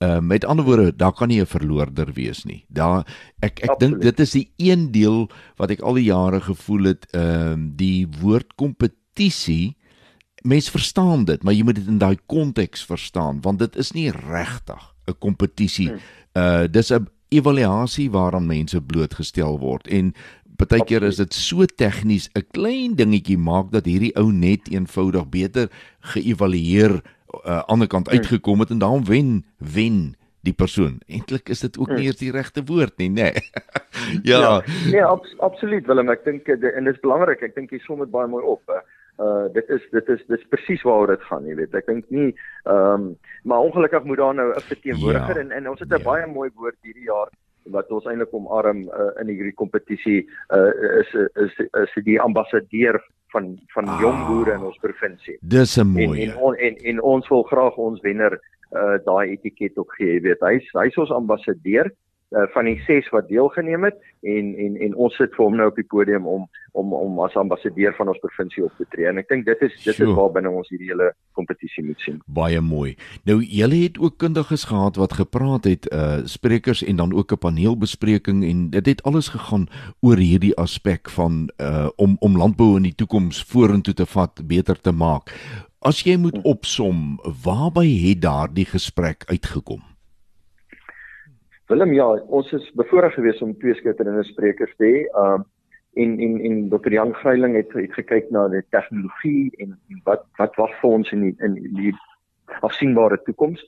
Uh, 0.00 0.20
met 0.20 0.44
ander 0.44 0.64
woorde 0.64 0.96
daar 0.96 1.12
kan 1.12 1.28
nie 1.28 1.40
'n 1.40 1.46
verloorder 1.46 2.12
wees 2.12 2.44
nie. 2.44 2.64
Daar 2.68 3.04
ek 3.40 3.60
ek 3.60 3.78
dink 3.78 4.00
dit 4.00 4.20
is 4.20 4.30
die 4.30 4.52
een 4.56 4.92
deel 4.92 5.28
wat 5.56 5.70
ek 5.70 5.80
al 5.80 5.94
die 5.94 6.08
jare 6.08 6.40
gevoel 6.40 6.84
het 6.84 7.06
ehm 7.12 7.52
uh, 7.52 7.70
die 7.76 8.06
woord 8.20 8.54
kompetisie 8.56 9.76
mens 10.42 10.70
verstaan 10.70 11.24
dit, 11.24 11.42
maar 11.42 11.54
jy 11.54 11.64
moet 11.64 11.78
dit 11.80 11.86
in 11.86 11.98
daai 12.00 12.18
konteks 12.26 12.84
verstaan 12.84 13.40
want 13.44 13.58
dit 13.58 13.76
is 13.76 13.92
nie 13.92 14.10
regtig 14.10 14.82
'n 15.06 15.18
kompetisie. 15.18 15.88
Hmm. 15.88 16.00
Uh 16.34 16.66
dis 16.70 16.92
'n 16.92 17.08
evaluasie 17.28 18.10
waaraan 18.10 18.46
mense 18.46 18.80
blootgestel 18.80 19.58
word 19.58 19.88
en 19.88 20.14
baie 20.56 20.84
keer 20.84 21.02
is 21.02 21.16
dit 21.16 21.34
so 21.34 21.64
tegnies 21.64 22.28
'n 22.34 22.46
klein 22.52 22.94
dingetjie 22.94 23.38
maak 23.38 23.70
dat 23.70 23.84
hierdie 23.84 24.14
ou 24.16 24.32
net 24.32 24.68
eenvoudig 24.68 25.28
beter 25.28 25.68
geëvalueer 26.00 27.02
uh 27.44 27.62
ander 27.66 27.86
kant 27.86 28.08
hmm. 28.08 28.18
uitgekom 28.18 28.60
het 28.60 28.70
en 28.70 28.78
daarom 28.78 29.04
wen 29.04 29.44
wen 29.58 30.16
die 30.42 30.52
persoon. 30.52 31.00
Eintlik 31.06 31.48
is 31.48 31.60
dit 31.60 31.78
ook 31.78 31.88
nie 31.88 31.96
hmm. 31.96 32.06
eers 32.06 32.16
die 32.16 32.32
regte 32.32 32.64
woord 32.64 32.96
nie, 32.96 33.10
nê. 33.10 33.28
Nee. 33.32 33.32
ja. 34.30 34.40
ja. 34.40 34.62
Nee, 34.86 35.04
abs 35.04 35.34
absoluut 35.38 35.86
Willem, 35.86 36.08
ek 36.08 36.24
dink 36.24 36.48
en 36.48 36.84
dit 36.84 36.94
is 36.94 37.00
belangrik. 37.00 37.42
Ek 37.42 37.54
dink 37.54 37.70
jy 37.70 37.78
som 37.84 37.98
dit 37.98 38.10
baie 38.10 38.28
mooi 38.28 38.44
op. 38.44 38.62
Uh 38.68 38.80
uh 39.20 39.52
dit 39.52 39.68
is 39.68 39.84
dit 39.90 40.08
is 40.08 40.24
dis 40.26 40.48
presies 40.48 40.82
waaroor 40.82 41.14
dit 41.14 41.28
gaan, 41.28 41.46
jy 41.46 41.54
weet. 41.58 41.74
Ek 41.74 41.86
dink 41.86 42.08
nie 42.08 42.30
ehm 42.64 42.94
um, 42.94 43.06
maar 43.44 43.66
ongelukkig 43.66 44.04
moet 44.04 44.20
daar 44.22 44.34
nou 44.34 44.48
'n 44.54 44.68
verteenwoordiger 44.72 45.36
ja, 45.36 45.42
en 45.44 45.50
en 45.52 45.70
ons 45.70 45.80
het 45.80 45.88
'n 45.88 45.98
ja. 45.98 46.04
baie 46.04 46.26
mooi 46.26 46.50
woord 46.54 46.78
hierdie 46.82 47.08
jaar 47.12 47.30
wat 47.64 47.90
ons 47.90 48.06
eintlik 48.06 48.32
omarm 48.34 48.82
uh, 48.88 49.12
in 49.20 49.28
hierdie 49.28 49.54
kompetisie 49.54 50.28
uh 50.56 50.72
is 51.00 51.14
is 51.14 51.58
is, 51.62 51.68
is 51.82 52.04
die 52.04 52.20
ambassadeur 52.20 53.00
van 53.32 53.58
van 53.74 53.88
ah, 53.88 54.00
jong 54.00 54.26
boere 54.26 54.54
in 54.54 54.64
ons 54.70 54.78
provinsie. 54.78 55.38
Dis 55.40 55.76
'n 55.78 55.86
mooi. 55.86 56.22
En 56.22 56.30
en, 56.30 56.36
on, 56.36 56.54
en 56.54 56.76
en 56.76 57.02
ons 57.02 57.28
wil 57.28 57.42
graag 57.42 57.76
ons 57.76 58.00
wenner 58.00 58.40
uh 58.72 58.96
daai 59.04 59.30
etiket 59.30 59.76
ook 59.78 59.94
gee, 59.98 60.14
jy 60.14 60.20
weet. 60.20 60.40
Hy's 60.40 60.70
hy's 60.72 60.96
ons 60.96 61.10
ambassadeur 61.10 61.92
uh, 62.30 62.46
van 62.54 62.64
die 62.64 62.78
6 62.86 63.08
wat 63.10 63.28
deelgeneem 63.28 63.84
het 63.84 63.98
en 64.20 64.54
en 64.64 64.76
en 64.76 64.94
ons 64.94 65.14
sit 65.16 65.32
vir 65.34 65.44
hom 65.44 65.56
nou 65.56 65.68
op 65.70 65.78
die 65.78 65.86
podium 65.86 66.26
om 66.26 66.48
om 66.78 66.92
om 66.94 67.18
as 67.24 67.34
ambassadeur 67.40 67.94
van 67.96 68.08
ons 68.12 68.20
provinsie 68.22 68.64
op 68.64 68.74
te 68.78 68.86
tree. 68.92 69.08
En 69.10 69.18
ek 69.18 69.28
dink 69.32 69.46
dit 69.48 69.62
is 69.66 69.74
dit 69.82 70.02
is 70.04 70.12
waar 70.14 70.30
binne 70.34 70.50
ons 70.50 70.68
hierdie 70.70 70.90
hele 70.92 71.10
kompetisie 71.38 71.84
moet 71.84 71.98
sien. 72.04 72.20
Baie 72.26 72.60
mooi. 72.62 72.94
Nou 73.26 73.40
julle 73.42 73.82
het 73.82 73.98
ook 73.98 74.18
kundiges 74.22 74.68
gehad 74.70 75.00
wat 75.00 75.16
gepraat 75.18 75.66
het, 75.66 75.90
uh 75.90 76.22
sprekers 76.30 76.84
en 76.84 76.96
dan 76.96 77.14
ook 77.14 77.32
'n 77.32 77.42
paneelbespreking 77.46 78.44
en 78.44 78.70
dit 78.70 78.86
het 78.86 79.02
alles 79.02 79.28
gegaan 79.28 79.66
oor 80.00 80.16
hierdie 80.16 80.56
aspek 80.56 81.10
van 81.10 81.50
uh 81.58 81.88
om 81.96 82.16
om 82.20 82.36
landbou 82.36 82.76
in 82.76 82.82
die 82.82 82.94
toekoms 82.94 83.42
vorentoe 83.44 83.94
te 83.94 84.06
vat, 84.06 84.46
beter 84.46 84.80
te 84.80 84.92
maak. 84.92 85.34
As 85.80 86.02
jy 86.04 86.16
moet 86.16 86.36
hm. 86.36 86.44
opsom, 86.44 87.18
waarby 87.44 87.88
het 88.08 88.20
daardie 88.22 88.66
gesprek 88.66 89.24
uitgekom? 89.26 89.89
Willem 91.70 91.92
ja, 91.94 92.06
ons 92.34 92.48
is 92.56 92.64
bevoorreg 92.74 93.14
geweest 93.14 93.42
om 93.46 93.52
twee 93.62 93.76
skitterende 93.78 94.24
sprekers 94.26 94.72
te 94.78 94.88
hê. 94.88 95.02
Um 95.22 95.46
en 95.98 96.12
en 96.22 96.36
en 96.46 96.56
Dr. 96.70 96.92
Jan 96.94 97.12
Greiling 97.18 97.56
het, 97.58 97.70
het 97.74 97.94
gekyk 97.98 98.28
na 98.30 98.44
die 98.50 98.62
tegnologie 98.74 99.50
en, 99.62 99.76
en 99.90 100.00
wat 100.06 100.22
wat 100.38 100.54
wag 100.58 100.74
vir 100.80 100.90
ons 100.90 101.10
in 101.14 101.22
die, 101.26 101.32
in 101.46 101.54
die 101.78 101.92
afsienbare 102.66 103.18
toekoms. 103.26 103.62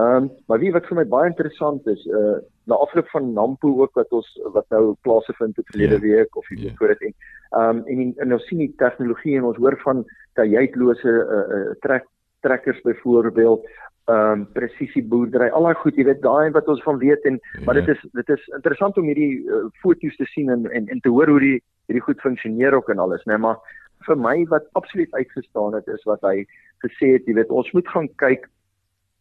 Um 0.00 0.28
maar 0.48 0.60
wie 0.60 0.72
wat 0.72 0.88
vir 0.88 1.00
my 1.00 1.06
baie 1.16 1.32
interessant 1.32 1.88
is, 1.92 2.04
uh 2.12 2.36
na 2.66 2.76
afloop 2.82 3.08
van 3.14 3.32
Nampo 3.32 3.70
ook 3.80 3.96
wat 3.96 4.12
ons 4.18 4.28
wat 4.52 4.68
nou 4.74 4.96
plase 5.06 5.32
vind 5.38 5.56
het 5.56 5.68
verlede 5.70 6.00
yeah. 6.00 6.02
Ja. 6.02 6.16
week 6.16 6.36
of 6.36 6.50
iets 6.50 6.62
yeah. 6.62 6.76
voor 6.76 6.92
dit 6.92 7.08
en 7.08 7.14
um 7.62 7.82
en 7.86 8.04
en, 8.04 8.12
en 8.16 8.32
nou 8.34 8.40
sien 8.44 8.64
die 8.64 8.72
tegnologie 8.76 9.36
en 9.38 9.48
ons 9.52 9.60
hoor 9.62 9.80
van 9.84 10.04
kajuitlose 10.34 11.08
uh, 11.08 11.42
uh 11.56 11.76
trek 11.80 12.08
trekkers 12.44 12.80
byvoorbeeld 12.84 13.64
ehm 14.06 14.32
um, 14.32 14.42
presisie 14.54 15.02
boerdery, 15.02 15.48
al 15.50 15.64
daai 15.66 15.78
goed, 15.82 15.96
jy 15.98 16.04
weet 16.06 16.20
daai 16.22 16.52
wat 16.54 16.68
ons 16.70 16.82
van 16.84 16.98
weet 17.02 17.24
en 17.26 17.40
ja. 17.40 17.62
maar 17.66 17.74
dit 17.74 17.88
is 17.94 18.04
dit 18.14 18.28
is 18.34 18.44
interessant 18.54 18.98
om 19.00 19.08
hierdie 19.10 19.40
uh, 19.42 19.64
foto's 19.82 20.14
te 20.20 20.28
sien 20.30 20.52
en, 20.54 20.68
en 20.70 20.86
en 20.94 21.00
te 21.02 21.10
hoor 21.10 21.32
hoe 21.34 21.40
die 21.42 21.56
hierdie 21.88 22.04
goed 22.04 22.22
funksioneer 22.22 22.76
ook 22.78 22.92
en 22.94 23.02
alles, 23.02 23.24
né, 23.26 23.34
nee, 23.34 23.42
maar 23.46 23.58
vir 24.06 24.20
my 24.22 24.36
wat 24.52 24.68
absoluut 24.78 25.12
uitgestaan 25.18 25.74
het 25.74 25.90
is 25.90 26.06
wat 26.06 26.22
hy 26.22 26.46
gesê 26.84 27.16
het, 27.16 27.26
jy 27.26 27.34
weet 27.40 27.50
ons 27.50 27.72
moet 27.74 27.90
gaan 27.96 28.08
kyk 28.22 28.46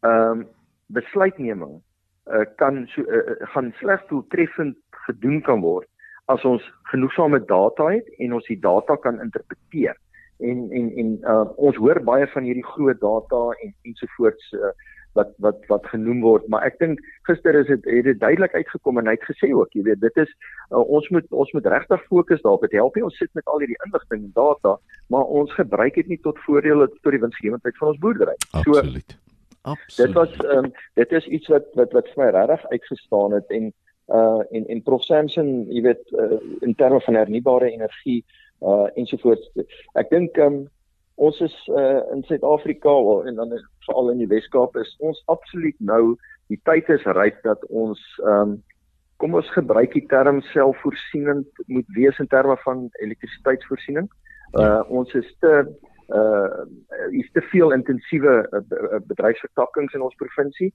ehm 0.05 0.45
um, 0.45 0.45
besluitneming 0.93 1.79
uh, 2.29 2.45
kan 2.61 2.83
so 2.93 3.01
uh, 3.01 3.35
gaan 3.55 3.73
slegs 3.79 4.05
doeltreffend 4.09 4.77
gedoen 5.07 5.41
kan 5.41 5.65
word 5.65 5.89
as 6.29 6.45
ons 6.45 6.61
genoegsame 6.91 7.39
data 7.49 7.89
het 7.93 8.09
en 8.21 8.37
ons 8.37 8.45
die 8.49 8.59
data 8.61 8.97
kan 9.01 9.17
interpreteer 9.21 9.97
en 10.39 10.71
en 10.71 10.91
en 10.97 11.17
uh, 11.23 11.45
ons 11.55 11.75
hoor 11.75 12.01
baie 12.03 12.27
van 12.27 12.43
hierdie 12.43 12.65
groot 12.65 12.99
data 12.99 13.41
en 13.63 13.73
ensovoorts 13.87 14.51
uh, 14.59 14.73
wat 15.15 15.31
wat 15.43 15.61
wat 15.71 15.85
genoem 15.87 16.19
word 16.25 16.47
maar 16.51 16.65
ek 16.67 16.79
dink 16.81 16.99
gister 17.29 17.55
is 17.59 17.69
dit 17.71 17.87
het 17.87 18.07
dit 18.09 18.19
duidelik 18.19 18.55
uitgekom 18.55 18.99
en 18.99 19.07
hy 19.07 19.15
het 19.15 19.27
gesê 19.29 19.51
ook 19.55 19.71
jy 19.77 19.85
weet 19.87 20.01
dit 20.03 20.19
is 20.25 20.31
uh, 20.71 20.83
ons 20.83 21.07
moet 21.15 21.37
ons 21.43 21.53
moet 21.55 21.71
regtig 21.75 22.03
fokus 22.09 22.43
daarop. 22.43 22.65
Dit 22.67 22.75
help 22.79 22.95
nie 22.95 23.05
ons 23.07 23.19
sit 23.21 23.31
met 23.37 23.47
al 23.47 23.63
hierdie 23.63 23.79
inligting 23.87 24.27
en 24.27 24.35
data 24.35 24.75
maar 25.13 25.31
ons 25.39 25.55
gebruik 25.55 25.95
dit 26.01 26.11
nie 26.11 26.19
tot 26.27 26.41
voordeel 26.47 26.87
tot 26.89 27.15
die 27.15 27.23
winsgewendheid 27.23 27.79
van 27.79 27.93
ons 27.93 28.03
boerdery. 28.03 28.35
So 28.51 28.75
absoluut. 28.75 29.17
Absoluut. 29.65 29.97
dit 29.97 30.13
was 30.19 30.33
um, 30.57 30.71
dit 30.99 31.11
is 31.19 31.27
iets 31.39 31.49
wat 31.53 31.71
wat 31.79 31.95
wat 31.95 32.11
vir 32.13 32.23
my 32.25 32.31
regtig 32.35 32.71
uitgestaan 32.75 33.39
het 33.39 33.59
en 33.59 33.71
uh 34.13 34.41
en 34.51 34.67
en 34.69 34.83
Prof 34.85 35.01
Samson 35.07 35.47
jy 35.71 35.81
weet 35.87 36.11
uh, 36.13 36.35
in 36.61 36.75
terme 36.77 36.99
van 37.07 37.23
hernubare 37.23 37.71
energie 37.71 38.19
uh 38.21 38.44
ensovoorts. 38.95 39.49
Ek 39.99 40.09
dink 40.13 40.37
um, 40.41 40.63
ons 41.15 41.39
is 41.45 41.55
uh 41.71 42.01
in 42.13 42.23
Suid-Afrika 42.27 42.93
en 43.29 43.35
dan 43.39 43.53
veral 43.85 44.11
in 44.11 44.23
die 44.23 44.31
Wes-Kaap 44.31 44.75
is 44.81 44.95
ons 44.99 45.21
absoluut 45.31 45.75
nou 45.79 46.15
die 46.51 46.59
tyd 46.67 46.89
is 46.93 47.05
ryp 47.17 47.37
dat 47.47 47.63
ons 47.69 48.01
um 48.27 48.57
kom 49.23 49.37
ons 49.39 49.51
gebruik 49.55 49.93
die 49.95 50.03
term 50.11 50.41
selfvoorsienend 50.51 51.47
moet 51.71 51.87
wees 51.95 52.17
in 52.19 52.27
terme 52.27 52.57
van 52.65 52.89
elektrisiteitsvoorsiening. 52.99 54.09
Uh 54.59 54.81
ons 54.91 55.13
is 55.15 55.29
te 55.39 55.53
uh 56.11 56.65
is 57.11 57.29
te 57.33 57.41
veel 57.51 57.71
intensiewe 57.71 58.35
uh, 58.51 58.99
bedryfsvertakkings 59.07 59.95
in 59.95 60.03
ons 60.03 60.19
provinsie. 60.19 60.73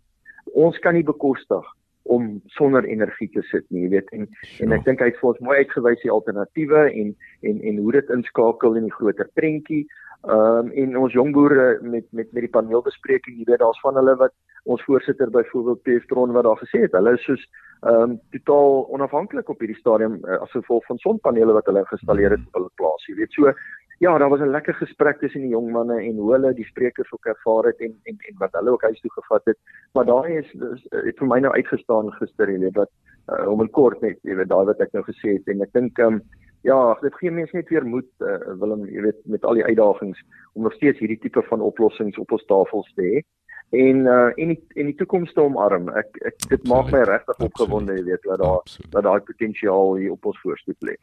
Ons 0.56 0.78
kan 0.78 0.96
nie 0.96 1.04
bekostig 1.06 1.68
om 2.02 2.42
sonder 2.46 2.84
energie 2.84 3.28
te 3.34 3.42
sit 3.50 3.66
nie, 3.68 3.84
jy 3.84 3.90
weet 3.96 4.12
en 4.16 4.26
sure. 4.26 4.64
en 4.64 4.76
ek 4.78 4.84
dink 4.86 5.02
hy 5.02 5.10
het 5.10 5.18
vir 5.20 5.30
ons 5.30 5.42
mooi 5.46 5.56
uitgewys 5.62 6.02
die 6.02 6.12
alternatiewe 6.12 6.84
en 6.90 7.14
en 7.48 7.60
en 7.70 7.82
hoe 7.84 7.92
dit 7.98 8.14
inskakel 8.16 8.78
in 8.80 8.88
die 8.88 8.98
groter 8.98 9.28
prentjie. 9.38 9.86
Ehm 10.28 10.68
um, 10.68 10.70
en 10.82 10.96
ons 11.00 11.16
jong 11.16 11.32
boere 11.32 11.78
met 11.80 12.06
met 12.12 12.32
met 12.32 12.44
die 12.44 12.54
paneelbespreking, 12.56 13.38
jy 13.38 13.48
weet 13.48 13.62
daar's 13.62 13.80
van 13.84 13.96
hulle 13.96 14.16
wat 14.20 14.34
ons 14.64 14.82
voorsitter 14.84 15.30
byvoorbeeld 15.30 15.82
Pestron 15.82 16.32
wat 16.36 16.44
daar 16.44 16.60
gesê 16.60 16.84
het, 16.84 16.96
hulle 16.96 17.14
is 17.16 17.24
soos 17.24 17.44
ehm 17.80 18.02
um, 18.02 18.18
totaal 18.36 18.84
onafhanklik 18.96 19.48
op 19.48 19.60
hierdie 19.60 19.78
stadium 19.78 20.18
uh, 20.24 20.40
as 20.44 20.52
gevolg 20.52 20.84
van 20.86 20.98
sonpanele 21.00 21.56
wat 21.56 21.68
hulle 21.70 21.84
geïnstalleer 21.88 22.36
het 22.36 22.42
op 22.48 22.58
hulle 22.58 22.74
plaas. 22.76 23.06
Jy 23.08 23.14
weet 23.22 23.38
so 23.38 23.54
Ja, 24.00 24.18
daar 24.18 24.28
was 24.28 24.40
'n 24.40 24.50
lekker 24.56 24.74
gesprek 24.74 25.18
tussen 25.18 25.40
die 25.40 25.50
jong 25.50 25.70
manne 25.70 25.96
en 26.00 26.16
hoe 26.16 26.32
hulle 26.32 26.54
die 26.54 26.64
sprekers 26.64 27.12
ook 27.12 27.26
ervaar 27.26 27.64
het 27.64 27.80
en 27.80 27.94
en 28.02 28.16
en 28.28 28.34
wat 28.38 28.52
hulle 28.52 28.70
ook 28.70 28.82
huis 28.82 29.00
toe 29.00 29.12
gevat 29.12 29.44
het. 29.44 29.58
Maar 29.92 30.04
daai 30.04 30.36
is, 30.36 30.52
is 30.54 30.86
het 30.88 31.18
vir 31.18 31.26
my 31.26 31.38
nou 31.38 31.52
uitgestaan 31.54 32.12
gister, 32.12 32.50
jy 32.50 32.58
weet, 32.58 32.76
wat 32.76 32.90
uh, 33.28 33.48
om 33.48 33.62
'n 33.62 33.70
kort 33.70 34.00
net, 34.00 34.18
jy 34.22 34.34
weet, 34.34 34.48
daai 34.48 34.64
wat 34.64 34.80
ek 34.80 34.92
nou 34.92 35.04
gesê 35.04 35.28
het 35.36 35.48
en 35.48 35.62
ek 35.62 35.72
dink 35.72 35.98
ehm 35.98 36.14
um, 36.14 36.22
ja, 36.62 36.94
dit 37.00 37.14
gee 37.14 37.30
mense 37.30 37.56
net 37.56 37.68
weer 37.68 37.86
moed, 37.86 38.08
uh, 38.18 38.54
Willem, 38.60 38.86
jy 38.86 39.02
weet, 39.02 39.20
met 39.24 39.44
al 39.44 39.54
die 39.54 39.64
uitdagings 39.64 40.24
om 40.52 40.62
nog 40.62 40.72
steeds 40.72 40.98
hierdie 40.98 41.18
tipe 41.18 41.42
van 41.42 41.60
oplossings 41.60 42.18
op 42.18 42.32
ons 42.32 42.44
tafels 42.44 42.92
te 42.94 43.02
hê. 43.02 43.24
en 43.70 43.96
uh 44.06 44.32
en 44.34 44.48
die 44.48 44.62
en 44.74 44.86
die 44.86 44.94
toekoms 44.94 45.32
te 45.32 45.40
omarm. 45.40 45.88
Ek 45.88 46.16
ek 46.24 46.38
dit 46.48 46.60
Absoluut. 46.60 46.68
maak 46.68 46.90
my 46.92 47.02
regtig 47.06 47.38
opgewonde, 47.38 47.96
jy 47.96 48.04
weet, 48.04 48.22
dat 48.22 48.38
daar 48.38 48.60
dat 48.90 49.02
daai 49.02 49.20
potensiaal 49.20 49.96
hier 49.96 50.12
op 50.12 50.24
ons 50.24 50.40
voorstoep 50.40 50.88
lê. 50.88 50.96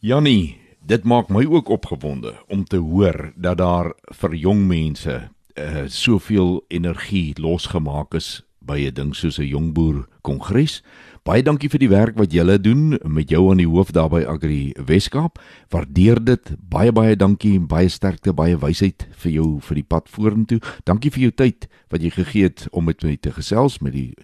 Jannie, 0.00 0.69
dit 0.86 1.04
maak 1.04 1.28
my 1.28 1.44
ook 1.46 1.68
opgewonde 1.68 2.34
om 2.48 2.64
te 2.64 2.76
hoor 2.76 3.32
dat 3.36 3.58
daar 3.58 3.92
vir 4.22 4.34
jong 4.34 4.66
mense 4.66 5.28
uh 5.58 5.84
soveel 5.86 6.64
energie 6.68 7.34
losgemaak 7.40 8.14
is 8.14 8.42
by 8.58 8.86
'n 8.86 8.94
ding 8.94 9.14
soos 9.14 9.38
'n 9.38 9.46
jongboer 9.46 10.06
kongres. 10.22 10.82
Baie 11.22 11.42
dankie 11.42 11.68
vir 11.68 11.78
die 11.78 11.88
werk 11.88 12.16
wat 12.16 12.32
julle 12.32 12.60
doen 12.60 12.98
met 13.04 13.28
jou 13.30 13.50
aan 13.50 13.60
die 13.60 13.68
hoof 13.68 13.92
daar 13.92 14.08
by 14.08 14.24
Agri 14.24 14.72
Weskaap. 14.86 15.38
Waardeer 15.68 16.24
dit. 16.24 16.56
Baie 16.68 16.92
baie 16.92 17.16
dankie 17.16 17.54
en 17.58 17.66
baie 17.66 17.88
sterkte, 17.88 18.32
baie 18.32 18.56
wysheid 18.56 19.06
vir 19.10 19.32
jou 19.32 19.60
vir 19.60 19.74
die 19.74 19.84
pad 19.84 20.08
vorentoe. 20.08 20.60
Dankie 20.84 21.10
vir 21.10 21.20
jou 21.20 21.30
tyd 21.30 21.68
wat 21.90 22.02
jy 22.02 22.10
gegee 22.10 22.42
het 22.42 22.68
om 22.70 22.84
met 22.84 23.02
my 23.02 23.16
te 23.16 23.32
gesels 23.32 23.78
met 23.80 23.92
die 23.92 24.14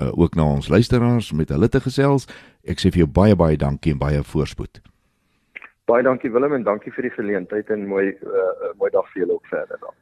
uh, 0.00 0.10
ook 0.18 0.34
na 0.34 0.44
ons 0.44 0.68
luisteraars 0.68 1.32
met 1.32 1.48
hulle 1.48 1.68
te 1.68 1.80
gesels. 1.80 2.26
Ek 2.64 2.80
sê 2.80 2.90
vir 2.90 3.04
jou 3.04 3.08
baie 3.08 3.36
baie 3.36 3.56
dankie 3.56 3.92
en 3.92 3.98
baie 3.98 4.22
voorspoed. 4.22 4.80
Baie 5.86 6.02
dankie 6.02 6.32
Willem 6.34 6.56
en 6.56 6.64
dankie 6.66 6.90
vir 6.90 7.06
die 7.06 7.14
geleentheid 7.14 7.68
en 7.70 7.84
mooi 7.86 8.08
uh, 8.10 8.72
mooi 8.74 8.88
dag 8.90 9.06
vir 9.12 9.22
julle 9.22 9.36
ook 9.36 9.50
verder 9.52 9.78
dan. 9.78 9.94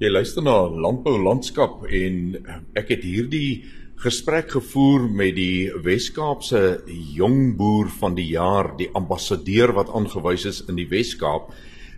Jy 0.00 0.10
luister 0.10 0.44
na 0.44 0.56
Landbou 0.68 1.14
Landskap 1.24 1.86
en 1.88 2.36
ek 2.76 2.92
het 2.92 3.06
hierdie 3.08 3.62
gesprek 4.04 4.52
gevoer 4.58 5.06
met 5.08 5.32
die 5.38 5.72
Wes-Kaapse 5.86 6.84
jong 7.16 7.54
boer 7.56 7.88
van 7.96 8.14
die 8.16 8.28
jaar, 8.34 8.74
die 8.76 8.90
ambassadeur 8.96 9.72
wat 9.76 9.88
aangewys 9.96 10.44
is 10.52 10.60
in 10.68 10.76
die 10.76 10.88
Wes-Kaap, 10.92 11.48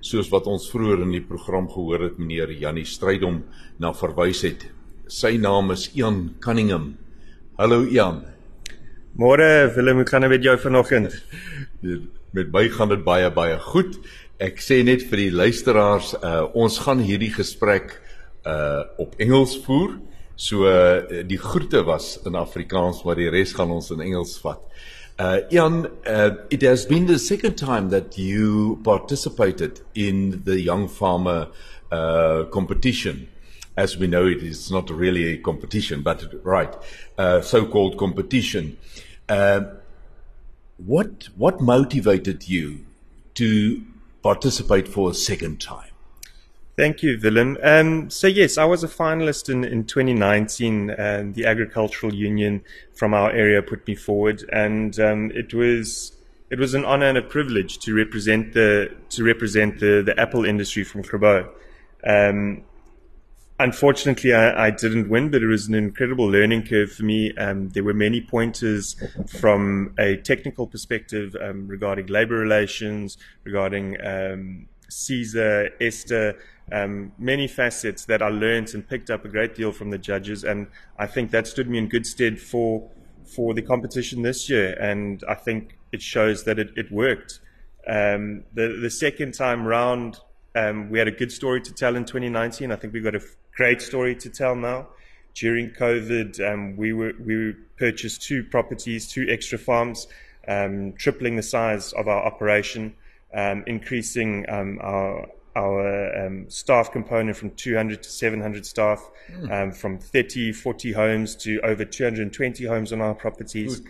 soos 0.03 0.31
wat 0.31 0.47
ons 0.51 0.71
vroeër 0.71 1.03
in 1.03 1.19
die 1.19 1.27
program 1.27 1.67
gehoor 1.75 2.07
het 2.07 2.23
meneer 2.23 2.55
Jannie 2.55 2.87
Strydom 2.87 3.43
na 3.83 3.95
verwys 3.99 4.47
het. 4.47 4.69
Sy 5.11 5.35
naam 5.43 5.75
is 5.75 5.91
Ian 5.99 6.37
Cunningham. 6.43 6.93
Hallo 7.59 7.83
Ian. 7.83 8.23
Môre 9.19 9.73
Willem, 9.75 10.03
hoe 10.03 10.11
gaan 10.11 10.23
dit 10.27 10.37
met 10.39 10.51
jou 10.53 10.59
vanoggend? 10.71 11.23
met 12.33 12.53
my 12.53 12.69
gaan 12.73 12.89
dit 12.89 13.05
baie 13.05 13.31
baie 13.31 13.59
goed 13.73 13.99
ek 14.43 14.63
sê 14.63 14.81
net 14.85 15.05
vir 15.11 15.27
die 15.27 15.33
luisteraars, 15.35 16.15
uh, 16.19 16.47
ons 16.59 16.81
gaan 16.83 17.03
hierdie 17.05 17.33
gesprek 17.35 17.99
uh 18.43 18.83
op 18.99 19.15
Engels 19.23 19.55
voer. 19.63 20.01
So 20.35 20.67
uh, 20.67 21.23
die 21.29 21.39
groete 21.39 21.85
was 21.87 22.17
in 22.27 22.35
Afrikaans, 22.35 23.05
maar 23.07 23.21
die 23.21 23.29
res 23.31 23.53
gaan 23.55 23.71
ons 23.71 23.93
in 23.95 24.03
Engels 24.03 24.35
vat. 24.43 24.65
Uh 25.21 25.45
Ian, 25.55 25.85
uh, 26.09 26.31
it 26.51 26.65
has 26.67 26.87
been 26.91 27.07
the 27.07 27.21
second 27.23 27.55
time 27.57 27.91
that 27.91 28.19
you 28.19 28.81
participated 28.83 29.83
in 29.95 30.43
the 30.45 30.59
young 30.59 30.89
farmer 30.89 31.49
uh 31.93 32.49
competition. 32.51 33.29
As 33.77 33.97
we 33.97 34.09
know 34.09 34.27
it 34.27 34.43
is 34.43 34.71
not 34.71 34.91
really 34.91 35.25
a 35.33 35.37
competition, 35.39 36.03
but 36.03 36.27
right, 36.43 36.75
uh 37.17 37.41
so-called 37.43 37.97
competition. 37.97 38.77
Uh 39.29 39.82
what 40.87 41.29
what 41.37 41.61
motivated 41.61 42.49
you 42.49 42.85
to 43.35 43.83
participate 44.23 44.89
for 44.89 45.11
a 45.11 45.15
second 45.15 45.61
time. 45.61 45.91
Thank 46.77 47.03
you, 47.03 47.19
Willem. 47.23 47.59
Um, 47.63 48.09
so 48.09 48.27
yes, 48.27 48.57
I 48.57 48.65
was 48.65 48.83
a 48.83 48.89
finalist 48.89 49.51
in, 49.51 49.63
in 49.63 49.85
2019, 49.85 50.91
and 50.91 51.35
the 51.35 51.45
Agricultural 51.45 52.15
Union 52.15 52.63
from 52.95 53.13
our 53.13 53.31
area 53.31 53.63
put 53.63 53.87
me 53.87 53.95
forward, 53.95 54.49
and 54.51 54.99
um, 54.99 55.31
it 55.35 55.53
was 55.53 56.13
it 56.51 56.59
was 56.59 56.75
an 56.75 56.85
honor 56.85 57.07
and 57.07 57.19
a 57.19 57.23
privilege 57.23 57.79
to 57.81 57.95
represent 57.95 58.55
the 58.55 58.95
to 59.11 59.23
represent 59.23 59.81
the, 59.81 60.03
the 60.05 60.19
apple 60.19 60.45
industry 60.45 60.83
from 60.83 61.03
Grabo. 61.03 61.49
Um, 62.05 62.63
unfortunately, 63.59 64.35
I, 64.35 64.67
I, 64.67 64.71
didn't 64.71 65.09
win, 65.09 65.31
but 65.31 65.43
it 65.43 65.47
was 65.47 65.69
an 65.69 65.75
incredible 65.75 66.27
learning 66.27 66.67
curve 66.67 66.93
for 66.93 67.05
me. 67.05 67.35
Um, 67.37 67.69
there 67.71 67.85
were 67.85 67.95
many 67.95 68.21
pointers 68.21 68.97
from 69.39 69.95
a 69.99 70.17
technical 70.17 70.67
perspective 70.67 71.37
um, 71.41 71.67
regarding 71.69 72.07
labor 72.07 72.37
relations, 72.37 73.19
regarding 73.45 73.97
um, 74.05 74.69
Caesar, 74.89 75.71
Esther, 75.81 76.39
um, 76.71 77.13
many 77.19 77.49
facets 77.49 78.05
that 78.07 78.23
I 78.23 78.29
learned 78.29 78.75
and 78.75 78.87
picked 78.87 79.11
up 79.11 79.25
a 79.25 79.29
great 79.29 79.55
deal 79.55 79.73
from 79.73 79.91
the 79.91 79.99
judges. 79.99 80.45
And 80.45 80.69
I 80.99 81.07
think 81.07 81.31
that 81.31 81.47
stood 81.47 81.69
me 81.69 81.79
in 81.79 81.89
good 81.89 82.07
stead 82.07 82.41
for 82.41 82.91
for 83.25 83.55
the 83.55 83.63
competition 83.63 84.23
this 84.23 84.51
year. 84.51 84.75
And 84.75 85.25
I 85.29 85.35
think 85.35 85.79
it 85.91 86.03
shows 86.03 86.45
that 86.45 86.59
it, 86.59 86.71
it 86.77 86.91
worked. 86.93 87.41
Um, 87.87 88.45
the 88.55 88.79
the 88.81 88.91
second 88.91 89.33
time 89.33 89.67
round, 89.67 90.21
um, 90.55 90.91
we 90.91 90.99
had 90.99 91.09
a 91.09 91.13
good 91.13 91.33
story 91.33 91.61
to 91.63 91.73
tell 91.73 91.97
in 91.97 92.05
2019. 92.05 92.71
I 92.71 92.77
think 92.77 92.93
we 92.93 93.01
got 93.01 93.15
a 93.15 93.23
great 93.55 93.83
story 93.83 94.15
to 94.17 94.31
tell 94.31 94.55
now. 94.57 94.89
During 95.35 95.71
COVID, 95.71 96.53
um, 96.53 96.77
we 96.77 96.93
were 96.93 97.15
we 97.19 97.55
purchased 97.79 98.23
two 98.23 98.45
properties, 98.45 99.11
two 99.11 99.27
extra 99.29 99.59
farms, 99.59 100.07
um, 100.47 100.93
tripling 100.93 101.37
the 101.37 101.43
size 101.43 101.93
of 101.95 102.07
our 102.07 102.23
operation, 102.25 102.95
um, 103.35 103.65
increasing 103.67 104.45
um, 104.49 104.79
our 104.83 105.27
our 105.55 106.27
um, 106.27 106.49
staff 106.49 106.93
component 106.93 107.37
from 107.37 107.51
200 107.51 108.03
to 108.03 108.09
700 108.09 108.65
staff, 108.65 109.11
mm. 109.31 109.75
from 109.75 109.99
30, 109.99 110.51
40 110.53 110.93
homes 110.93 111.37
to 111.37 111.61
over 111.61 111.85
220 111.85 112.65
homes 112.65 112.91
on 112.91 113.03
our 113.03 113.15
properties. 113.15 113.83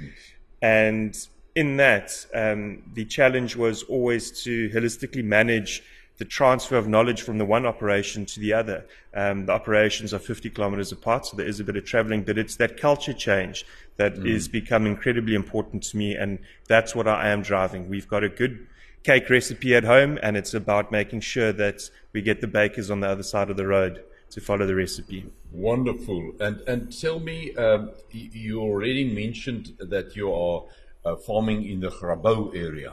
And 0.60 1.16
in 1.54 1.76
that, 1.76 2.26
the 2.32 3.04
challenge 3.04 3.54
was 3.54 3.84
always 3.84 4.42
to 4.42 4.70
holistically 4.70 5.22
manage 5.22 5.84
the 6.22 6.28
transfer 6.28 6.76
of 6.76 6.86
knowledge 6.86 7.20
from 7.20 7.38
the 7.38 7.44
one 7.44 7.66
operation 7.66 8.24
to 8.24 8.38
the 8.38 8.52
other. 8.52 8.86
Um, 9.12 9.46
the 9.46 9.52
operations 9.52 10.14
are 10.14 10.20
50 10.20 10.50
kilometers 10.50 10.92
apart, 10.92 11.26
so 11.26 11.36
there 11.36 11.48
is 11.48 11.58
a 11.58 11.64
bit 11.64 11.74
of 11.74 11.84
traveling, 11.84 12.22
but 12.22 12.38
it's 12.38 12.54
that 12.62 12.76
culture 12.76 13.12
change 13.12 13.66
that 13.96 14.14
mm. 14.14 14.24
is 14.24 14.46
become 14.46 14.86
incredibly 14.86 15.34
important 15.34 15.82
to 15.82 15.96
me, 15.96 16.14
and 16.14 16.38
that's 16.68 16.94
what 16.94 17.08
I 17.08 17.30
am 17.30 17.42
driving. 17.42 17.88
We've 17.88 18.06
got 18.06 18.22
a 18.22 18.28
good 18.28 18.68
cake 19.02 19.28
recipe 19.30 19.74
at 19.74 19.82
home, 19.82 20.16
and 20.22 20.36
it's 20.36 20.54
about 20.54 20.92
making 20.92 21.22
sure 21.22 21.52
that 21.54 21.90
we 22.12 22.22
get 22.22 22.40
the 22.40 22.46
bakers 22.46 22.88
on 22.88 23.00
the 23.00 23.08
other 23.08 23.24
side 23.24 23.50
of 23.50 23.56
the 23.56 23.66
road 23.66 24.04
to 24.30 24.40
follow 24.40 24.64
the 24.64 24.76
recipe. 24.76 25.28
Wonderful. 25.50 26.34
And 26.38 26.60
and 26.68 26.96
tell 26.96 27.18
me, 27.18 27.52
um, 27.56 27.90
you 28.12 28.60
already 28.60 29.12
mentioned 29.12 29.72
that 29.80 30.14
you 30.14 30.32
are 30.32 30.62
uh, 31.04 31.16
farming 31.16 31.68
in 31.68 31.80
the 31.80 31.90
Grabouw 31.90 32.54
area. 32.54 32.92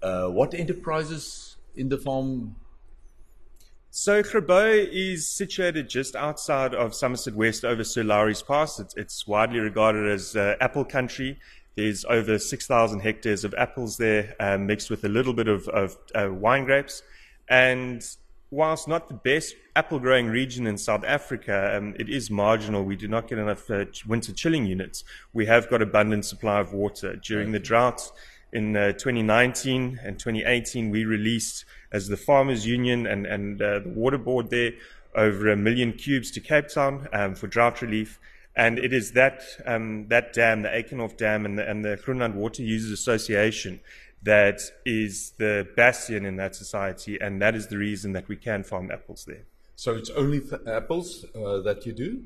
Uh, 0.00 0.28
what 0.28 0.54
enterprises 0.54 1.49
in 1.76 1.88
the 1.88 1.98
farm? 1.98 2.56
So 3.92 4.22
Grabo 4.22 4.88
is 4.92 5.28
situated 5.28 5.88
just 5.88 6.14
outside 6.14 6.74
of 6.74 6.94
Somerset 6.94 7.34
West 7.34 7.64
over 7.64 7.82
Sir 7.82 8.04
Lowry's 8.04 8.40
Pass. 8.40 8.78
It's, 8.78 8.96
it's 8.96 9.26
widely 9.26 9.58
regarded 9.58 10.08
as 10.08 10.36
uh, 10.36 10.54
apple 10.60 10.84
country. 10.84 11.40
There's 11.74 12.04
over 12.04 12.38
6,000 12.38 13.00
hectares 13.00 13.42
of 13.42 13.52
apples 13.58 13.96
there, 13.96 14.36
um, 14.38 14.66
mixed 14.66 14.90
with 14.90 15.04
a 15.04 15.08
little 15.08 15.32
bit 15.32 15.48
of, 15.48 15.66
of 15.68 15.96
uh, 16.14 16.32
wine 16.32 16.66
grapes. 16.66 17.02
And 17.48 18.04
whilst 18.50 18.86
not 18.86 19.08
the 19.08 19.14
best 19.14 19.54
apple 19.74 19.98
growing 19.98 20.28
region 20.28 20.68
in 20.68 20.78
South 20.78 21.04
Africa, 21.04 21.76
um, 21.76 21.94
it 21.98 22.08
is 22.08 22.30
marginal. 22.30 22.84
We 22.84 22.94
do 22.96 23.08
not 23.08 23.28
get 23.28 23.38
enough 23.38 23.68
uh, 23.70 23.86
winter 24.06 24.32
chilling 24.32 24.66
units. 24.66 25.02
We 25.32 25.46
have 25.46 25.68
got 25.68 25.82
abundant 25.82 26.24
supply 26.24 26.60
of 26.60 26.72
water. 26.72 27.16
During 27.16 27.50
the 27.50 27.58
drought, 27.58 28.10
in 28.52 28.76
uh, 28.76 28.92
2019 28.92 30.00
and 30.02 30.18
2018, 30.18 30.90
we 30.90 31.04
released 31.04 31.64
as 31.92 32.08
the 32.08 32.16
Farmers 32.16 32.66
Union 32.66 33.06
and, 33.06 33.26
and 33.26 33.60
uh, 33.60 33.80
the 33.80 33.88
Water 33.88 34.18
Board 34.18 34.50
there 34.50 34.72
over 35.14 35.50
a 35.50 35.56
million 35.56 35.92
cubes 35.92 36.30
to 36.32 36.40
Cape 36.40 36.68
Town 36.68 37.08
um, 37.12 37.34
for 37.34 37.46
drought 37.46 37.82
relief. 37.82 38.20
And 38.56 38.78
it 38.78 38.92
is 38.92 39.12
that, 39.12 39.42
um, 39.66 40.08
that 40.08 40.32
dam, 40.32 40.62
the 40.62 40.68
Aikenhof 40.68 41.16
Dam, 41.16 41.46
and 41.46 41.58
the, 41.58 41.68
and 41.68 41.84
the 41.84 41.96
Groenland 41.96 42.34
Water 42.34 42.62
Users 42.62 42.92
Association 42.92 43.80
that 44.22 44.60
is 44.84 45.32
the 45.38 45.66
bastion 45.76 46.26
in 46.26 46.36
that 46.36 46.54
society, 46.54 47.18
and 47.20 47.40
that 47.40 47.54
is 47.54 47.68
the 47.68 47.78
reason 47.78 48.12
that 48.12 48.28
we 48.28 48.36
can 48.36 48.62
farm 48.62 48.90
apples 48.90 49.24
there. 49.26 49.44
So 49.76 49.94
it's 49.94 50.10
only 50.10 50.40
for 50.40 50.60
apples 50.68 51.24
uh, 51.34 51.60
that 51.60 51.86
you 51.86 51.92
do? 51.92 52.22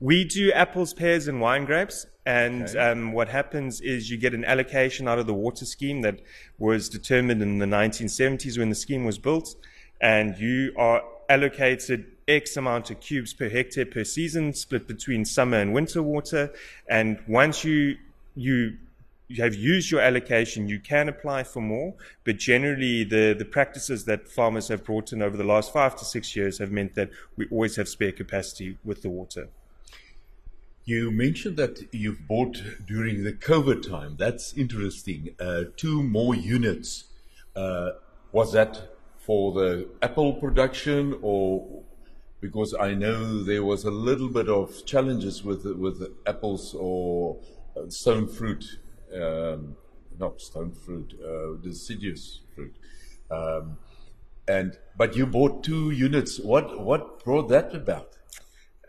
We 0.00 0.24
do 0.24 0.52
apples, 0.52 0.94
pears, 0.94 1.28
and 1.28 1.40
wine 1.40 1.64
grapes. 1.64 2.06
And 2.24 2.68
okay. 2.68 2.78
um, 2.78 3.12
what 3.12 3.28
happens 3.28 3.80
is 3.80 4.10
you 4.10 4.18
get 4.18 4.34
an 4.34 4.44
allocation 4.44 5.08
out 5.08 5.18
of 5.18 5.26
the 5.26 5.34
water 5.34 5.64
scheme 5.64 6.02
that 6.02 6.20
was 6.58 6.88
determined 6.88 7.42
in 7.42 7.58
the 7.58 7.66
1970s 7.66 8.58
when 8.58 8.68
the 8.68 8.74
scheme 8.74 9.04
was 9.04 9.18
built. 9.18 9.56
And 10.00 10.38
you 10.38 10.72
are 10.76 11.02
allocated 11.28 12.06
X 12.28 12.56
amount 12.56 12.90
of 12.90 13.00
cubes 13.00 13.32
per 13.32 13.48
hectare 13.48 13.86
per 13.86 14.04
season, 14.04 14.52
split 14.52 14.86
between 14.86 15.24
summer 15.24 15.58
and 15.58 15.72
winter 15.72 16.02
water. 16.02 16.52
And 16.88 17.18
once 17.26 17.64
you, 17.64 17.96
you 18.34 18.76
you 19.28 19.42
have 19.42 19.54
used 19.54 19.90
your 19.90 20.00
allocation, 20.00 20.68
you 20.68 20.80
can 20.80 21.06
apply 21.06 21.44
for 21.44 21.60
more, 21.60 21.94
but 22.24 22.38
generally 22.38 23.04
the, 23.04 23.34
the 23.38 23.44
practices 23.44 24.06
that 24.06 24.26
farmers 24.26 24.68
have 24.68 24.84
brought 24.84 25.12
in 25.12 25.20
over 25.20 25.36
the 25.36 25.44
last 25.44 25.70
five 25.70 25.94
to 25.96 26.04
six 26.04 26.34
years 26.34 26.58
have 26.58 26.72
meant 26.72 26.94
that 26.94 27.10
we 27.36 27.46
always 27.50 27.76
have 27.76 27.88
spare 27.88 28.12
capacity 28.12 28.78
with 28.84 29.02
the 29.02 29.10
water. 29.10 29.48
You 30.88 31.10
mentioned 31.10 31.58
that 31.58 31.86
you've 31.92 32.26
bought 32.26 32.62
during 32.86 33.22
the 33.22 33.34
COVID 33.34 33.86
time. 33.86 34.16
That's 34.18 34.54
interesting. 34.54 35.34
Uh, 35.38 35.64
two 35.76 36.02
more 36.02 36.34
units. 36.34 37.04
Uh, 37.54 37.90
was 38.32 38.54
that 38.54 38.88
for 39.18 39.52
the 39.52 39.86
Apple 40.00 40.32
production 40.32 41.18
or 41.20 41.82
because 42.40 42.74
I 42.80 42.94
know 42.94 43.42
there 43.42 43.64
was 43.64 43.84
a 43.84 43.90
little 43.90 44.30
bit 44.30 44.48
of 44.48 44.86
challenges 44.86 45.44
with 45.44 45.66
with 45.66 46.02
apples 46.26 46.74
or 46.74 47.36
uh, 47.76 47.90
stone 47.90 48.26
fruit, 48.26 48.64
um, 49.14 49.76
not 50.18 50.40
stone 50.40 50.72
fruit, 50.72 51.12
uh, 51.22 51.60
deciduous 51.60 52.40
fruit. 52.54 52.74
Um, 53.30 53.76
and 54.46 54.78
but 54.96 55.14
you 55.14 55.26
bought 55.26 55.62
two 55.62 55.90
units. 55.90 56.40
What 56.40 56.80
what 56.80 57.22
brought 57.22 57.50
that 57.50 57.74
about? 57.74 58.17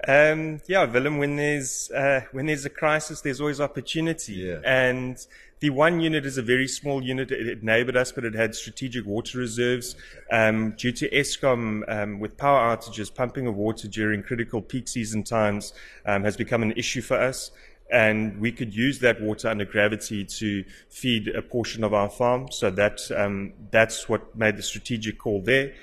Um, 0.08 0.62
yeah, 0.68 0.86
Willem, 0.86 1.18
when 1.18 1.36
there's, 1.36 1.92
uh, 1.92 2.22
when 2.32 2.46
there's 2.46 2.66
a 2.66 2.70
crisis, 2.70 3.22
there's 3.22 3.42
always 3.42 3.60
opportunity. 3.60 4.34
Yeah. 4.34 4.60
And 4.64 5.18
the 5.60 5.72
one 5.72 6.00
unit 6.00 6.26
is 6.26 6.38
a 6.38 6.42
very 6.42 6.68
small 6.68 7.04
unit. 7.04 7.32
It, 7.32 7.48
it 7.48 7.64
neighbored 7.64 7.98
us, 7.98 8.12
but 8.12 8.24
it 8.24 8.34
had 8.34 8.56
strategic 8.56 9.06
water 9.06 9.38
reserves. 9.38 9.96
Um, 10.32 10.72
due 10.78 10.94
to 10.94 11.10
Eskom, 11.10 11.84
um, 11.90 12.20
with 12.20 12.38
power 12.38 12.76
outages, 12.76 13.14
pumping 13.14 13.46
of 13.48 13.56
water 13.56 13.88
during 13.88 14.24
critical 14.24 14.62
peak 14.62 14.88
season 14.88 15.24
times 15.24 15.74
um, 16.06 16.24
has 16.24 16.38
become 16.38 16.64
an 16.64 16.72
issue 16.74 17.02
for 17.02 17.20
us. 17.20 17.52
And 17.92 18.40
we 18.40 18.52
could 18.52 18.74
use 18.74 19.00
that 19.00 19.20
water 19.20 19.50
under 19.50 19.66
gravity 19.66 20.24
to 20.24 20.64
feed 20.90 21.28
a 21.28 21.42
portion 21.42 21.84
of 21.84 21.94
our 21.94 22.10
farm. 22.10 22.52
So 22.52 22.70
that, 22.70 23.02
um, 23.18 23.54
that's 23.72 24.08
what 24.08 24.38
made 24.38 24.58
the 24.58 24.64
strategic 24.64 25.18
call 25.18 25.42
there 25.42 25.74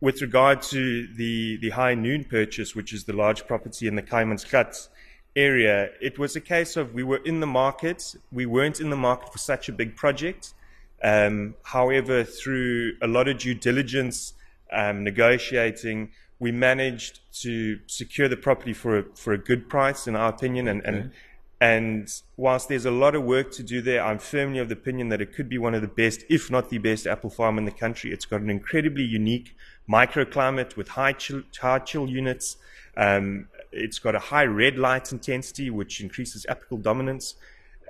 with 0.00 0.22
regard 0.22 0.62
to 0.62 1.06
the, 1.14 1.58
the 1.58 1.70
high 1.70 1.94
noon 1.94 2.24
purchase, 2.24 2.74
which 2.74 2.92
is 2.92 3.04
the 3.04 3.12
large 3.12 3.46
property 3.46 3.86
in 3.86 3.94
the 3.96 4.02
Kaimansgat 4.02 4.88
area, 5.36 5.90
it 6.00 6.18
was 6.18 6.36
a 6.36 6.40
case 6.40 6.76
of 6.76 6.94
we 6.94 7.02
were 7.02 7.22
in 7.24 7.40
the 7.40 7.46
market. 7.46 8.14
We 8.32 8.46
weren't 8.46 8.80
in 8.80 8.90
the 8.90 8.96
market 8.96 9.32
for 9.32 9.38
such 9.38 9.68
a 9.68 9.72
big 9.72 9.96
project. 9.96 10.54
Um, 11.02 11.54
however, 11.62 12.24
through 12.24 12.94
a 13.02 13.06
lot 13.06 13.28
of 13.28 13.38
due 13.38 13.54
diligence, 13.54 14.34
um, 14.72 15.04
negotiating, 15.04 16.10
we 16.38 16.52
managed 16.52 17.20
to 17.42 17.78
secure 17.86 18.28
the 18.28 18.36
property 18.36 18.72
for 18.72 18.98
a, 18.98 19.04
for 19.14 19.32
a 19.32 19.38
good 19.38 19.68
price, 19.68 20.06
in 20.06 20.16
our 20.16 20.30
opinion. 20.30 20.68
And, 20.68 20.80
okay. 20.80 20.88
and, 20.88 21.12
and 21.60 22.22
whilst 22.36 22.68
there's 22.68 22.86
a 22.86 22.90
lot 22.90 23.14
of 23.14 23.22
work 23.22 23.52
to 23.52 23.62
do 23.62 23.82
there, 23.82 24.02
I'm 24.02 24.18
firmly 24.18 24.58
of 24.58 24.68
the 24.68 24.74
opinion 24.74 25.10
that 25.10 25.20
it 25.20 25.34
could 25.34 25.48
be 25.48 25.58
one 25.58 25.74
of 25.74 25.82
the 25.82 25.88
best, 25.88 26.24
if 26.30 26.50
not 26.50 26.70
the 26.70 26.78
best, 26.78 27.06
apple 27.06 27.30
farm 27.30 27.58
in 27.58 27.66
the 27.66 27.70
country. 27.70 28.12
It's 28.12 28.24
got 28.24 28.40
an 28.40 28.48
incredibly 28.48 29.04
unique 29.04 29.54
microclimate 29.90 30.76
with 30.76 30.88
high 30.88 31.12
chill, 31.12 31.42
high 31.60 31.78
chill 31.80 32.08
units. 32.08 32.56
Um, 32.96 33.48
it's 33.72 33.98
got 33.98 34.14
a 34.14 34.18
high 34.18 34.44
red 34.44 34.78
light 34.78 35.12
intensity, 35.12 35.70
which 35.70 36.00
increases 36.00 36.46
apical 36.48 36.80
dominance. 36.82 37.34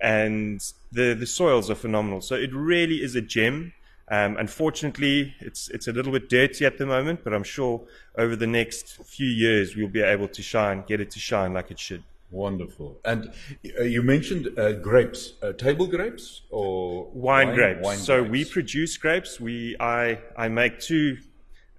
And 0.03 0.61
the, 0.93 1.15
the 1.15 1.27
soils 1.27 1.71
are 1.71 1.75
phenomenal. 1.75 2.21
So 2.21 2.35
it 2.35 2.55
really 2.55 3.03
is 3.03 3.15
a 3.17 3.21
gem. 3.21 3.73
Um, 4.09 4.37
unfortunately, 4.39 5.35
it's, 5.41 5.69
it's 5.69 5.87
a 5.87 5.93
little 5.93 6.13
bit 6.13 6.29
dirty 6.29 6.65
at 6.65 6.79
the 6.79 6.87
moment, 6.87 7.23
but 7.23 7.33
I'm 7.33 7.45
sure 7.45 7.83
over 8.17 8.35
the 8.35 8.47
next 8.47 8.97
few 9.05 9.29
years 9.29 9.77
we'll 9.77 9.89
be 9.89 10.03
able 10.03 10.29
to 10.29 10.43
shine, 10.43 10.85
get 10.89 11.01
it 11.01 11.11
to 11.13 11.21
shine 11.21 11.53
like 11.53 11.71
it 11.71 11.79
should. 11.79 12.03
Wonderful. 12.31 12.99
And 13.05 13.33
uh, 13.79 13.83
you 13.83 14.03
mentioned 14.03 14.57
uh, 14.59 14.73
grapes, 14.73 15.33
uh, 15.43 15.53
table 15.53 15.87
grapes 15.87 16.43
or 16.51 17.09
wine, 17.13 17.49
wine 17.49 17.57
grapes. 17.57 17.85
Wine 17.85 17.99
so 17.99 18.21
grapes. 18.21 18.31
we 18.31 18.45
produce 18.45 18.97
grapes. 18.97 19.41
We 19.41 19.77
I 19.81 20.21
I 20.37 20.49
make 20.49 20.79
two 20.79 21.19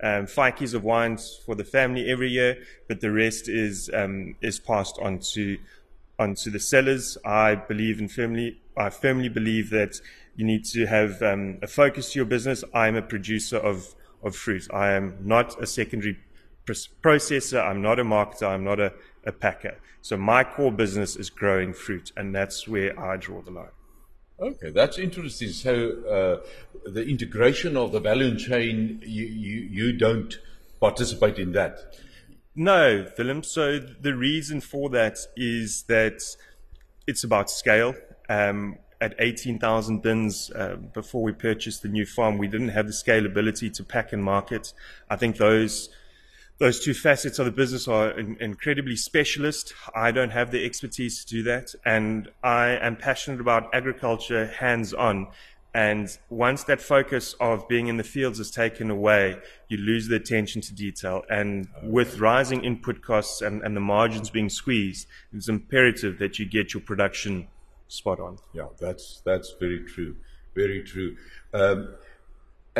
um, 0.01 0.27
five 0.27 0.55
keys 0.55 0.73
of 0.73 0.83
wines 0.83 1.39
for 1.45 1.55
the 1.55 1.63
family 1.63 2.09
every 2.09 2.29
year, 2.29 2.57
but 2.87 3.01
the 3.01 3.11
rest 3.11 3.47
is 3.47 3.89
um, 3.93 4.35
is 4.41 4.59
passed 4.59 4.97
on 5.01 5.19
to 5.33 5.57
onto 6.17 6.49
the 6.49 6.59
sellers. 6.59 7.17
I 7.25 7.55
believe 7.55 7.99
in 7.99 8.07
firmly. 8.07 8.61
I 8.77 8.89
firmly 8.89 9.29
believe 9.29 9.69
that 9.71 9.99
you 10.35 10.45
need 10.45 10.65
to 10.65 10.85
have 10.85 11.21
um, 11.21 11.59
a 11.61 11.67
focus 11.67 12.13
to 12.13 12.19
your 12.19 12.25
business. 12.25 12.63
I 12.73 12.87
am 12.87 12.95
a 12.95 13.01
producer 13.01 13.57
of 13.57 13.95
of 14.23 14.35
fruit. 14.35 14.67
I 14.73 14.91
am 14.91 15.17
not 15.21 15.61
a 15.61 15.65
secondary 15.65 16.17
processor. 16.65 17.63
I'm 17.63 17.81
not 17.81 17.99
a 17.99 18.03
marketer. 18.03 18.47
I'm 18.47 18.63
not 18.63 18.79
a, 18.79 18.93
a 19.25 19.31
packer. 19.31 19.77
So 20.01 20.17
my 20.17 20.43
core 20.43 20.71
business 20.71 21.15
is 21.15 21.29
growing 21.29 21.73
fruit, 21.73 22.11
and 22.17 22.33
that's 22.33 22.67
where 22.67 22.99
I 22.99 23.17
draw 23.17 23.41
the 23.41 23.51
line. 23.51 23.69
Okay, 24.41 24.71
that's 24.71 24.97
interesting. 24.97 25.49
So 25.49 26.41
uh, 26.43 26.89
the 26.89 27.05
integration 27.05 27.77
of 27.77 27.91
the 27.91 27.99
value 27.99 28.35
chain, 28.37 28.99
you, 29.05 29.25
you, 29.25 29.59
you 29.61 29.93
don't 29.93 30.33
participate 30.79 31.37
in 31.37 31.51
that? 31.51 31.77
No, 32.55 33.05
Willem. 33.17 33.43
So 33.43 33.77
the 33.77 34.15
reason 34.15 34.59
for 34.59 34.89
that 34.89 35.19
is 35.35 35.83
that 35.83 36.21
it's 37.05 37.23
about 37.23 37.51
scale. 37.51 37.93
Um, 38.29 38.77
at 38.99 39.15
18,000 39.17 40.01
bins 40.01 40.51
uh, 40.51 40.75
before 40.75 41.23
we 41.23 41.31
purchased 41.31 41.81
the 41.81 41.87
new 41.87 42.05
farm, 42.05 42.37
we 42.37 42.47
didn't 42.47 42.69
have 42.69 42.85
the 42.85 42.93
scalability 42.93 43.73
to 43.73 43.83
pack 43.83 44.13
and 44.13 44.23
market. 44.23 44.73
I 45.09 45.15
think 45.15 45.37
those 45.37 45.89
those 46.61 46.79
two 46.79 46.93
facets 46.93 47.39
of 47.39 47.45
the 47.45 47.51
business 47.51 47.87
are 47.87 48.11
in, 48.11 48.37
incredibly 48.39 48.95
specialist. 48.95 49.73
I 49.95 50.11
don't 50.11 50.29
have 50.29 50.51
the 50.51 50.63
expertise 50.63 51.25
to 51.25 51.35
do 51.37 51.41
that. 51.43 51.73
And 51.85 52.29
I 52.43 52.77
am 52.87 52.97
passionate 52.97 53.41
about 53.41 53.73
agriculture 53.73 54.45
hands 54.45 54.93
on. 54.93 55.27
And 55.73 56.15
once 56.29 56.63
that 56.65 56.79
focus 56.79 57.33
of 57.39 57.67
being 57.67 57.87
in 57.87 57.97
the 57.97 58.03
fields 58.03 58.39
is 58.39 58.51
taken 58.51 58.91
away, 58.91 59.37
you 59.69 59.77
lose 59.77 60.07
the 60.07 60.17
attention 60.17 60.61
to 60.61 60.75
detail. 60.75 61.23
And 61.31 61.67
with 61.81 62.19
rising 62.19 62.63
input 62.63 63.01
costs 63.01 63.41
and, 63.41 63.63
and 63.63 63.75
the 63.75 63.81
margins 63.81 64.29
being 64.29 64.49
squeezed, 64.49 65.07
it's 65.33 65.49
imperative 65.49 66.19
that 66.19 66.37
you 66.37 66.45
get 66.45 66.75
your 66.75 66.81
production 66.81 67.47
spot 67.87 68.19
on. 68.19 68.37
Yeah, 68.53 68.67
that's, 68.79 69.23
that's 69.25 69.55
very 69.59 69.83
true. 69.85 70.15
Very 70.53 70.83
true. 70.83 71.15
Um, 71.55 71.95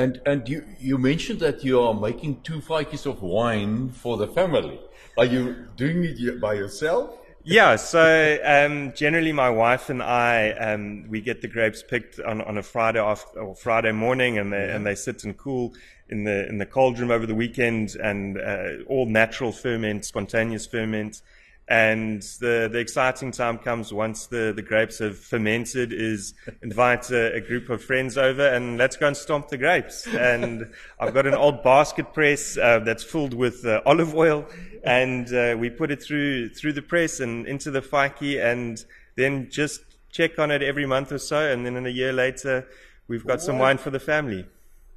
and 0.01 0.21
and 0.25 0.49
you 0.49 0.63
you 0.79 0.97
mentioned 0.97 1.39
that 1.39 1.63
you 1.63 1.79
are 1.79 1.93
making 1.93 2.41
two 2.41 2.59
flights 2.61 3.05
of 3.05 3.21
wine 3.21 3.89
for 3.89 4.17
the 4.17 4.27
family. 4.27 4.79
Are 5.17 5.25
you 5.25 5.67
doing 5.75 6.03
it 6.03 6.41
by 6.41 6.53
yourself? 6.53 7.17
Yeah, 7.43 7.75
so 7.75 8.37
um, 8.43 8.93
generally 8.93 9.31
my 9.31 9.49
wife 9.49 9.89
and 9.89 10.01
I 10.01 10.51
um, 10.51 11.05
we 11.09 11.21
get 11.21 11.41
the 11.41 11.47
grapes 11.47 11.81
picked 11.81 12.19
on, 12.19 12.41
on 12.41 12.57
a 12.57 12.63
Friday 12.63 12.99
off 12.99 13.25
or 13.35 13.55
Friday 13.55 13.91
morning, 13.91 14.37
and 14.37 14.53
they 14.53 14.65
yeah. 14.67 14.75
and 14.75 14.85
they 14.85 14.95
sit 14.95 15.23
and 15.23 15.35
cool 15.37 15.73
in 16.09 16.23
the 16.23 16.47
in 16.47 16.57
the 16.57 16.65
cold 16.65 16.99
room 16.99 17.11
over 17.11 17.25
the 17.25 17.35
weekend, 17.35 17.95
and 17.95 18.39
uh, 18.39 18.83
all 18.87 19.05
natural 19.05 19.51
ferment, 19.51 20.05
spontaneous 20.05 20.65
ferment. 20.65 21.21
And 21.67 22.21
the, 22.41 22.67
the 22.69 22.79
exciting 22.79 23.31
time 23.31 23.57
comes 23.57 23.93
once 23.93 24.27
the, 24.27 24.51
the 24.53 24.61
grapes 24.61 24.99
have 24.99 25.17
fermented 25.17 25.93
is 25.93 26.33
invite 26.61 27.09
a, 27.11 27.35
a, 27.35 27.39
group 27.39 27.69
of 27.69 27.81
friends 27.81 28.17
over 28.17 28.45
and 28.45 28.77
let's 28.77 28.97
go 28.97 29.07
and 29.07 29.15
stomp 29.15 29.47
the 29.47 29.57
grapes. 29.57 30.05
And 30.07 30.73
I've 30.99 31.13
got 31.13 31.25
an 31.27 31.33
old 31.33 31.63
basket 31.63 32.13
press 32.13 32.57
uh, 32.57 32.79
that's 32.79 33.03
filled 33.03 33.33
with 33.33 33.65
uh, 33.65 33.81
olive 33.85 34.13
oil 34.13 34.45
and 34.83 35.33
uh, 35.33 35.55
we 35.57 35.69
put 35.69 35.91
it 35.91 36.03
through, 36.03 36.49
through 36.49 36.73
the 36.73 36.81
press 36.81 37.21
and 37.21 37.47
into 37.47 37.71
the 37.71 37.81
faiki 37.81 38.43
and 38.43 38.83
then 39.15 39.49
just 39.49 39.81
check 40.11 40.39
on 40.39 40.51
it 40.51 40.61
every 40.61 40.85
month 40.85 41.11
or 41.11 41.19
so. 41.19 41.51
And 41.51 41.65
then 41.65 41.77
in 41.77 41.85
a 41.85 41.89
year 41.89 42.11
later, 42.11 42.67
we've 43.07 43.25
got 43.25 43.33
what? 43.33 43.41
some 43.43 43.59
wine 43.59 43.77
for 43.77 43.91
the 43.91 43.99
family. 43.99 44.45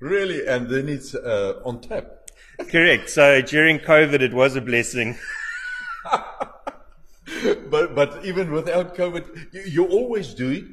Really? 0.00 0.46
And 0.46 0.68
then 0.68 0.88
it's 0.88 1.14
uh, 1.14 1.60
on 1.64 1.80
tap? 1.80 2.30
Correct. 2.68 3.10
So 3.10 3.40
during 3.42 3.78
COVID, 3.78 4.20
it 4.20 4.32
was 4.32 4.56
a 4.56 4.60
blessing. 4.60 5.18
but 7.70 7.94
but 7.94 8.24
even 8.24 8.50
without 8.50 8.94
COVID, 8.94 9.52
you, 9.52 9.62
you 9.62 9.84
always 9.86 10.34
do 10.34 10.50
it 10.50 10.64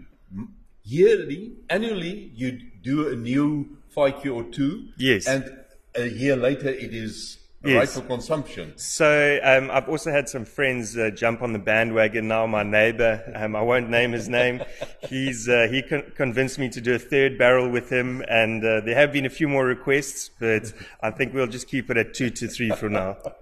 yearly, 0.83 1.53
annually. 1.69 2.31
You 2.33 2.59
do 2.81 3.09
a 3.09 3.15
new 3.15 3.77
five 3.89 4.25
or 4.25 4.43
two. 4.43 4.89
Yes. 4.97 5.27
And 5.27 5.57
a 5.95 6.07
year 6.07 6.35
later, 6.35 6.69
it 6.69 6.93
is 6.93 7.37
yes. 7.63 7.75
right 7.75 7.89
for 7.89 8.07
consumption. 8.07 8.73
So 8.77 9.39
um, 9.43 9.69
I've 9.71 9.89
also 9.89 10.11
had 10.11 10.29
some 10.29 10.45
friends 10.45 10.97
uh, 10.97 11.09
jump 11.11 11.41
on 11.41 11.53
the 11.53 11.59
bandwagon. 11.59 12.27
Now 12.27 12.47
my 12.47 12.63
neighbour, 12.63 13.31
um, 13.35 13.55
I 13.55 13.61
won't 13.61 13.89
name 13.89 14.11
his 14.11 14.29
name, 14.29 14.61
he's 15.09 15.47
uh, 15.47 15.67
he 15.69 15.81
con- 15.81 16.11
convinced 16.15 16.59
me 16.59 16.69
to 16.69 16.81
do 16.81 16.95
a 16.95 16.99
third 16.99 17.37
barrel 17.37 17.69
with 17.69 17.89
him, 17.91 18.23
and 18.29 18.63
uh, 18.63 18.81
there 18.81 18.95
have 18.95 19.11
been 19.11 19.25
a 19.25 19.29
few 19.29 19.47
more 19.47 19.65
requests, 19.65 20.29
but 20.39 20.73
I 21.01 21.11
think 21.11 21.33
we'll 21.33 21.47
just 21.47 21.67
keep 21.67 21.89
it 21.89 21.97
at 21.97 22.13
two 22.13 22.29
to 22.29 22.47
three 22.47 22.71
for 22.71 22.89
now. 22.89 23.17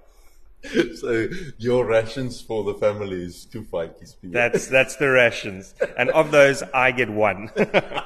so 0.95 1.27
your 1.57 1.85
rations 1.85 2.41
for 2.41 2.63
the 2.63 2.73
family 2.73 3.23
is 3.23 3.45
two 3.45 3.63
per 3.63 3.89
That's 4.23 4.67
that's 4.67 4.97
the 4.97 5.09
rations, 5.09 5.73
and 5.97 6.09
of 6.09 6.31
those, 6.31 6.63
I 6.73 6.91
get 6.91 7.09
one. 7.09 7.49
yeah, 7.57 8.03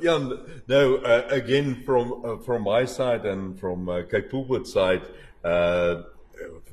yeah. 0.00 0.30
No, 0.66 0.96
uh, 0.96 1.26
again 1.28 1.82
from 1.84 2.24
uh, 2.24 2.38
from 2.38 2.62
my 2.62 2.86
side 2.86 3.26
and 3.26 3.60
from 3.60 3.90
uh, 3.90 4.02
Cape 4.10 4.30
Pulpit 4.30 4.66
side, 4.66 5.02
uh, 5.44 6.02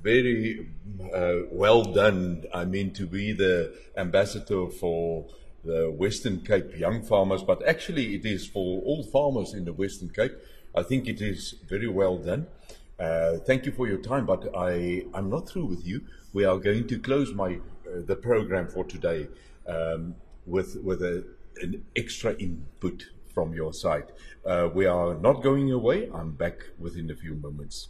very 0.02 0.70
uh, 1.14 1.40
well 1.52 1.84
done. 1.84 2.46
I 2.54 2.64
mean, 2.64 2.94
to 2.94 3.06
be 3.06 3.34
the 3.34 3.76
ambassador 3.98 4.70
for 4.70 5.26
the 5.66 5.92
Western 5.92 6.42
Cape 6.42 6.78
young 6.78 7.04
farmers, 7.04 7.44
but 7.44 7.66
actually 7.68 8.16
it 8.16 8.26
is 8.26 8.48
for 8.48 8.82
all 8.84 9.04
farmers 9.04 9.54
in 9.54 9.66
the 9.66 9.74
Western 9.74 10.10
Cape. 10.10 10.34
I 10.74 10.84
think 10.84 11.08
it 11.08 11.22
is 11.22 11.56
very 11.68 11.88
well 11.88 12.18
done. 12.18 12.48
Uh, 13.00 13.38
thank 13.46 13.66
you 13.66 13.72
for 13.72 13.88
your 13.88 13.98
time, 13.98 14.26
but 14.26 14.50
I, 14.56 15.04
I'm 15.14 15.30
not 15.30 15.50
through 15.50 15.66
with 15.66 15.86
you. 15.86 16.02
We 16.34 16.46
are 16.46 16.58
going 16.58 16.88
to 16.88 17.00
close 17.00 17.34
my 17.34 17.56
uh, 17.56 18.02
the 18.06 18.16
program 18.16 18.68
for 18.68 18.84
today 18.84 19.28
um, 19.68 20.16
with 20.46 20.78
with 20.84 21.02
a, 21.02 21.26
an 21.62 21.84
extra 21.96 22.36
input 22.38 23.06
from 23.34 23.54
your 23.54 23.74
side. 23.74 24.12
Uh, 24.46 24.70
we 24.74 24.86
are 24.86 25.16
not 25.16 25.44
going 25.44 25.72
away. 25.72 26.10
I'm 26.14 26.32
back 26.32 26.58
within 26.80 27.12
a 27.12 27.16
few 27.16 27.36
moments. 27.36 27.90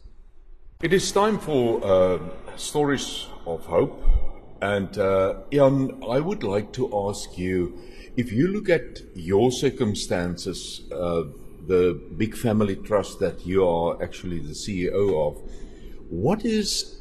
It 0.81 0.91
is 0.91 1.11
time 1.11 1.39
for 1.39 1.85
uh, 1.85 2.19
stories 2.57 3.27
of 3.45 3.65
hope. 3.65 4.03
And 4.61 4.97
uh, 4.97 5.41
Jan, 5.51 6.01
I 6.09 6.19
would 6.19 6.43
like 6.43 6.73
to 6.73 7.07
ask 7.07 7.37
you 7.37 7.77
if 8.17 8.31
you 8.31 8.47
look 8.47 8.69
at 8.69 9.01
your 9.13 9.51
circumstances, 9.51 10.81
uh, 10.91 11.23
the 11.67 11.99
big 12.17 12.35
family 12.35 12.75
trust 12.75 13.19
that 13.19 13.45
you 13.45 13.67
are 13.67 14.01
actually 14.01 14.39
the 14.39 14.53
CEO 14.53 15.27
of, 15.27 15.41
what 16.09 16.45
is 16.45 16.99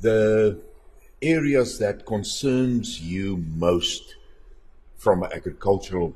the 0.00 0.60
areas 1.22 1.78
that 1.78 2.04
concerns 2.04 3.00
you 3.00 3.42
most 3.56 4.16
from 4.96 5.22
an 5.22 5.32
agricultural 5.32 6.14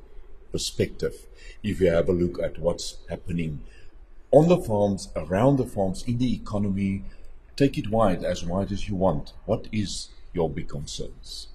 perspective 0.53 1.15
if 1.63 1.81
you 1.81 1.91
have 1.91 2.09
a 2.09 2.13
look 2.13 2.41
at 2.43 2.59
what's 2.59 2.97
happening 3.09 3.61
on 4.31 4.49
the 4.49 4.59
farms, 4.59 5.09
around 5.17 5.57
the 5.57 5.65
farms, 5.65 6.05
in 6.07 6.19
the 6.19 6.35
economy, 6.35 7.03
take 7.57 7.79
it 7.79 7.91
wide, 7.91 8.23
as 8.25 8.45
wide 8.45 8.71
as 8.71 8.89
you 8.89 8.95
want. 8.95 9.33
What 9.47 9.69
is 9.73 10.09
your 10.35 10.51
big 10.51 10.69
concerns? 10.69 11.49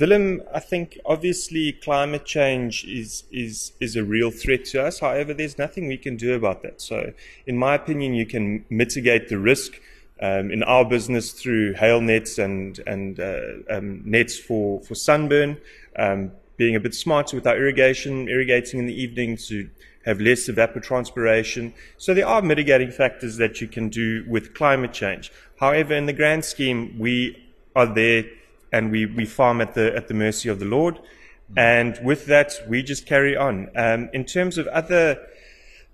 Willem, 0.00 0.42
I 0.52 0.58
think 0.58 0.98
obviously 1.06 1.72
climate 1.72 2.24
change 2.24 2.84
is, 2.84 3.22
is, 3.30 3.72
is 3.80 3.94
a 3.94 4.02
real 4.02 4.32
threat 4.32 4.64
to 4.66 4.84
us. 4.84 4.98
However, 4.98 5.32
there's 5.32 5.56
nothing 5.56 5.86
we 5.86 5.96
can 5.96 6.16
do 6.16 6.34
about 6.34 6.62
that. 6.62 6.80
So, 6.80 7.12
in 7.46 7.56
my 7.56 7.76
opinion, 7.76 8.12
you 8.12 8.26
can 8.26 8.64
mitigate 8.70 9.28
the 9.28 9.38
risk 9.38 9.80
um, 10.20 10.50
in 10.50 10.64
our 10.64 10.84
business 10.84 11.30
through 11.30 11.74
hail 11.74 12.00
nets 12.00 12.38
and, 12.38 12.80
and 12.88 13.20
uh, 13.20 13.40
um, 13.70 14.02
nets 14.04 14.36
for, 14.36 14.80
for 14.80 14.96
sunburn, 14.96 15.58
um, 15.96 16.32
being 16.56 16.74
a 16.74 16.80
bit 16.80 16.94
smarter 16.94 17.36
with 17.36 17.46
our 17.46 17.56
irrigation, 17.56 18.28
irrigating 18.28 18.80
in 18.80 18.86
the 18.86 19.00
evening 19.00 19.36
to 19.36 19.70
have 20.04 20.20
less 20.20 20.48
evapotranspiration. 20.48 21.72
So 21.98 22.14
there 22.14 22.26
are 22.26 22.42
mitigating 22.42 22.90
factors 22.90 23.36
that 23.36 23.60
you 23.60 23.68
can 23.68 23.90
do 23.90 24.24
with 24.28 24.54
climate 24.54 24.92
change. 24.92 25.30
However, 25.60 25.94
in 25.94 26.06
the 26.06 26.12
grand 26.12 26.44
scheme, 26.44 26.96
we 26.98 27.40
are 27.76 27.86
there 27.86 28.24
and 28.74 28.90
we, 28.90 29.06
we 29.06 29.24
farm 29.24 29.60
at 29.60 29.74
the, 29.74 29.94
at 29.94 30.08
the 30.08 30.14
mercy 30.14 30.48
of 30.48 30.58
the 30.58 30.64
Lord. 30.64 30.98
And 31.56 31.96
with 32.02 32.26
that, 32.26 32.52
we 32.68 32.82
just 32.82 33.06
carry 33.06 33.36
on. 33.36 33.70
Um, 33.76 34.10
in 34.12 34.24
terms 34.24 34.58
of 34.58 34.66
other, 34.68 35.24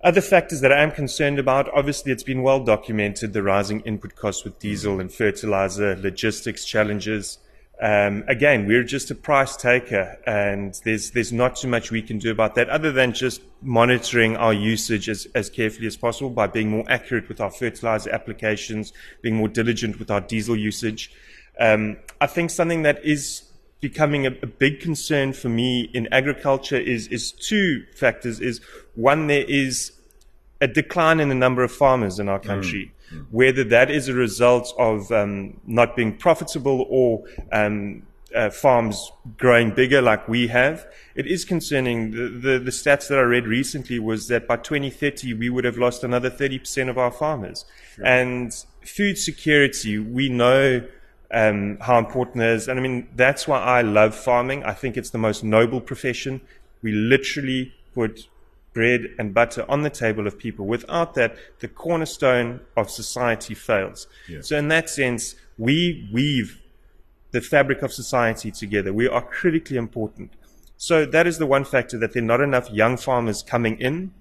other 0.03 0.23
factors 0.23 0.63
that 0.63 0.73
I 0.73 0.83
am 0.83 0.91
concerned 0.91 1.39
about, 1.39 1.69
obviously 1.75 2.11
it's 2.11 2.23
been 2.23 2.43
well 2.43 2.65
documented, 2.65 3.35
the 3.35 3.43
rising 3.43 3.81
input 3.81 4.17
costs 4.17 4.45
with 4.45 4.59
diesel 4.59 4.99
and 4.99 5.13
fertilizer, 5.13 5.95
logistics 5.97 6.65
challenges. 6.65 7.39
Um, 7.83 8.25
again, 8.29 8.67
we're 8.67 8.85
just 8.85 9.11
a 9.11 9.15
price 9.15 9.57
taker, 9.57 10.19
and 10.27 10.79
there's 10.85 11.13
there's 11.13 11.33
not 11.33 11.57
too 11.57 11.69
much 11.69 11.91
we 11.91 12.03
can 12.03 12.19
do 12.19 12.31
about 12.31 12.55
that, 12.57 12.69
other 12.69 12.93
than 12.93 13.15
just 13.15 13.41
monitoring 13.63 14.37
our 14.37 14.53
usage 14.53 15.09
as, 15.09 15.27
as 15.35 15.49
carefully 15.49 15.87
as 15.87 15.97
possible 15.97 16.29
by 16.29 16.47
being 16.47 16.69
more 16.69 16.85
accurate 16.89 17.27
with 17.31 17.41
our 17.41 17.51
fertilizer 17.51 18.11
applications, 18.11 18.93
being 19.23 19.35
more 19.35 19.49
diligent 19.49 19.99
with 19.99 20.11
our 20.11 20.21
diesel 20.21 20.57
usage. 20.57 21.11
Um, 21.59 21.97
I 22.21 22.27
think 22.27 22.51
something 22.51 22.83
that 22.83 23.05
is 23.05 23.43
becoming 23.81 24.27
a, 24.27 24.31
a, 24.43 24.47
big 24.47 24.81
concern 24.81 25.33
for 25.33 25.49
me 25.49 25.91
in 25.95 26.07
agriculture 26.13 26.77
is 26.77 27.07
is 27.09 27.33
two 27.33 27.85
factors. 27.95 28.41
Is 28.41 28.61
one 28.95 29.27
there 29.27 29.45
is 29.45 29.93
a 30.61 30.69
decline 30.69 31.21
in 31.21 31.29
the 31.31 31.35
number 31.35 31.63
of 31.63 31.73
farmers 31.73 32.19
in 32.19 32.29
our 32.29 32.39
country. 32.39 32.87
Mm 32.87 33.01
whether 33.31 33.65
that 33.65 33.91
is 33.91 34.09
a 34.09 34.15
result 34.15 34.73
of 34.79 35.11
um, 35.11 35.61
not 35.67 35.97
being 35.97 36.17
profitable 36.17 36.87
or 36.89 37.25
um, 37.53 38.03
uh, 38.35 38.51
farms 38.51 39.11
growing 39.37 39.71
bigger 39.71 40.01
like 40.01 40.29
we 40.29 40.47
have. 40.47 40.87
It 41.15 41.27
is 41.27 41.45
concerning. 41.45 42.13
The, 42.13 42.29
the, 42.29 42.59
the, 42.59 42.71
stats 42.71 43.09
that 43.09 43.19
I 43.19 43.23
read 43.23 43.47
recently 43.47 43.99
was 43.99 44.29
that 44.29 44.47
by 44.47 44.57
2030 44.57 45.35
we 45.35 45.51
would 45.51 45.65
have 45.65 45.77
lost 45.77 46.05
another 46.05 46.31
30% 46.31 46.89
of 46.89 46.99
our 46.99 47.11
farmers. 47.11 47.65
Sure. 47.97 48.07
And 48.07 48.53
food 48.85 49.19
security, 49.19 49.99
we 49.99 50.29
know 50.29 50.87
um, 51.33 51.79
how 51.81 51.99
important 51.99 52.43
it 52.43 52.51
is. 52.51 52.69
And 52.69 52.79
I 52.79 52.83
mean, 52.83 53.09
that's 53.15 53.47
why 53.47 53.61
I 53.61 53.83
love 53.83 54.15
farming. 54.15 54.65
I 54.65 54.73
think 54.73 54.97
it's 54.97 55.11
the 55.11 55.19
most 55.19 55.45
noble 55.45 55.81
profession. 55.81 56.41
We 56.83 56.93
literally 56.93 57.75
put 57.95 58.29
bread 58.73 59.15
and 59.19 59.35
butter 59.35 59.65
on 59.69 59.83
the 59.83 59.91
table 59.91 60.27
of 60.27 60.39
people. 60.39 60.67
Without 60.67 61.15
that, 61.15 61.37
the 61.61 61.69
cornerstone 61.69 62.61
of 62.77 62.91
society 62.91 63.55
fails. 63.55 64.07
Yeah. 64.29 64.41
So, 64.43 64.57
in 64.57 64.69
that 64.69 64.89
sense, 64.89 65.35
we 65.59 66.09
weave 66.13 66.61
the 67.33 67.41
fabric 67.41 67.83
of 67.83 67.93
society 67.93 68.51
together. 68.51 68.93
We 68.93 69.09
are 69.09 69.23
critically 69.23 69.77
important. 69.77 70.33
So, 70.77 71.05
that 71.05 71.27
is 71.27 71.39
the 71.39 71.47
one 71.47 71.65
factor 71.65 71.99
that 71.99 72.13
there 72.13 72.23
are 72.23 72.27
not 72.27 72.41
enough 72.41 72.71
young 72.71 72.97
farmers 72.97 73.43
coming 73.43 73.79
in 73.81 74.13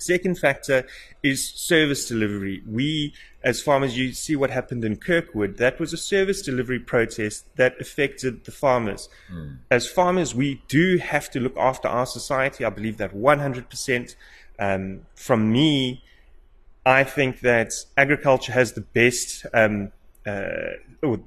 Second 0.00 0.38
factor 0.38 0.86
is 1.22 1.48
service 1.48 2.08
delivery. 2.08 2.62
We, 2.66 3.14
as 3.42 3.60
farmers, 3.60 3.96
you 3.96 4.12
see 4.12 4.36
what 4.36 4.50
happened 4.50 4.84
in 4.84 4.96
Kirkwood. 4.96 5.58
That 5.58 5.78
was 5.78 5.92
a 5.92 5.96
service 5.96 6.42
delivery 6.42 6.78
protest 6.78 7.44
that 7.56 7.80
affected 7.80 8.44
the 8.44 8.52
farmers. 8.52 9.08
Mm. 9.32 9.58
As 9.70 9.88
farmers, 9.88 10.34
we 10.34 10.62
do 10.68 10.98
have 10.98 11.30
to 11.30 11.40
look 11.40 11.56
after 11.56 11.88
our 11.88 12.06
society. 12.06 12.64
I 12.64 12.70
believe 12.70 12.96
that 12.98 13.14
100%. 13.14 14.16
Um, 14.58 15.06
from 15.14 15.50
me, 15.50 16.04
I 16.84 17.04
think 17.04 17.40
that 17.40 17.72
agriculture 17.96 18.52
has 18.52 18.72
the 18.72 18.80
best 18.82 19.46
um, 19.54 19.92
uh, 20.26 20.74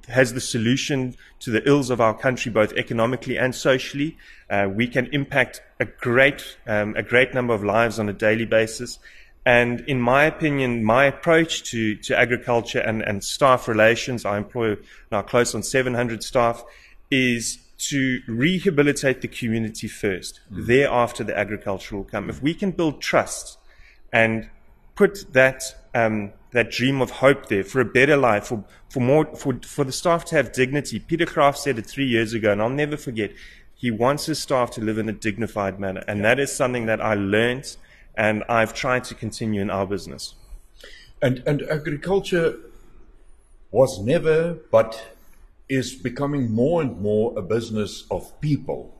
has 0.07 0.33
the 0.33 0.41
solution 0.41 1.15
to 1.39 1.49
the 1.49 1.67
ills 1.67 1.89
of 1.89 1.99
our 1.99 2.13
country, 2.13 2.51
both 2.51 2.73
economically 2.73 3.37
and 3.37 3.55
socially. 3.55 4.17
Uh, 4.49 4.69
we 4.71 4.87
can 4.87 5.07
impact 5.07 5.61
a 5.79 5.85
great, 5.85 6.57
um, 6.67 6.95
a 6.95 7.03
great 7.03 7.33
number 7.33 7.53
of 7.53 7.63
lives 7.63 7.99
on 7.99 8.07
a 8.07 8.13
daily 8.13 8.45
basis. 8.45 8.99
And 9.45 9.81
in 9.81 9.99
my 9.99 10.23
opinion, 10.23 10.83
my 10.83 11.05
approach 11.05 11.63
to, 11.71 11.95
to 11.95 12.17
agriculture 12.17 12.79
and, 12.79 13.01
and 13.01 13.23
staff 13.23 13.67
relations, 13.67 14.25
I 14.25 14.37
employ 14.37 14.77
now 15.11 15.21
close 15.21 15.53
on 15.53 15.63
700 15.63 16.23
staff, 16.23 16.63
is 17.11 17.59
to 17.89 18.21
rehabilitate 18.27 19.21
the 19.21 19.27
community 19.27 19.87
first. 19.87 20.39
Mm. 20.51 20.67
Thereafter, 20.67 21.23
the 21.23 21.37
agriculture 21.37 21.97
will 21.97 22.05
come. 22.05 22.29
If 22.29 22.41
we 22.41 22.53
can 22.53 22.71
build 22.71 23.01
trust 23.01 23.57
and 24.13 24.49
put 24.95 25.33
that 25.33 25.75
um, 25.93 26.33
that 26.51 26.71
dream 26.71 27.01
of 27.01 27.11
hope 27.11 27.47
there 27.47 27.63
for 27.63 27.81
a 27.81 27.85
better 27.85 28.17
life, 28.17 28.45
for, 28.45 28.63
for 28.89 28.99
more, 28.99 29.25
for, 29.35 29.59
for 29.65 29.83
the 29.83 29.91
staff 29.91 30.25
to 30.25 30.35
have 30.35 30.51
dignity. 30.51 30.99
Peter 30.99 31.25
Kraft 31.25 31.57
said 31.59 31.77
it 31.77 31.85
three 31.85 32.07
years 32.07 32.33
ago, 32.33 32.51
and 32.51 32.61
I'll 32.61 32.69
never 32.69 32.97
forget. 32.97 33.31
He 33.75 33.91
wants 33.91 34.25
his 34.25 34.39
staff 34.39 34.71
to 34.71 34.81
live 34.81 34.97
in 34.97 35.09
a 35.09 35.13
dignified 35.13 35.79
manner. 35.79 36.03
And 36.07 36.23
that 36.23 36.39
is 36.39 36.55
something 36.55 36.85
that 36.85 37.01
I 37.01 37.15
learned 37.15 37.75
and 38.15 38.43
I've 38.47 38.73
tried 38.73 39.03
to 39.05 39.15
continue 39.15 39.61
in 39.61 39.69
our 39.69 39.85
business. 39.85 40.35
And, 41.21 41.43
and 41.45 41.63
agriculture 41.63 42.57
was 43.71 43.99
never, 43.99 44.53
but 44.71 45.17
is 45.67 45.95
becoming 45.95 46.51
more 46.51 46.81
and 46.81 47.01
more 47.01 47.33
a 47.37 47.41
business 47.41 48.05
of 48.11 48.39
people. 48.39 48.95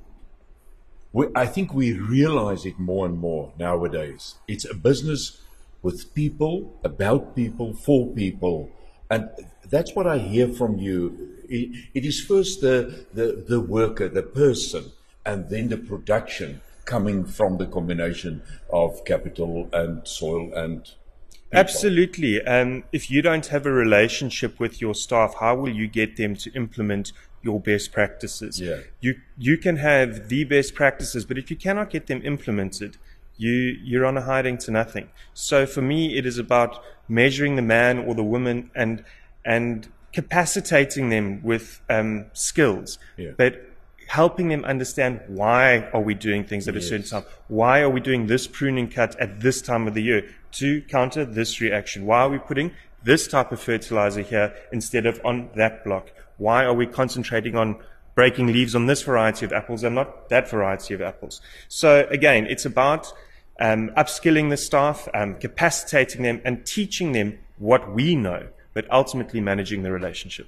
We, 1.12 1.28
I 1.36 1.46
think 1.46 1.74
we 1.74 1.94
realize 1.94 2.66
it 2.66 2.80
more 2.80 3.06
and 3.06 3.20
more 3.20 3.54
nowadays. 3.60 4.36
It's 4.48 4.66
a 4.66 4.74
business 4.74 5.41
with 5.84 6.15
people, 6.15 6.79
about 6.84 7.36
people, 7.36 7.73
for 7.73 8.07
people. 8.13 8.71
And 9.11 9.29
that's 9.69 9.93
what 9.93 10.07
I 10.07 10.17
hear 10.17 10.47
from 10.47 10.79
you. 10.79 11.34
it, 11.47 11.89
it 11.93 12.05
is 12.05 12.21
first 12.21 12.61
the, 12.61 13.05
the, 13.13 13.45
the 13.47 13.59
worker, 13.61 14.09
the 14.09 14.23
person, 14.23 14.91
and 15.25 15.49
then 15.49 15.69
the 15.69 15.77
production 15.77 16.61
coming 16.86 17.25
from 17.25 17.57
the 17.57 17.67
combination 17.67 18.41
of 18.71 19.05
capital 19.05 19.69
and 19.71 20.07
soil 20.07 20.51
and 20.53 20.84
people. 20.84 21.59
Absolutely. 21.59 22.41
And 22.45 22.84
if 22.91 23.11
you 23.11 23.21
don't 23.21 23.45
have 23.47 23.65
a 23.65 23.71
relationship 23.71 24.59
with 24.59 24.81
your 24.81 24.95
staff, 24.95 25.36
how 25.39 25.55
will 25.55 25.73
you 25.73 25.88
get 25.88 26.17
them 26.17 26.36
to 26.38 26.51
implement 26.53 27.13
your 27.41 27.59
best 27.59 27.91
practices? 27.91 28.59
Yeah. 28.59 28.79
You 28.99 29.15
you 29.38 29.57
can 29.57 29.77
have 29.77 30.29
the 30.29 30.43
best 30.45 30.73
practices, 30.73 31.25
but 31.25 31.38
if 31.38 31.51
you 31.51 31.57
cannot 31.57 31.89
get 31.89 32.07
them 32.07 32.21
implemented, 32.23 32.97
you 33.38 33.51
you're 33.51 34.05
on 34.05 34.17
a 34.17 34.21
hiding 34.21 34.57
to 34.59 34.71
nothing. 34.71 35.09
So 35.34 35.65
for 35.65 35.81
me, 35.81 36.17
it 36.17 36.25
is 36.25 36.38
about 36.38 36.84
measuring 37.07 37.55
the 37.55 37.61
man 37.61 37.99
or 37.99 38.15
the 38.15 38.23
woman 38.23 38.71
and 38.75 39.03
and 39.45 39.88
capacitating 40.13 41.09
them 41.09 41.41
with 41.43 41.81
um, 41.89 42.25
skills, 42.34 42.99
yeah. 43.17 43.31
but 43.36 43.73
helping 44.07 44.49
them 44.49 44.63
understand 44.63 45.21
why 45.27 45.89
are 45.91 46.01
we 46.01 46.13
doing 46.13 46.43
things 46.43 46.67
at 46.67 46.75
yes. 46.75 46.84
a 46.84 46.88
certain 46.88 47.07
time? 47.07 47.23
Why 47.47 47.81
are 47.81 47.89
we 47.89 47.99
doing 47.99 48.27
this 48.27 48.47
pruning 48.47 48.89
cut 48.89 49.19
at 49.19 49.41
this 49.41 49.61
time 49.61 49.88
of 49.88 49.95
the 49.95 50.03
year 50.03 50.29
to 50.53 50.81
counter 50.84 51.25
this 51.25 51.59
reaction? 51.59 52.05
Why 52.05 52.19
are 52.19 52.29
we 52.29 52.38
putting 52.38 52.71
this 53.03 53.27
type 53.27 53.51
of 53.51 53.59
fertilizer 53.59 54.21
here 54.21 54.53
instead 54.71 55.05
of 55.05 55.19
on 55.25 55.49
that 55.55 55.84
block? 55.84 56.11
Why 56.38 56.63
are 56.63 56.73
we 56.73 56.86
concentrating 56.86 57.55
on 57.55 57.77
breaking 58.16 58.47
leaves 58.47 58.76
on 58.76 58.86
this 58.86 59.01
variety 59.01 59.45
of 59.45 59.51
apples 59.51 59.84
and 59.84 59.95
not 59.95 60.30
that 60.30 60.49
variety 60.49 60.93
of 60.93 61.01
apples. 61.01 61.41
So 61.68 62.07
again, 62.09 62.45
it's 62.45 62.66
about 62.66 63.11
um, 63.59 63.89
upskilling 63.97 64.49
the 64.49 64.57
staff, 64.57 65.07
um, 65.14 65.36
capacitating 65.36 66.24
them, 66.24 66.41
and 66.45 66.66
teaching 66.66 67.11
them 67.11 67.39
what 67.57 67.93
we 67.93 68.16
know, 68.16 68.47
but 68.74 68.89
ultimately 68.91 69.39
managing 69.41 69.84
the 69.84 69.91
relationship. 69.91 70.47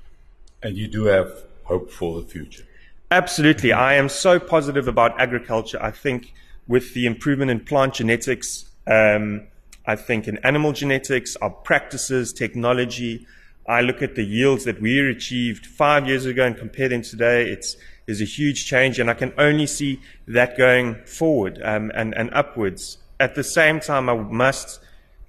And 0.62 0.78
you 0.78 0.88
do 0.88 1.06
have 1.06 1.44
hope 1.64 1.92
for 1.92 2.22
the 2.22 2.28
future. 2.28 2.64
Absolutely. 3.12 3.72
I 3.72 3.96
am 3.96 4.10
so 4.10 4.40
positive 4.40 4.88
about 4.88 5.20
agriculture. 5.20 5.82
I 5.82 5.92
think 5.92 6.34
with 6.68 6.94
the 6.94 7.06
improvement 7.06 7.52
in 7.52 7.60
plant 7.60 7.94
genetics, 7.94 8.66
um, 8.88 9.48
I 9.86 9.96
think 9.96 10.28
in 10.28 10.38
animal 10.40 10.74
genetics, 10.74 11.36
our 11.38 11.52
practices, 11.52 12.34
technology. 12.34 13.28
I 13.68 13.82
look 13.82 14.02
at 14.02 14.16
the 14.16 14.24
yields 14.24 14.64
that 14.66 14.80
we 14.82 15.00
achieved 15.10 15.66
five 15.66 16.08
years 16.08 16.26
ago 16.26 16.46
and 16.46 16.56
compare 16.56 16.90
them 16.90 17.02
today. 17.02 17.50
It's 17.50 17.76
there's 18.06 18.22
a 18.22 18.26
huge 18.26 18.66
change, 18.66 19.00
and 19.00 19.10
I 19.10 19.16
can 19.16 19.34
only 19.38 19.66
see 19.66 20.00
that 20.28 20.58
going 20.58 21.04
forward 21.06 21.60
um, 21.64 21.92
and, 21.96 22.14
and 22.16 22.32
upwards. 22.34 23.00
At 23.20 23.34
the 23.34 23.44
same 23.44 23.80
time, 23.80 24.10
I 24.10 24.16
must 24.16 24.80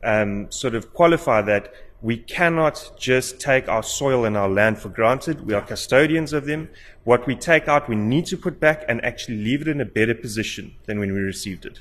um, 0.04 0.50
sort 0.50 0.74
of 0.74 0.92
qualify 0.92 1.40
that 1.42 1.72
we 2.02 2.18
cannot 2.18 2.92
just 2.98 3.40
take 3.40 3.68
our 3.68 3.82
soil 3.82 4.26
and 4.26 4.36
our 4.36 4.48
land 4.48 4.78
for 4.78 4.90
granted. 4.90 5.46
We 5.46 5.54
are 5.54 5.62
custodians 5.62 6.34
of 6.34 6.44
them. 6.44 6.68
What 7.04 7.26
we 7.26 7.34
take 7.34 7.68
out, 7.68 7.88
we 7.88 7.96
need 7.96 8.26
to 8.26 8.36
put 8.36 8.60
back 8.60 8.84
and 8.86 9.02
actually 9.02 9.38
leave 9.38 9.62
it 9.62 9.68
in 9.68 9.80
a 9.80 9.86
better 9.86 10.14
position 10.14 10.74
than 10.84 10.98
when 10.98 11.12
we 11.12 11.20
received 11.20 11.64
it. 11.64 11.80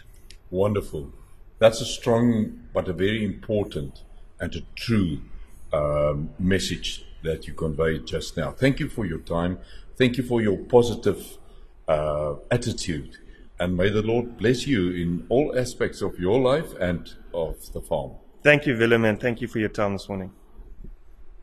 Wonderful. 0.50 1.12
That's 1.60 1.82
a 1.82 1.86
strong 1.86 2.60
but 2.74 2.88
a 2.88 2.94
very 2.94 3.26
important 3.26 4.04
and 4.40 4.56
a 4.56 4.62
true 4.76 5.20
um, 5.74 6.30
message 6.40 7.06
that 7.24 7.48
you 7.48 7.54
conveyed 7.54 8.06
just 8.06 8.38
now. 8.38 8.52
Thank 8.52 8.80
you 8.80 8.90
for 8.90 9.06
your 9.06 9.20
time. 9.20 9.58
Thank 9.98 10.18
you 10.18 10.24
for 10.24 10.42
your 10.42 10.58
positive 10.58 11.38
uh, 11.88 12.36
attitude. 12.52 13.18
And 13.60 13.78
may 13.78 13.90
the 13.90 14.02
Lord 14.02 14.38
bless 14.38 14.68
you 14.68 14.92
in 14.92 15.26
all 15.30 15.58
aspects 15.58 16.02
of 16.02 16.20
your 16.20 16.40
life 16.40 16.74
and 16.80 17.14
of 17.34 17.72
the 17.74 17.82
farm. 17.82 18.12
Thank 18.44 18.66
you, 18.66 18.78
Willem, 18.78 19.06
and 19.06 19.20
thank 19.20 19.42
you 19.42 19.48
for 19.48 19.60
your 19.60 19.70
time 19.70 19.94
this 19.94 20.08
morning. 20.10 20.32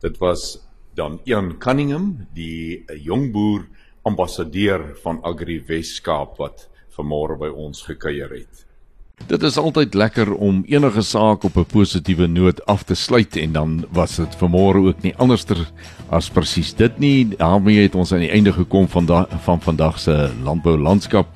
Dit 0.01 0.19
was 0.19 0.59
dan 0.95 1.19
Ian 1.25 1.57
Cunningham, 1.59 2.27
die 2.33 2.85
jong 3.01 3.31
boer 3.31 3.65
ambassadeur 4.03 4.95
van 5.01 5.21
Agri 5.23 5.57
Weskaap 5.67 6.37
wat 6.37 6.67
vanmôre 6.95 7.37
by 7.39 7.49
ons 7.49 7.81
gekuier 7.87 8.29
het. 8.29 8.65
Dit 9.13 9.43
is 9.43 9.57
altyd 9.57 9.93
lekker 9.93 10.33
om 10.33 10.63
enige 10.67 11.01
saak 11.01 11.43
op 11.43 11.57
'n 11.57 11.65
positiewe 11.65 12.27
noot 12.27 12.65
af 12.65 12.83
te 12.83 12.93
sluit 12.95 13.35
en 13.35 13.51
dan 13.51 13.85
was 13.91 14.15
dit 14.15 14.35
vanmôre 14.35 14.81
ook 14.87 15.01
nie 15.01 15.15
anderster 15.17 15.71
as 16.09 16.29
presies 16.29 16.73
dit 16.73 16.99
nie. 16.99 17.27
daarmee 17.37 17.81
het 17.81 17.95
ons 17.95 18.11
aan 18.13 18.19
die 18.19 18.29
einde 18.29 18.53
gekom 18.53 18.87
van 18.87 19.05
da 19.05 19.27
van 19.43 19.61
vandag 19.61 19.99
se 19.99 20.31
landbou 20.43 20.77
landskap. 20.77 21.27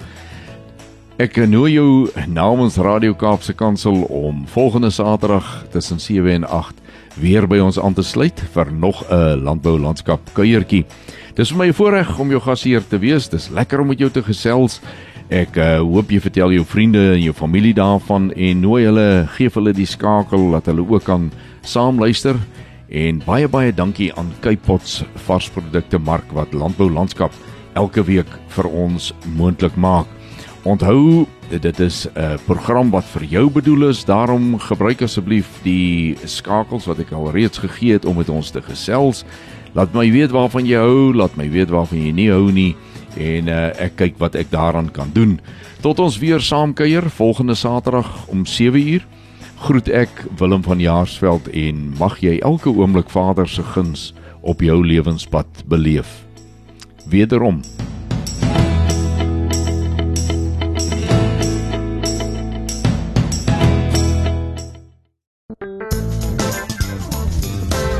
Ek 1.17 1.47
nooi 1.47 1.71
jou 1.73 2.09
namens 2.27 2.75
Radio 2.75 3.13
Kaapse 3.13 3.53
Kansel 3.53 4.01
om 4.01 4.47
volgende 4.47 4.89
Saterdag 4.89 5.65
tussen 5.71 5.99
7 5.99 6.31
en 6.31 6.43
8 6.43 6.73
weer 7.15 7.47
by 7.47 7.57
ons 7.57 7.79
aan 7.79 7.93
te 7.93 8.03
sluit 8.03 8.43
vir 8.53 8.73
nog 8.73 9.03
'n 9.09 9.43
landbou 9.43 9.79
landskap 9.79 10.19
kuiertjie. 10.33 10.85
Dis 11.33 11.49
vir 11.49 11.57
my 11.57 11.67
'n 11.67 11.73
voorreg 11.73 12.19
om 12.19 12.29
jou 12.29 12.41
gasheer 12.41 12.87
te 12.87 12.97
wees. 12.97 13.29
Dis 13.29 13.49
lekker 13.49 13.79
om 13.79 13.87
met 13.87 13.99
jou 13.99 14.09
te 14.09 14.23
gesels. 14.23 14.81
Ek 15.27 15.57
uh, 15.59 15.81
hoop 15.83 16.07
jy 16.07 16.21
vertel 16.23 16.53
jou 16.55 16.63
vriende 16.63 17.01
en 17.11 17.19
jou 17.19 17.33
familie 17.35 17.73
daarvan 17.75 18.29
en 18.31 18.61
nooi 18.63 18.85
hulle, 18.85 19.25
gee 19.35 19.51
hulle 19.51 19.73
die 19.75 19.87
skakel 19.89 20.53
dat 20.53 20.69
hulle 20.71 20.85
ook 20.87 21.03
kan 21.03 21.25
saam 21.67 21.99
luister. 21.99 22.39
En 22.87 23.19
baie 23.25 23.49
baie 23.51 23.73
dankie 23.75 24.13
aan 24.15 24.31
Kypots 24.39 25.01
varsprodukte 25.27 25.99
mark 25.99 26.31
wat 26.31 26.55
landbou 26.55 26.87
landskap 26.87 27.35
elke 27.75 28.05
week 28.07 28.29
vir 28.55 28.71
ons 28.71 29.11
moontlik 29.35 29.75
maak. 29.75 30.07
Onthou, 30.63 31.27
dit 31.51 31.79
is 31.79 32.07
'n 32.15 32.39
program 32.45 32.89
wat 32.91 33.03
vir 33.03 33.23
jou 33.23 33.49
bedoel 33.51 33.89
is. 33.89 34.05
Daarom 34.05 34.57
gebruik 34.59 35.01
asseblief 35.01 35.47
die 35.63 36.15
skakels 36.23 36.87
wat 36.87 36.99
ek 36.99 37.11
al 37.11 37.31
reeds 37.31 37.57
gegee 37.57 37.93
het 37.93 38.05
om 38.05 38.15
met 38.15 38.29
ons 38.29 38.49
te 38.51 38.61
gesels. 38.61 39.25
Laat 39.73 39.93
my 39.93 40.09
weet 40.11 40.31
waarvan 40.31 40.65
jy 40.65 40.77
hou, 40.77 41.13
laat 41.13 41.35
my 41.35 41.49
weet 41.49 41.69
waarvan 41.69 41.99
jy 41.99 42.11
nie 42.11 42.31
hou 42.31 42.51
nie 42.51 42.75
en 43.17 43.49
uh, 43.51 43.71
ek 43.81 43.97
kyk 43.99 44.19
wat 44.21 44.35
ek 44.39 44.51
daaraan 44.53 44.91
kan 44.93 45.11
doen. 45.13 45.37
Tot 45.81 45.99
ons 45.99 46.19
weer 46.21 46.41
saam 46.41 46.73
kuier 46.73 47.09
volgende 47.09 47.55
Saterdag 47.55 48.09
om 48.31 48.45
7uur. 48.45 49.05
Groet 49.67 49.89
ek 49.89 50.23
Willem 50.37 50.63
van 50.63 50.79
Jaarsveld 50.79 51.49
en 51.49 51.91
mag 51.97 52.19
jy 52.21 52.37
elke 52.45 52.69
oomblik 52.69 53.09
Vader 53.09 53.49
se 53.49 53.65
guns 53.73 54.11
op 54.41 54.61
jou 54.61 54.77
lewenspad 54.85 55.65
beleef. 55.65 56.23
Wederom 57.09 57.63